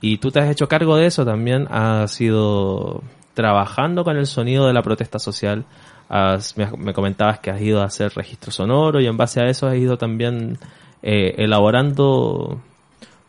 Y 0.01 0.17
tú 0.19 0.31
te 0.31 0.41
has 0.41 0.51
hecho 0.51 0.69
cargo 0.69 0.97
de 0.97 1.07
eso 1.07 1.25
también, 1.25 1.67
has 1.71 2.21
ido 2.21 3.03
trabajando 3.35 4.05
con 4.05 4.17
el 4.17 4.27
sonido 4.27 4.67
de 4.67 4.73
la 4.73 4.83
protesta 4.83 5.19
social, 5.19 5.65
me, 6.57 6.67
me 6.79 6.93
comentabas 6.93 7.39
que 7.39 7.51
has 7.51 7.61
ido 7.61 7.81
a 7.81 7.85
hacer 7.87 8.13
registro 8.15 8.51
sonoro 8.53 9.01
y 9.01 9.07
en 9.07 9.17
base 9.17 9.41
a 9.41 9.49
eso 9.49 9.67
has 9.67 9.77
ido 9.77 9.97
también 9.97 10.59
eh, 11.03 11.35
elaborando 11.39 12.61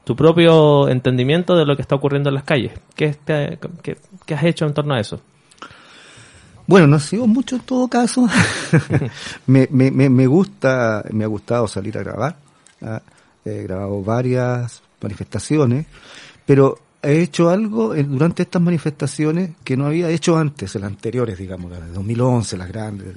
tu 0.03 0.15
propio 0.15 0.89
entendimiento 0.89 1.55
de 1.55 1.65
lo 1.65 1.75
que 1.75 1.81
está 1.81 1.95
ocurriendo 1.95 2.29
en 2.29 2.35
las 2.35 2.43
calles. 2.43 2.73
¿Qué, 2.95 3.13
te- 3.23 3.57
qué- 3.81 3.97
qué 4.25 4.33
has 4.33 4.43
hecho 4.43 4.65
en 4.65 4.73
torno 4.73 4.95
a 4.95 4.99
eso? 4.99 5.21
Bueno, 6.65 6.87
no 6.87 6.95
ha 6.95 6.99
sido 6.99 7.27
mucho 7.27 7.55
en 7.57 7.61
todo 7.63 7.87
caso. 7.87 8.27
me, 9.47 9.67
me, 9.71 9.91
me, 9.91 10.09
me 10.09 10.27
gusta, 10.27 11.03
me 11.11 11.23
ha 11.23 11.27
gustado 11.27 11.67
salir 11.67 11.97
a 11.97 12.03
grabar. 12.03 12.37
¿ah? 12.81 13.01
He 13.45 13.63
grabado 13.63 14.01
varias 14.01 14.81
manifestaciones, 15.01 15.85
pero 16.45 16.79
he 17.01 17.19
hecho 17.21 17.49
algo 17.49 17.93
en- 17.93 18.09
durante 18.11 18.43
estas 18.43 18.61
manifestaciones 18.61 19.51
que 19.63 19.75
no 19.75 19.87
había 19.87 20.09
hecho 20.09 20.37
antes, 20.37 20.73
en 20.75 20.81
las 20.81 20.91
anteriores, 20.91 21.37
digamos, 21.37 21.69
las 21.71 21.81
de 21.85 21.91
2011, 21.91 22.57
las 22.57 22.67
grandes, 22.69 23.13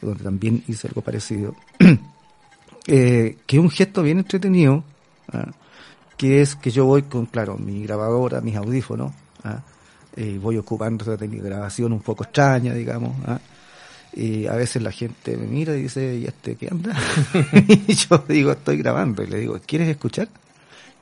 donde 0.00 0.24
también 0.24 0.64
hice 0.68 0.88
algo 0.88 1.02
parecido. 1.02 1.54
eh, 2.86 3.36
que 3.46 3.56
es 3.56 3.62
un 3.62 3.70
gesto 3.70 4.02
bien 4.02 4.18
entretenido, 4.18 4.82
¿ah? 5.32 5.50
que 6.16 6.40
es 6.40 6.56
que 6.56 6.70
yo 6.70 6.86
voy 6.86 7.02
con, 7.02 7.26
claro, 7.26 7.58
mi 7.58 7.82
grabadora, 7.84 8.40
mis 8.40 8.56
audífonos, 8.56 9.12
¿ah? 9.44 9.60
Y 10.16 10.38
voy 10.38 10.56
ocupando 10.58 11.04
esa 11.04 11.24
grabación 11.26 11.92
un 11.92 12.00
poco 12.00 12.24
extraña, 12.24 12.74
digamos, 12.74 13.14
¿ah? 13.26 13.40
y 14.12 14.46
a 14.46 14.54
veces 14.54 14.82
la 14.82 14.92
gente 14.92 15.36
me 15.36 15.46
mira 15.46 15.74
y 15.74 15.82
dice, 15.82 16.16
¿y 16.16 16.26
este 16.26 16.56
qué 16.56 16.68
anda? 16.70 16.96
y 17.86 17.94
yo 17.94 18.18
digo, 18.28 18.52
estoy 18.52 18.78
grabando, 18.78 19.22
y 19.22 19.26
le 19.26 19.38
digo, 19.38 19.58
¿quieres 19.64 19.88
escuchar? 19.88 20.28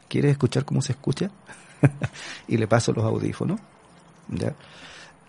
¿Quieres 0.08 0.32
escuchar 0.32 0.64
cómo 0.64 0.82
se 0.82 0.92
escucha? 0.92 1.30
y 2.48 2.56
le 2.56 2.66
paso 2.66 2.92
los 2.92 3.04
audífonos, 3.04 3.60
¿ya? 4.28 4.54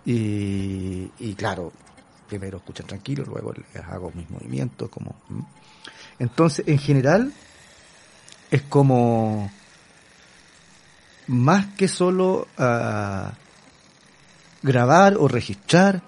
Y, 0.06 1.12
y 1.20 1.34
claro, 1.36 1.72
primero 2.28 2.58
escuchan 2.58 2.88
tranquilo, 2.88 3.24
luego 3.26 3.54
les 3.54 3.84
hago 3.84 4.12
mis 4.16 4.30
movimientos, 4.30 4.90
como... 4.90 5.16
¿m? 5.30 5.44
Entonces, 6.20 6.68
en 6.68 6.78
general, 6.78 7.34
es 8.52 8.62
como 8.64 9.50
más 11.28 11.68
que 11.78 11.88
solo 11.88 12.48
ah, 12.58 13.32
grabar 14.64 15.16
o 15.18 15.28
registrar 15.28 16.02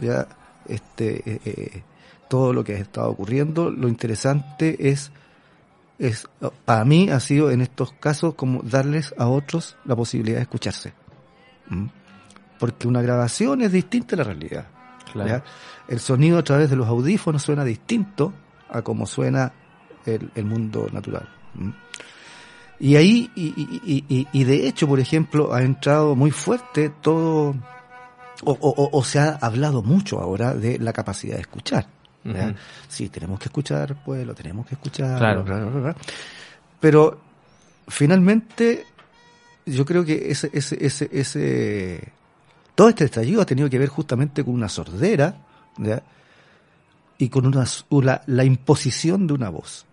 ya 0.00 0.26
este 0.68 1.22
eh, 1.30 1.40
eh, 1.44 1.82
todo 2.28 2.52
lo 2.52 2.64
que 2.64 2.74
ha 2.74 2.78
estado 2.78 3.10
ocurriendo 3.10 3.70
lo 3.70 3.88
interesante 3.88 4.88
es 4.90 5.10
es 5.98 6.28
para 6.64 6.84
mí 6.84 7.08
ha 7.10 7.20
sido 7.20 7.50
en 7.50 7.60
estos 7.62 7.92
casos 7.92 8.34
como 8.34 8.60
darles 8.62 9.14
a 9.18 9.28
otros 9.28 9.76
la 9.84 9.96
posibilidad 9.96 10.36
de 10.36 10.42
escucharse 10.42 10.92
¿Mm? 11.68 11.86
Porque 12.58 12.86
una 12.88 13.02
grabación 13.02 13.60
es 13.60 13.70
distinta 13.72 14.14
a 14.14 14.18
la 14.18 14.24
realidad. 14.24 14.66
Claro. 15.12 15.42
El 15.88 16.00
sonido 16.00 16.38
a 16.38 16.42
través 16.44 16.70
de 16.70 16.76
los 16.76 16.86
audífonos 16.88 17.42
suena 17.42 17.64
distinto 17.64 18.32
a 18.70 18.80
como 18.82 19.04
suena 19.06 19.52
el, 20.06 20.30
el 20.34 20.44
mundo 20.46 20.88
natural. 20.92 21.28
¿Mm? 21.54 21.70
Y 22.80 22.96
ahí, 22.96 23.30
y, 23.34 23.46
y- 23.84 24.04
y- 24.08 24.28
y 24.32 24.44
de 24.44 24.68
hecho, 24.68 24.86
por 24.86 25.00
ejemplo, 25.00 25.52
ha 25.52 25.62
entrado 25.62 26.14
muy 26.14 26.30
fuerte 26.30 26.90
todo, 27.02 27.54
o, 28.44 28.52
o- 28.52 28.56
o- 28.84 28.90
o 28.98 29.04
se 29.04 29.18
ha 29.18 29.30
hablado 29.40 29.82
mucho 29.82 30.20
ahora 30.20 30.54
de 30.54 30.78
la 30.78 30.92
capacidad 30.92 31.34
de 31.36 31.40
escuchar. 31.42 31.86
Ujú. 32.24 32.54
Sí, 32.88 33.08
tenemos 33.08 33.38
que 33.38 33.46
escuchar, 33.46 33.96
pues 34.04 34.26
lo 34.26 34.34
tenemos 34.34 34.66
que 34.66 34.74
escuchar. 34.74 35.18
Claro. 35.18 35.44
bla, 35.44 35.56
bla, 35.58 35.66
bla, 35.70 35.80
bla. 35.80 35.96
Pero 36.80 37.20
finalmente, 37.88 38.84
yo 39.64 39.84
creo 39.84 40.04
que 40.04 40.30
ese, 40.30 40.50
ese, 40.52 40.76
ese, 40.84 41.08
ese, 41.12 42.12
todo 42.74 42.88
este 42.88 43.04
estallido 43.04 43.40
ha 43.42 43.46
tenido 43.46 43.70
que 43.70 43.78
ver 43.78 43.88
justamente 43.88 44.44
con 44.44 44.54
una 44.54 44.68
sordera 44.68 45.36
¿ya? 45.78 46.02
y 47.18 47.28
con 47.28 47.46
una, 47.46 47.64
la, 48.02 48.22
la 48.26 48.44
imposición 48.44 49.26
de 49.26 49.32
una 49.34 49.48
voz. 49.48 49.86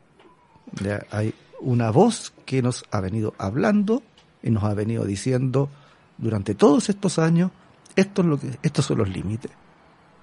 ¿ya? 0.83 1.05
Hay 1.11 1.33
una 1.61 1.91
voz 1.91 2.33
que 2.45 2.61
nos 2.61 2.83
ha 2.91 2.99
venido 2.99 3.33
hablando 3.37 4.03
y 4.41 4.49
nos 4.49 4.63
ha 4.63 4.73
venido 4.73 5.05
diciendo 5.05 5.69
durante 6.17 6.55
todos 6.55 6.89
estos 6.89 7.17
años, 7.19 7.51
esto 7.95 8.21
es 8.21 8.27
lo 8.27 8.39
que, 8.39 8.57
estos 8.61 8.85
son 8.85 8.99
los 8.99 9.09
límites, 9.09 9.51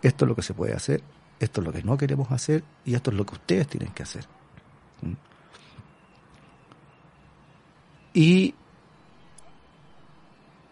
esto 0.03 0.25
es 0.25 0.29
lo 0.29 0.35
que 0.35 0.43
se 0.43 0.55
puede 0.55 0.75
hacer, 0.75 1.03
esto 1.39 1.61
es 1.61 1.67
lo 1.67 1.73
que 1.73 1.83
no 1.83 1.97
queremos 1.97 2.31
hacer 2.31 2.63
y 2.85 2.95
esto 2.95 3.11
es 3.11 3.17
lo 3.17 3.25
que 3.25 3.35
ustedes 3.35 3.69
tienen 3.69 3.93
que 3.93 4.03
hacer. 4.03 4.25
¿Mm? 5.03 5.13
Y 8.13 8.55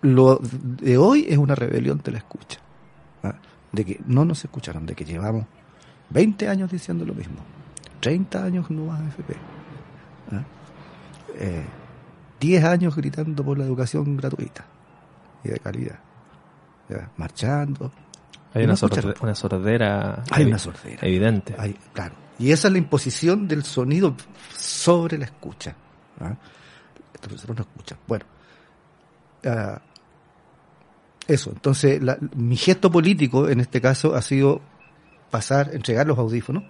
lo 0.02 0.38
de 0.40 0.98
hoy 0.98 1.26
es 1.28 1.38
una 1.38 1.54
rebelión 1.54 2.00
de 2.04 2.12
la 2.12 2.18
escucha. 2.18 2.60
¿ah? 3.22 3.34
De 3.72 3.84
que 3.84 4.00
no 4.06 4.24
nos 4.24 4.44
escucharon, 4.44 4.86
de 4.86 4.94
que 4.94 5.04
llevamos 5.04 5.46
20 6.10 6.48
años 6.48 6.70
diciendo 6.70 7.04
lo 7.04 7.14
mismo, 7.14 7.36
30 8.00 8.44
años 8.44 8.70
no 8.70 8.86
más 8.86 9.00
AFP, 9.00 9.34
¿ah? 10.32 10.44
Eh, 11.40 11.64
10 12.40 12.64
años 12.64 12.96
gritando 12.96 13.44
por 13.44 13.58
la 13.58 13.64
educación 13.64 14.16
gratuita 14.16 14.64
y 15.44 15.48
de 15.48 15.58
calidad, 15.58 15.98
¿ya? 16.88 17.10
marchando. 17.16 17.92
Hay 18.54 18.64
una, 18.64 18.76
sordera. 18.76 19.14
Hay 20.30 20.44
una 20.46 20.58
sordera. 20.58 21.06
Evidente. 21.06 21.54
Hay- 21.58 21.76
claro. 21.92 22.14
Y 22.38 22.50
esa 22.52 22.68
es 22.68 22.72
la 22.72 22.78
imposición 22.78 23.46
del 23.48 23.64
sonido 23.64 24.14
sobre 24.56 25.18
la 25.18 25.26
escucha. 25.26 25.74
¿ah? 26.20 26.34
Persona 27.20 27.54
no 27.54 27.62
escucha. 27.62 27.96
Bueno, 28.06 28.24
ah, 29.44 29.80
eso. 31.26 31.50
Entonces, 31.50 32.02
la- 32.02 32.16
mi 32.36 32.56
gesto 32.56 32.90
político 32.90 33.48
en 33.48 33.60
este 33.60 33.80
caso 33.80 34.14
ha 34.14 34.22
sido 34.22 34.60
pasar, 35.30 35.70
entregar 35.74 36.06
los 36.06 36.18
audífonos 36.18 36.64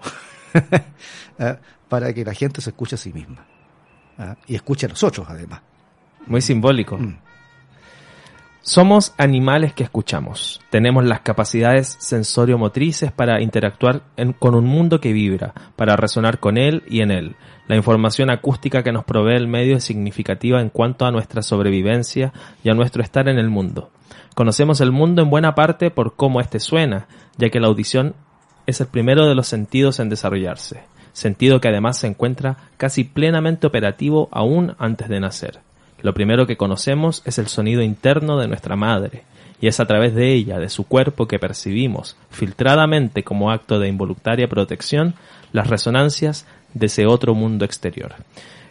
ah, 1.39 1.59
para 1.89 2.13
que 2.13 2.25
la 2.25 2.35
gente 2.35 2.61
se 2.61 2.71
escuche 2.71 2.97
a 2.97 2.99
sí 2.99 3.13
misma. 3.13 3.47
Y 4.49 4.57
escuche 4.57 4.87
a 4.87 4.89
nosotros, 4.89 5.25
además. 5.31 5.61
Muy 6.27 6.41
simbólico. 6.43 6.99
Mm. 6.99 7.19
Somos 8.69 9.15
animales 9.17 9.73
que 9.73 9.83
escuchamos. 9.83 10.61
Tenemos 10.69 11.03
las 11.03 11.21
capacidades 11.21 11.97
sensorio-motrices 12.01 13.11
para 13.11 13.41
interactuar 13.41 14.03
con 14.39 14.55
un 14.55 14.67
mundo 14.67 15.01
que 15.01 15.15
vibra, 15.15 15.55
para 15.75 15.97
resonar 15.97 16.39
con 16.39 16.59
él 16.59 16.83
y 16.87 17.01
en 17.01 17.11
él. 17.11 17.37
La 17.67 17.77
información 17.77 18.29
acústica 18.29 18.83
que 18.83 18.93
nos 18.93 19.07
provee 19.07 19.37
el 19.37 19.49
medio 19.49 19.79
es 19.79 19.85
significativa 19.85 20.61
en 20.61 20.69
cuanto 20.69 21.07
a 21.07 21.11
nuestra 21.11 21.41
sobrevivencia 21.41 22.35
y 22.63 22.69
a 22.69 22.75
nuestro 22.75 23.03
estar 23.03 23.27
en 23.31 23.39
el 23.39 23.49
mundo. 23.49 23.91
Conocemos 24.35 24.83
el 24.83 24.93
mundo 24.93 25.23
en 25.23 25.31
buena 25.31 25.55
parte 25.55 25.91
por 25.91 26.15
cómo 26.15 26.39
éste 26.39 26.61
suena, 26.61 27.09
ya 27.39 27.49
que 27.49 27.61
la 27.61 27.69
audición 27.69 28.17
es 28.67 28.83
el 28.83 28.89
primero 28.89 29.27
de 29.27 29.35
los 29.35 29.49
sentidos 29.49 29.99
en 29.99 30.11
desarrollarse, 30.11 30.83
sentido 31.15 31.63
que 31.63 31.69
además 31.69 31.97
se 31.97 32.09
encuentra 32.09 32.59
casi 32.77 33.05
plenamente 33.05 33.67
operativo 33.67 34.29
aún 34.31 34.77
antes 34.79 35.09
de 35.09 35.21
nacer. 35.21 35.68
Lo 36.03 36.15
primero 36.15 36.47
que 36.47 36.57
conocemos 36.57 37.23
es 37.25 37.39
el 37.39 37.49
sonido 37.49 37.83
interno 37.83 38.39
de 38.39 38.49
nuestra 38.49 38.77
madre, 38.77 39.25
y 39.61 39.67
es 39.67 39.81
a 39.81 39.87
través 39.87 40.15
de 40.15 40.33
ella, 40.33 40.59
de 40.59 40.69
su 40.69 40.85
cuerpo, 40.87 41.27
que 41.27 41.39
percibimos, 41.41 42.17
filtradamente 42.31 43.25
como 43.25 43.51
acto 43.51 43.79
de 43.81 43.89
involuntaria 43.89 44.49
protección, 44.49 45.15
las 45.53 45.67
resonancias 45.69 46.47
de 46.75 46.87
ese 46.87 47.07
otro 47.07 47.35
mundo 47.35 47.65
exterior. 47.65 48.15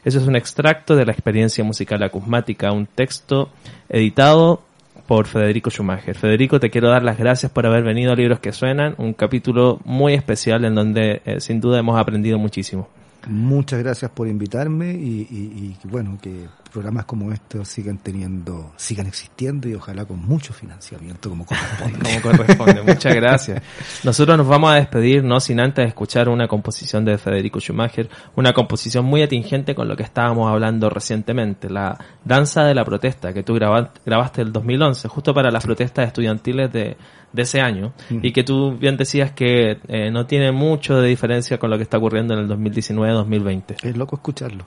Eso 0.06 0.20
es 0.20 0.28
un 0.28 0.36
extracto 0.38 0.96
de 0.96 1.06
la 1.06 1.12
experiencia 1.12 1.64
musical 1.64 2.02
acusmática, 2.04 2.72
un 2.72 2.86
texto 2.86 3.50
editado 3.90 4.62
por 5.08 5.28
Federico 5.28 5.70
Schumacher. 5.70 6.16
Federico, 6.16 6.60
te 6.60 6.70
quiero 6.70 6.90
dar 6.90 7.04
las 7.04 7.18
gracias 7.18 7.52
por 7.52 7.66
haber 7.66 7.84
venido 7.84 8.12
a 8.14 8.16
Libros 8.16 8.40
que 8.40 8.52
Suenan, 8.54 8.96
un 8.98 9.14
capítulo 9.14 9.80
muy 9.86 10.14
especial 10.14 10.64
en 10.66 10.76
donde 10.76 11.22
eh, 11.26 11.40
sin 11.42 11.60
duda 11.60 11.80
hemos 11.80 12.00
aprendido 12.00 12.38
muchísimo. 12.38 12.88
Muchas 13.28 13.80
gracias 13.80 14.12
por 14.12 14.28
invitarme 14.28 14.92
y, 14.94 15.28
y- 15.30 15.76
y, 15.84 15.88
bueno, 15.88 16.18
que 16.22 16.46
programas 16.70 17.06
como 17.06 17.32
estos 17.32 17.68
sigan 17.68 17.98
teniendo, 17.98 18.72
sigan 18.76 19.08
existiendo 19.08 19.68
y 19.70 19.76
ojalá 19.76 20.06
con 20.06 20.20
mucho 20.20 20.54
financiamiento 20.54 21.30
como 21.30 21.46
corresponde. 21.46 22.00
como 22.00 22.22
corresponde. 22.22 22.82
Muchas 22.84 23.16
gracias. 23.16 23.62
Nosotros 24.04 24.38
nos 24.38 24.48
vamos 24.48 24.72
a 24.72 24.76
despedir, 24.76 25.24
no 25.24 25.40
sin 25.40 25.60
antes 25.60 25.88
escuchar 25.88 26.30
una 26.30 26.48
composición 26.48 27.06
de 27.06 27.18
Federico 27.18 27.60
Schumacher, 27.60 28.10
una 28.36 28.54
composición 28.54 29.06
muy 29.06 29.22
atingente 29.22 29.76
con 29.76 29.88
lo 29.88 29.96
que 29.96 30.04
estábamos 30.04 30.52
hablando 30.52 30.90
recientemente, 30.90 31.70
la 31.70 31.98
danza 32.24 32.64
de 32.64 32.76
la 32.76 32.84
protesta 32.86 33.34
que 33.34 33.44
tú 33.44 33.54
graba- 33.56 33.92
grabaste 34.06 34.42
el 34.42 34.52
2011, 34.52 35.08
justo 35.08 35.34
para 35.34 35.52
las 35.52 35.64
protestas 35.66 36.08
estudiantiles 36.08 36.72
de, 36.72 36.98
de 37.34 37.42
ese 37.42 37.62
año, 37.62 37.94
y 38.10 38.32
que 38.32 38.44
tú 38.44 38.78
bien 38.78 38.98
decías 38.98 39.32
que 39.32 39.80
eh, 39.88 40.12
no 40.12 40.26
tiene 40.26 40.52
mucho 40.52 41.00
de 41.00 41.08
diferencia 41.08 41.58
con 41.58 41.70
lo 41.70 41.78
que 41.78 41.84
está 41.84 41.98
ocurriendo 41.98 42.34
en 42.34 42.40
el 42.42 42.48
2019-2020. 42.50 43.76
Es 43.84 43.98
loco 43.98 44.16
escucharlo. 44.18 44.66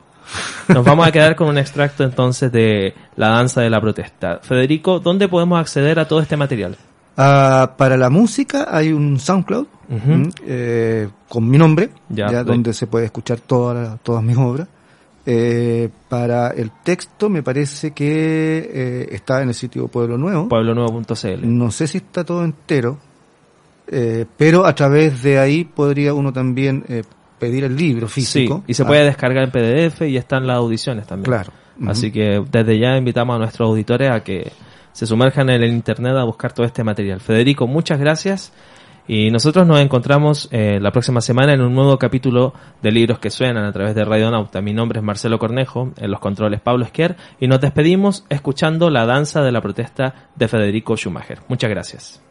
Nos 0.68 0.84
vamos 0.84 1.06
a 1.06 1.12
quedar 1.12 1.34
con 1.36 1.48
un 1.48 1.58
extracto 1.58 2.04
entonces 2.04 2.50
de 2.52 2.94
la 3.16 3.28
danza 3.30 3.60
de 3.60 3.70
la 3.70 3.80
protesta. 3.80 4.38
Federico, 4.42 5.00
¿dónde 5.00 5.28
podemos 5.28 5.58
acceder 5.60 5.98
a 5.98 6.06
todo 6.06 6.20
este 6.20 6.36
material? 6.36 6.76
Ah, 7.16 7.74
para 7.76 7.96
la 7.96 8.08
música 8.08 8.68
hay 8.70 8.92
un 8.92 9.18
SoundCloud 9.18 9.66
Ujú. 9.90 10.10
¿m? 10.12 10.30
eh, 10.46 11.08
con 11.28 11.48
mi 11.48 11.58
nombre, 11.58 11.90
Ya, 12.08 12.44
donde 12.44 12.72
se 12.72 12.86
puede 12.86 13.06
escuchar 13.06 13.40
toda 13.40 13.98
todas 14.02 14.22
mis 14.22 14.36
obras. 14.36 14.68
Eh, 15.26 15.90
para 16.08 16.48
el 16.48 16.70
texto 16.82 17.28
me 17.28 17.42
parece 17.42 17.90
que 17.90 18.70
eh, 18.72 19.08
está 19.10 19.42
en 19.42 19.48
el 19.48 19.54
sitio 19.54 19.88
Pueblo 19.88 20.16
Nuevo. 20.16 20.48
pueblonuevo.cl. 20.48 21.40
No 21.42 21.70
sé 21.70 21.86
si 21.88 21.98
está 21.98 22.24
todo 22.24 22.42
entero, 22.44 22.96
eh, 23.88 24.24
pero 24.38 24.64
a 24.64 24.74
través 24.74 25.22
de 25.22 25.38
ahí 25.38 25.64
podría 25.64 26.14
uno 26.14 26.32
también 26.32 26.84
pedir 27.41 27.64
el 27.64 27.76
libro 27.76 28.07
físico. 28.07 28.59
Sí, 28.59 28.64
y 28.70 28.74
se 28.74 28.84
Ah, 28.84 28.86
puede 28.86 29.05
descargar 29.05 29.43
en 29.43 29.51
PDF 29.51 30.03
y 30.03 30.16
están 30.16 30.47
las 30.47 30.59
audiciones 30.59 31.07
también. 31.07 31.24
Claro. 31.24 31.53
Así 31.88 32.07
Ujú. 32.07 32.14
que 32.14 32.45
desde 32.53 32.78
ya 32.78 32.97
invitamos 32.97 33.34
a 33.34 33.38
nuestros 33.38 33.68
auditores 33.68 34.11
a 34.11 34.20
que 34.22 34.53
se 34.93 35.07
sumerjan 35.07 35.49
en 35.51 35.62
el 35.62 35.70
internet 35.72 36.14
a 36.16 36.24
buscar 36.24 36.53
todo 36.53 36.66
este 36.66 36.84
material. 36.84 37.20
Federico, 37.20 37.66
muchas 37.66 37.99
gracias. 37.99 38.53
Y 39.09 39.30
nosotros 39.32 39.66
nos 39.66 39.80
encontramos 39.80 40.49
eh, 40.53 40.78
la 40.80 40.93
próxima 40.93 41.20
semana 41.20 41.53
en 41.55 41.62
un 41.62 41.74
nuevo 41.74 41.99
capítulo 41.99 42.55
de 42.80 42.93
Libros 42.93 43.18
que 43.18 43.30
Suenan 43.30 43.64
a 43.64 43.72
través 43.72 43.95
de 43.97 44.05
Radio 44.05 44.30
Nauta. 44.30 44.61
Mi 44.61 44.72
nombre 44.72 45.01
es 45.01 45.05
Marcelo 45.05 45.38
Cornejo, 45.38 45.93
en 45.97 46.11
los 46.12 46.20
controles 46.20 46.61
Pablo 46.61 46.84
Esquer, 46.84 47.16
y 47.41 47.49
nos 47.49 47.61
despedimos 47.61 48.24
escuchando 48.28 48.88
la 48.88 49.07
danza 49.07 49.43
de 49.43 49.51
la 49.51 49.61
protesta 49.61 50.28
de 50.36 50.47
Federico 50.47 50.97
Schumacher. 50.97 51.38
Muchas 51.49 51.70
gracias. 51.70 52.22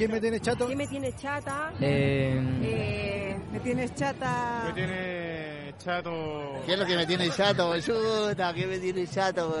¿Quién 0.00 0.10
chata? 0.10 0.14
me, 0.14 0.20
quién 0.20 0.20
tiene 0.20 0.40
chato? 0.40 0.68
¿Qué 0.68 0.76
me 0.76 0.86
tiene 0.86 1.12
chata? 1.14 1.72
Eh, 1.80 2.40
Eh, 2.62 3.36
me 3.52 3.60
tienes 3.60 3.94
chata. 3.94 4.62
Me 4.66 4.72
tiene 4.72 5.74
chato. 5.78 6.62
¿Qué 6.64 6.72
es 6.72 6.78
lo 6.78 6.86
que 6.86 6.96
me 6.96 7.06
tiene 7.06 7.28
chato? 7.30 7.78
Chuta, 7.80 8.54
¿qué 8.54 8.66
me 8.66 8.78
tiene 8.78 9.06
chato? 9.06 9.54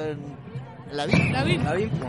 La 0.92 1.04
vida. 1.04 1.18
La 1.32 1.44
vi. 1.44 1.58
la 1.58 1.74
vi, 1.74 1.86
po. 1.88 2.06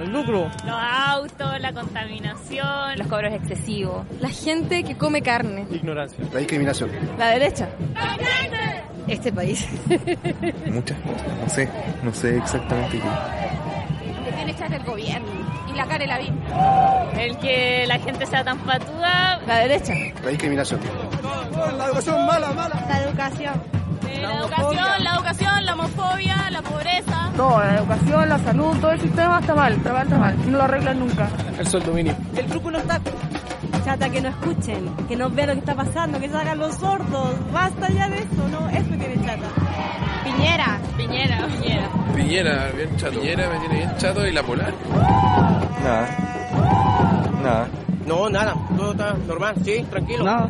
El 0.00 0.10
lucro. 0.12 0.50
Los 0.64 0.76
autos, 0.76 1.60
la 1.60 1.72
contaminación, 1.72 2.98
los 2.98 3.06
cobros 3.06 3.32
excesivos. 3.32 4.04
La 4.20 4.30
gente 4.30 4.82
que 4.82 4.96
come 4.96 5.22
carne. 5.22 5.66
Ignorancia. 5.70 6.24
La 6.32 6.40
discriminación. 6.40 6.90
La 7.16 7.28
derecha. 7.28 7.68
Este 9.06 9.32
país. 9.32 9.64
Muchas. 10.66 10.96
No 11.40 11.48
sé, 11.48 11.68
no 12.02 12.12
sé 12.12 12.36
exactamente 12.38 12.98
qué. 12.98 14.24
Me 14.24 14.32
tiene 14.32 14.54
chato 14.56 14.74
el 14.74 14.82
gobierno. 14.82 15.43
Y 15.74 15.76
la 15.76 15.86
cara 15.86 16.04
y 16.04 16.06
la 16.06 16.18
vi. 16.18 16.32
el 17.18 17.36
que 17.38 17.84
la 17.88 17.98
gente 17.98 18.26
sea 18.26 18.44
tan 18.44 18.58
patuda. 18.58 19.40
La 19.46 19.58
derecha. 19.58 19.92
La 20.22 20.30
discriminación. 20.30 20.80
La 21.76 21.86
educación 21.86 22.26
mala, 22.26 22.52
mala. 22.52 22.86
La 22.88 23.02
educación. 23.02 23.54
Eh, 24.08 24.22
la 24.22 24.34
educación, 24.34 25.04
la 25.04 25.14
educación, 25.14 25.66
la 25.66 25.74
homofobia, 25.74 26.50
la 26.50 26.62
pobreza. 26.62 27.30
No, 27.36 27.58
la 27.58 27.74
educación, 27.76 28.28
la 28.28 28.38
salud, 28.38 28.76
todo 28.80 28.92
el 28.92 29.00
sistema 29.00 29.40
está 29.40 29.54
mal, 29.54 29.72
está 29.72 29.92
mal, 29.92 30.02
está 30.04 30.18
mal. 30.18 30.50
No 30.50 30.58
lo 30.58 30.64
arreglan 30.64 31.00
nunca. 31.00 31.28
El 31.58 31.66
sueldo 31.66 31.92
mínimo. 31.92 32.16
El 32.36 32.46
truco 32.46 32.70
no 32.70 32.78
está. 32.78 33.00
Chata, 33.84 34.08
que 34.08 34.20
no 34.20 34.28
escuchen, 34.28 34.88
que 35.08 35.16
no 35.16 35.28
vean 35.28 35.48
lo 35.48 35.54
que 35.54 35.58
está 35.58 35.74
pasando, 35.74 36.18
que 36.18 36.28
se 36.28 36.36
hagan 36.36 36.58
los 36.58 36.74
sordos. 36.76 37.52
Basta 37.52 37.88
ya 37.90 38.08
de 38.08 38.18
eso, 38.18 38.48
¿no? 38.50 38.68
Eso 38.70 38.88
tiene 38.88 39.16
chata. 39.26 39.48
Piñera. 40.24 40.78
Piñera, 40.96 41.46
Piñera. 41.46 41.88
Piñera, 42.14 42.70
bien 42.74 42.96
chato. 42.96 43.20
Piñera 43.20 43.50
me 43.50 43.58
tiene 43.58 43.74
bien 43.76 43.96
chato 43.98 44.26
y 44.26 44.32
la 44.32 44.42
polar. 44.42 44.72
Nada. 45.82 46.08
Nada. 47.42 47.68
No, 48.06 48.28
nada. 48.28 48.54
Todo 48.76 48.92
está 48.92 49.14
normal, 49.26 49.54
sí, 49.64 49.84
tranquilo. 49.90 50.24
Nada. 50.24 50.48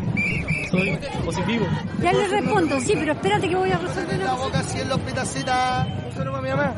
Soy 0.70 0.98
positivo. 1.24 1.66
Ya 2.02 2.12
le 2.12 2.28
respondo, 2.28 2.80
sí, 2.80 2.94
pero 2.98 3.12
espérate 3.12 3.48
que 3.48 3.56
voy 3.56 3.70
a 3.70 3.78
resolver 3.78 4.18
La 4.18 4.34
boca 4.34 4.58
así 4.58 4.80
en 4.80 4.88
los 4.88 4.98
pitacitas. 5.00 5.86
Un 6.06 6.12
saludo 6.12 6.32
para 6.32 6.42
mi 6.42 6.50
mamá. 6.50 6.74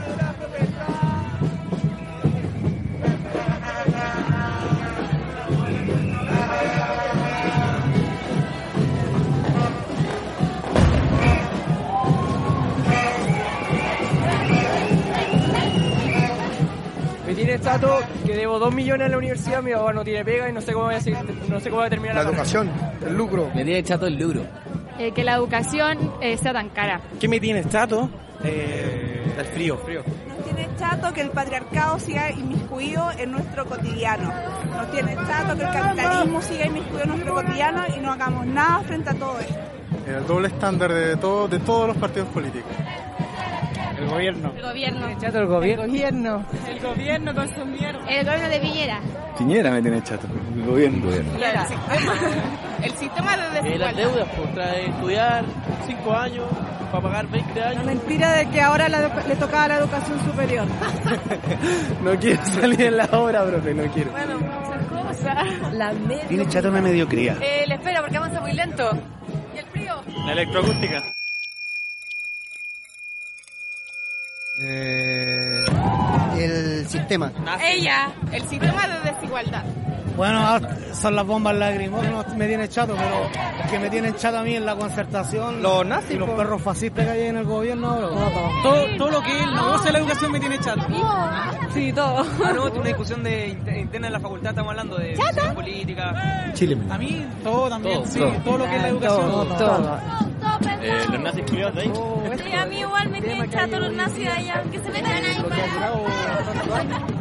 Debo 18.46 18.58
dos 18.58 18.72
millones 18.74 19.06
a 19.06 19.10
la 19.10 19.18
universidad, 19.18 19.60
mi 19.62 19.72
papá 19.72 19.92
no 19.92 20.04
tiene 20.04 20.24
pega 20.24 20.48
y 20.48 20.52
no 20.52 20.60
sé 20.60 20.72
cómo 20.72 20.86
voy 20.86 20.94
a, 20.94 21.00
seguir- 21.00 21.18
no 21.48 21.58
sé 21.60 21.68
cómo 21.68 21.78
voy 21.80 21.86
a 21.86 21.90
terminar 21.90 22.14
La 22.16 22.22
la 22.22 22.30
carrera. 22.30 22.42
educación. 22.42 22.70
El 23.06 23.16
lucro. 23.16 23.50
Me 23.54 23.64
tiene 23.64 23.82
chato 23.82 24.06
el 24.06 24.16
lucro. 24.16 24.42
Eh, 24.98 25.12
que 25.12 25.24
la 25.24 25.34
educación 25.34 26.12
eh, 26.20 26.36
sea 26.38 26.52
tan 26.52 26.68
cara. 26.70 27.00
¿Qué 27.20 27.28
me 27.28 27.38
tiene 27.40 27.64
chato? 27.68 28.08
Eh, 28.44 29.34
el 29.38 29.44
frío. 29.46 29.76
frío. 29.78 30.02
Nos 30.28 30.44
tiene 30.44 30.68
chato 30.78 31.12
que 31.12 31.20
el 31.22 31.30
patriarcado 31.30 31.98
siga 31.98 32.30
inmiscuido 32.30 33.10
en 33.18 33.32
nuestro 33.32 33.66
cotidiano. 33.66 34.32
Nos 34.76 34.90
tiene 34.92 35.14
chato 35.26 35.56
que 35.56 35.64
el 35.64 35.72
capitalismo 35.72 36.40
siga 36.42 36.66
inmiscuido 36.66 37.02
en 37.02 37.08
nuestro 37.10 37.34
cotidiano 37.34 37.82
y 37.96 38.00
no 38.00 38.12
hagamos 38.12 38.46
nada 38.46 38.78
frente 38.84 39.10
a 39.10 39.14
todo 39.14 39.38
esto. 39.40 39.54
El 40.06 40.26
doble 40.26 40.48
estándar 40.48 40.92
de, 40.92 41.16
todo, 41.16 41.48
de 41.48 41.58
todos 41.58 41.88
los 41.88 41.96
partidos 41.96 42.28
políticos. 42.28 42.70
El 44.18 44.32
gobierno. 44.32 44.52
El 44.56 44.62
gobierno. 44.62 45.06
Me 45.08 45.16
chato 45.18 45.38
el 45.38 45.46
gobierno. 45.46 45.86
Gobierno. 45.86 46.44
El 46.68 46.80
gobierno 46.80 47.34
con 47.34 47.54
su 47.54 47.64
mierda. 47.66 48.00
El 48.08 48.24
gobierno 48.24 48.48
de 48.48 48.60
Piñera. 48.60 49.00
Piñera 49.38 49.70
me 49.70 49.82
tiene 49.82 50.02
chato. 50.02 50.26
El 50.54 50.64
gobierno. 50.64 51.10
El 52.82 52.90
sistema 52.92 53.36
de 53.36 53.74
Eh, 53.74 53.78
las 53.78 53.96
deudas, 53.96 54.28
pues 54.36 54.54
trae 54.54 54.86
estudiar 54.88 55.44
5 55.86 56.12
años 56.14 56.44
para 56.92 57.02
pagar 57.02 57.26
20 57.28 57.60
La 57.60 57.68
años. 57.70 57.84
mentira 57.84 58.32
de 58.34 58.48
que 58.50 58.60
ahora 58.60 58.88
la 58.88 59.00
le 59.26 59.36
tocaba 59.36 59.68
la 59.68 59.76
educación 59.78 60.18
superior. 60.24 60.66
No 62.02 62.14
quiero 62.18 62.44
salir 62.44 62.80
en 62.82 62.96
la 62.98 63.08
hora, 63.12 63.44
profe, 63.44 63.74
no 63.74 63.82
quiero. 63.92 64.10
Bueno, 64.12 64.38
muchas 64.38 64.86
cosas. 64.86 65.72
La 65.72 65.92
media. 65.92 66.28
Tiene 66.28 66.46
chato 66.48 66.68
una 66.68 66.80
mediocridad. 66.80 67.36
Eh, 67.42 67.64
le 67.66 67.74
espera 67.74 68.00
porque 68.00 68.16
avanza 68.16 68.40
muy 68.40 68.52
lento. 68.52 68.90
¿Y 69.54 69.58
el 69.58 69.64
frío? 69.66 69.94
La 70.26 70.32
electroacústica. 70.32 71.02
Eh, 74.58 75.64
el 76.38 76.86
sistema. 76.88 77.30
Ella, 77.62 78.08
el 78.32 78.42
sistema 78.48 78.86
de 78.88 79.12
desigualdad. 79.12 79.64
Bueno, 80.16 80.58
son 80.94 81.14
las 81.14 81.26
bombas 81.26 81.54
lacrimógenas, 81.56 82.34
me 82.36 82.46
tiene 82.48 82.66
chato, 82.70 82.94
pero 82.96 83.68
que 83.70 83.78
me 83.78 83.90
tienen 83.90 84.14
chato 84.16 84.38
a 84.38 84.42
mí 84.42 84.54
es 84.54 84.62
la 84.62 84.74
concertación. 84.74 85.62
Los 85.62 85.84
nazis, 85.84 86.12
Y 86.12 86.18
los 86.18 86.30
perros 86.30 86.62
fascistas 86.62 87.04
que 87.04 87.10
hay 87.10 87.22
en 87.26 87.36
el 87.36 87.44
gobierno 87.44 87.88
ahora. 87.90 88.08
Todo, 88.62 88.86
todo 88.96 89.10
lo 89.10 89.20
que 89.22 89.36
es 89.36 89.42
el 89.44 89.54
negocio 89.54 89.84
de 89.84 89.92
la 89.92 89.98
educación 89.98 90.32
me 90.32 90.40
tiene 90.40 90.58
chato. 90.58 90.80
Sí, 91.74 91.92
todo. 91.92 92.24
Ah, 92.42 92.52
no, 92.54 92.64
una 92.64 92.84
discusión 92.86 93.22
de 93.22 93.48
inter- 93.48 93.76
interna 93.76 94.06
en 94.06 94.12
la 94.14 94.20
facultad, 94.20 94.50
estamos 94.52 94.70
hablando 94.70 94.96
de 94.96 95.18
política. 95.54 96.50
Chile. 96.54 96.78
A 96.88 96.96
mí, 96.96 97.26
todo 97.44 97.68
también, 97.68 97.98
Todo, 97.98 98.06
sí, 98.10 98.18
todo. 98.18 98.30
todo, 98.42 98.58
lo 98.58 98.64
que 98.64 98.76
es 98.76 98.82
la 98.82 98.88
educación. 98.88 99.30
Todo, 99.30 99.44
todo. 99.56 99.98
Eh, 100.82 101.06
los 101.10 101.20
nazis 101.20 101.44
culiados 101.44 101.74
de 101.74 101.80
ahí. 101.82 101.92
Sí, 102.44 102.52
a 102.52 102.66
mí 102.66 102.78
igual 102.80 103.08
me 103.10 103.20
tienen 103.20 103.50
chato 103.50 103.80
los 103.80 103.92
nazis 103.92 104.28
allá, 104.28 104.62
que 104.70 104.78
se 104.78 104.90
metan 104.90 105.24
ahí 105.24 105.44
para... 105.48 105.92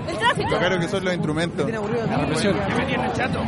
El 0.08 0.18
tráfico. 0.18 0.50
Claro 0.50 0.80
que 0.80 0.88
son 0.88 1.06
los 1.06 1.14
instrumentos. 1.14 1.70
La 1.70 2.18
represión. 2.18 2.56
me 2.78 2.86
tiene 2.86 3.12
chato? 3.14 3.40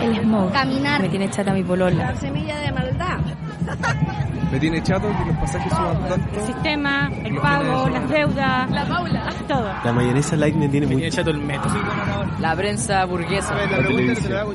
El 0.00 0.20
smog. 0.22 0.52
Caminar. 0.52 1.02
Me 1.02 1.08
tiene 1.08 1.30
chata 1.30 1.52
mi 1.52 1.62
polola. 1.62 2.12
La 2.12 2.16
semilla 2.16 2.58
de 2.58 2.72
maldad. 2.72 3.18
Me 4.50 4.58
tiene 4.58 4.82
chato 4.82 5.08
que 5.08 5.24
los 5.26 5.36
pasajes 5.36 5.70
suban 5.70 6.08
tanto. 6.08 6.40
El 6.40 6.46
sistema, 6.46 7.10
el 7.22 7.36
pago, 7.36 7.88
las 7.90 8.08
deudas. 8.08 8.70
La 8.70 8.86
Paula. 8.86 9.28
Todo. 9.46 9.72
La 9.84 9.92
mayonesa 9.92 10.36
light 10.36 10.54
me 10.54 10.68
tiene 10.68 10.86
Me 10.86 10.92
muy 10.92 11.02
tiene 11.02 11.16
chato 11.16 11.30
el 11.30 11.38
metro. 11.38 11.70
La 12.38 12.56
prensa 12.56 13.04
burguesa. 13.04 13.54
La 13.54 13.78
pregunta 13.78 14.14
se 14.14 14.28
la 14.28 14.40
hago, 14.40 14.54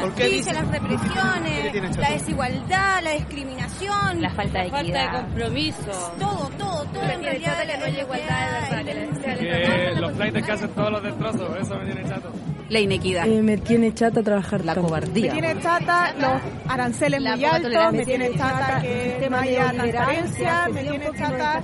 ¿Por 0.00 0.14
qué 0.14 0.42
las 0.52 0.68
represiones, 0.68 1.96
la 1.96 2.10
desigualdad, 2.26 3.02
la 3.04 3.12
discriminación, 3.12 4.20
La 4.20 4.30
falta 4.30 4.62
de 4.62 4.70
compromiso. 4.70 6.12
Todo, 6.18 6.50
todo, 6.58 6.84
todo 6.86 7.02
en 7.04 7.22
realidad 7.22 7.66
que 7.66 7.78
no 7.78 7.84
haya 7.84 8.02
igualdad 8.02 8.72
de 8.72 8.84
verdad. 8.84 9.38
Que 9.38 10.00
los 10.00 10.12
flights 10.12 10.46
que 10.46 10.52
hacen 10.52 10.70
todos 10.70 10.90
los 10.90 11.02
destrozos, 11.04 11.60
eso 11.60 11.78
me 11.78 11.84
tiene 11.84 12.08
chato. 12.08 12.32
La 12.68 12.80
inequidad. 12.80 13.26
Eh, 13.26 13.42
me 13.42 13.56
tiene 13.58 13.94
chata 13.94 14.22
trabajar 14.22 14.64
la 14.64 14.74
tanto. 14.74 14.88
cobardía. 14.88 15.32
Me 15.32 15.40
tiene 15.40 15.62
chata 15.62 16.14
los 16.18 16.42
aranceles 16.68 17.22
La 17.22 17.36
muy 17.36 17.44
altos, 17.44 17.92
me 17.92 18.04
tiene 18.04 18.30
chata 18.36 18.82
que 18.82 19.28
no 19.30 19.36
haya 19.36 19.72
transparencia, 19.72 20.68
me 20.72 20.82
tiene 20.82 21.06
chata 21.16 21.62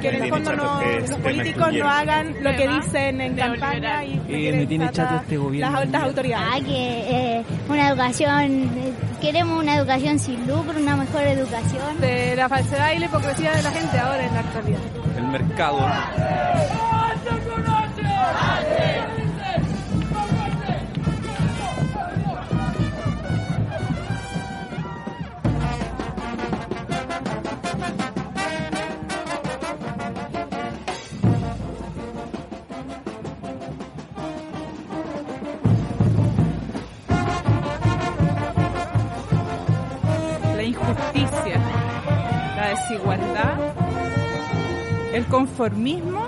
que 0.00 0.08
en 0.08 0.22
el 0.22 0.30
fondo 0.30 0.56
no, 0.56 0.80
los 0.82 1.16
políticos 1.16 1.72
no 1.72 1.88
hagan 1.88 2.34
lo 2.42 2.56
que 2.56 2.68
dicen 2.68 3.20
en 3.20 3.36
campaña 3.36 4.04
y 4.04 4.18
me 4.28 4.66
tiene 4.66 4.90
chata 4.90 5.16
este 5.22 5.36
gobierno. 5.36 5.72
las 5.72 5.82
altas 5.82 6.02
autoridades. 6.02 6.48
Ah, 6.50 6.60
que 6.64 7.38
eh, 7.38 7.44
una 7.68 7.88
educación, 7.88 8.42
eh, 8.78 8.92
queremos 9.20 9.62
una 9.62 9.76
educación 9.76 10.18
sin 10.18 10.46
lucro, 10.46 10.80
una 10.80 10.96
mejor 10.96 11.22
educación. 11.22 12.00
De 12.00 12.36
la 12.36 12.48
falsedad 12.48 12.92
y 12.92 12.98
la 12.98 13.06
hipocresía 13.06 13.52
de 13.52 13.62
la 13.62 13.70
gente 13.70 13.98
ahora 13.98 14.26
en 14.26 14.34
la 14.34 14.40
actualidad. 14.40 14.80
El 15.16 15.26
mercado. 15.26 15.78
La 41.56 42.68
desigualdad, 42.68 43.58
el 45.12 45.26
conformismo 45.26 46.26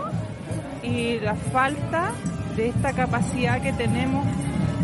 y 0.83 1.19
la 1.21 1.35
falta 1.35 2.13
de 2.57 2.69
esta 2.69 2.93
capacidad 2.93 3.61
que 3.61 3.73
tenemos 3.73 4.27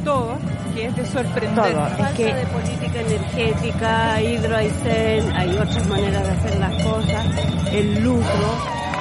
todos, 0.05 0.39
que 0.75 0.87
es 0.87 0.97
de 0.97 1.07
sorprender. 1.07 1.73
Todo. 1.73 2.07
Es 2.07 2.15
que 2.17 2.35
de 2.35 2.47
política 2.47 3.01
energética, 3.01 4.23
hidroaicén, 4.23 5.33
hay 5.33 5.57
otras 5.57 5.87
maneras 5.89 6.23
de 6.23 6.31
hacer 6.31 6.59
las 6.61 6.85
cosas, 6.85 7.27
el 7.73 8.05
lucro, 8.05 8.49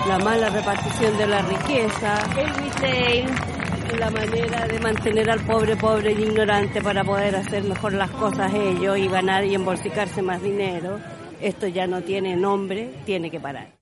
la 0.08 0.18
mala 0.20 0.50
repartición 0.50 1.18
de 1.18 1.28
la 1.28 1.42
riqueza, 1.42 2.18
el 2.38 2.56
retail, 2.56 3.26
la 4.00 4.10
manera 4.10 4.68
de 4.68 4.80
mantener 4.80 5.30
al 5.30 5.40
pobre 5.42 5.76
pobre 5.76 6.12
e 6.12 6.22
ignorante 6.22 6.82
para 6.82 7.04
poder 7.04 7.36
hacer 7.36 7.64
mejor 7.64 7.94
las 7.94 8.10
cosas 8.12 8.52
ellos 8.54 8.98
y 8.98 9.08
ganar 9.08 9.46
y 9.46 9.56
embolsicarse 9.56 10.22
más 10.22 10.42
dinero. 10.42 11.00
Esto 11.42 11.68
ya 11.68 11.88
no 11.88 12.02
tiene 12.02 12.36
nombre, 12.36 12.90
tiene 13.06 13.30
que 13.30 13.40
parar. 13.40 13.75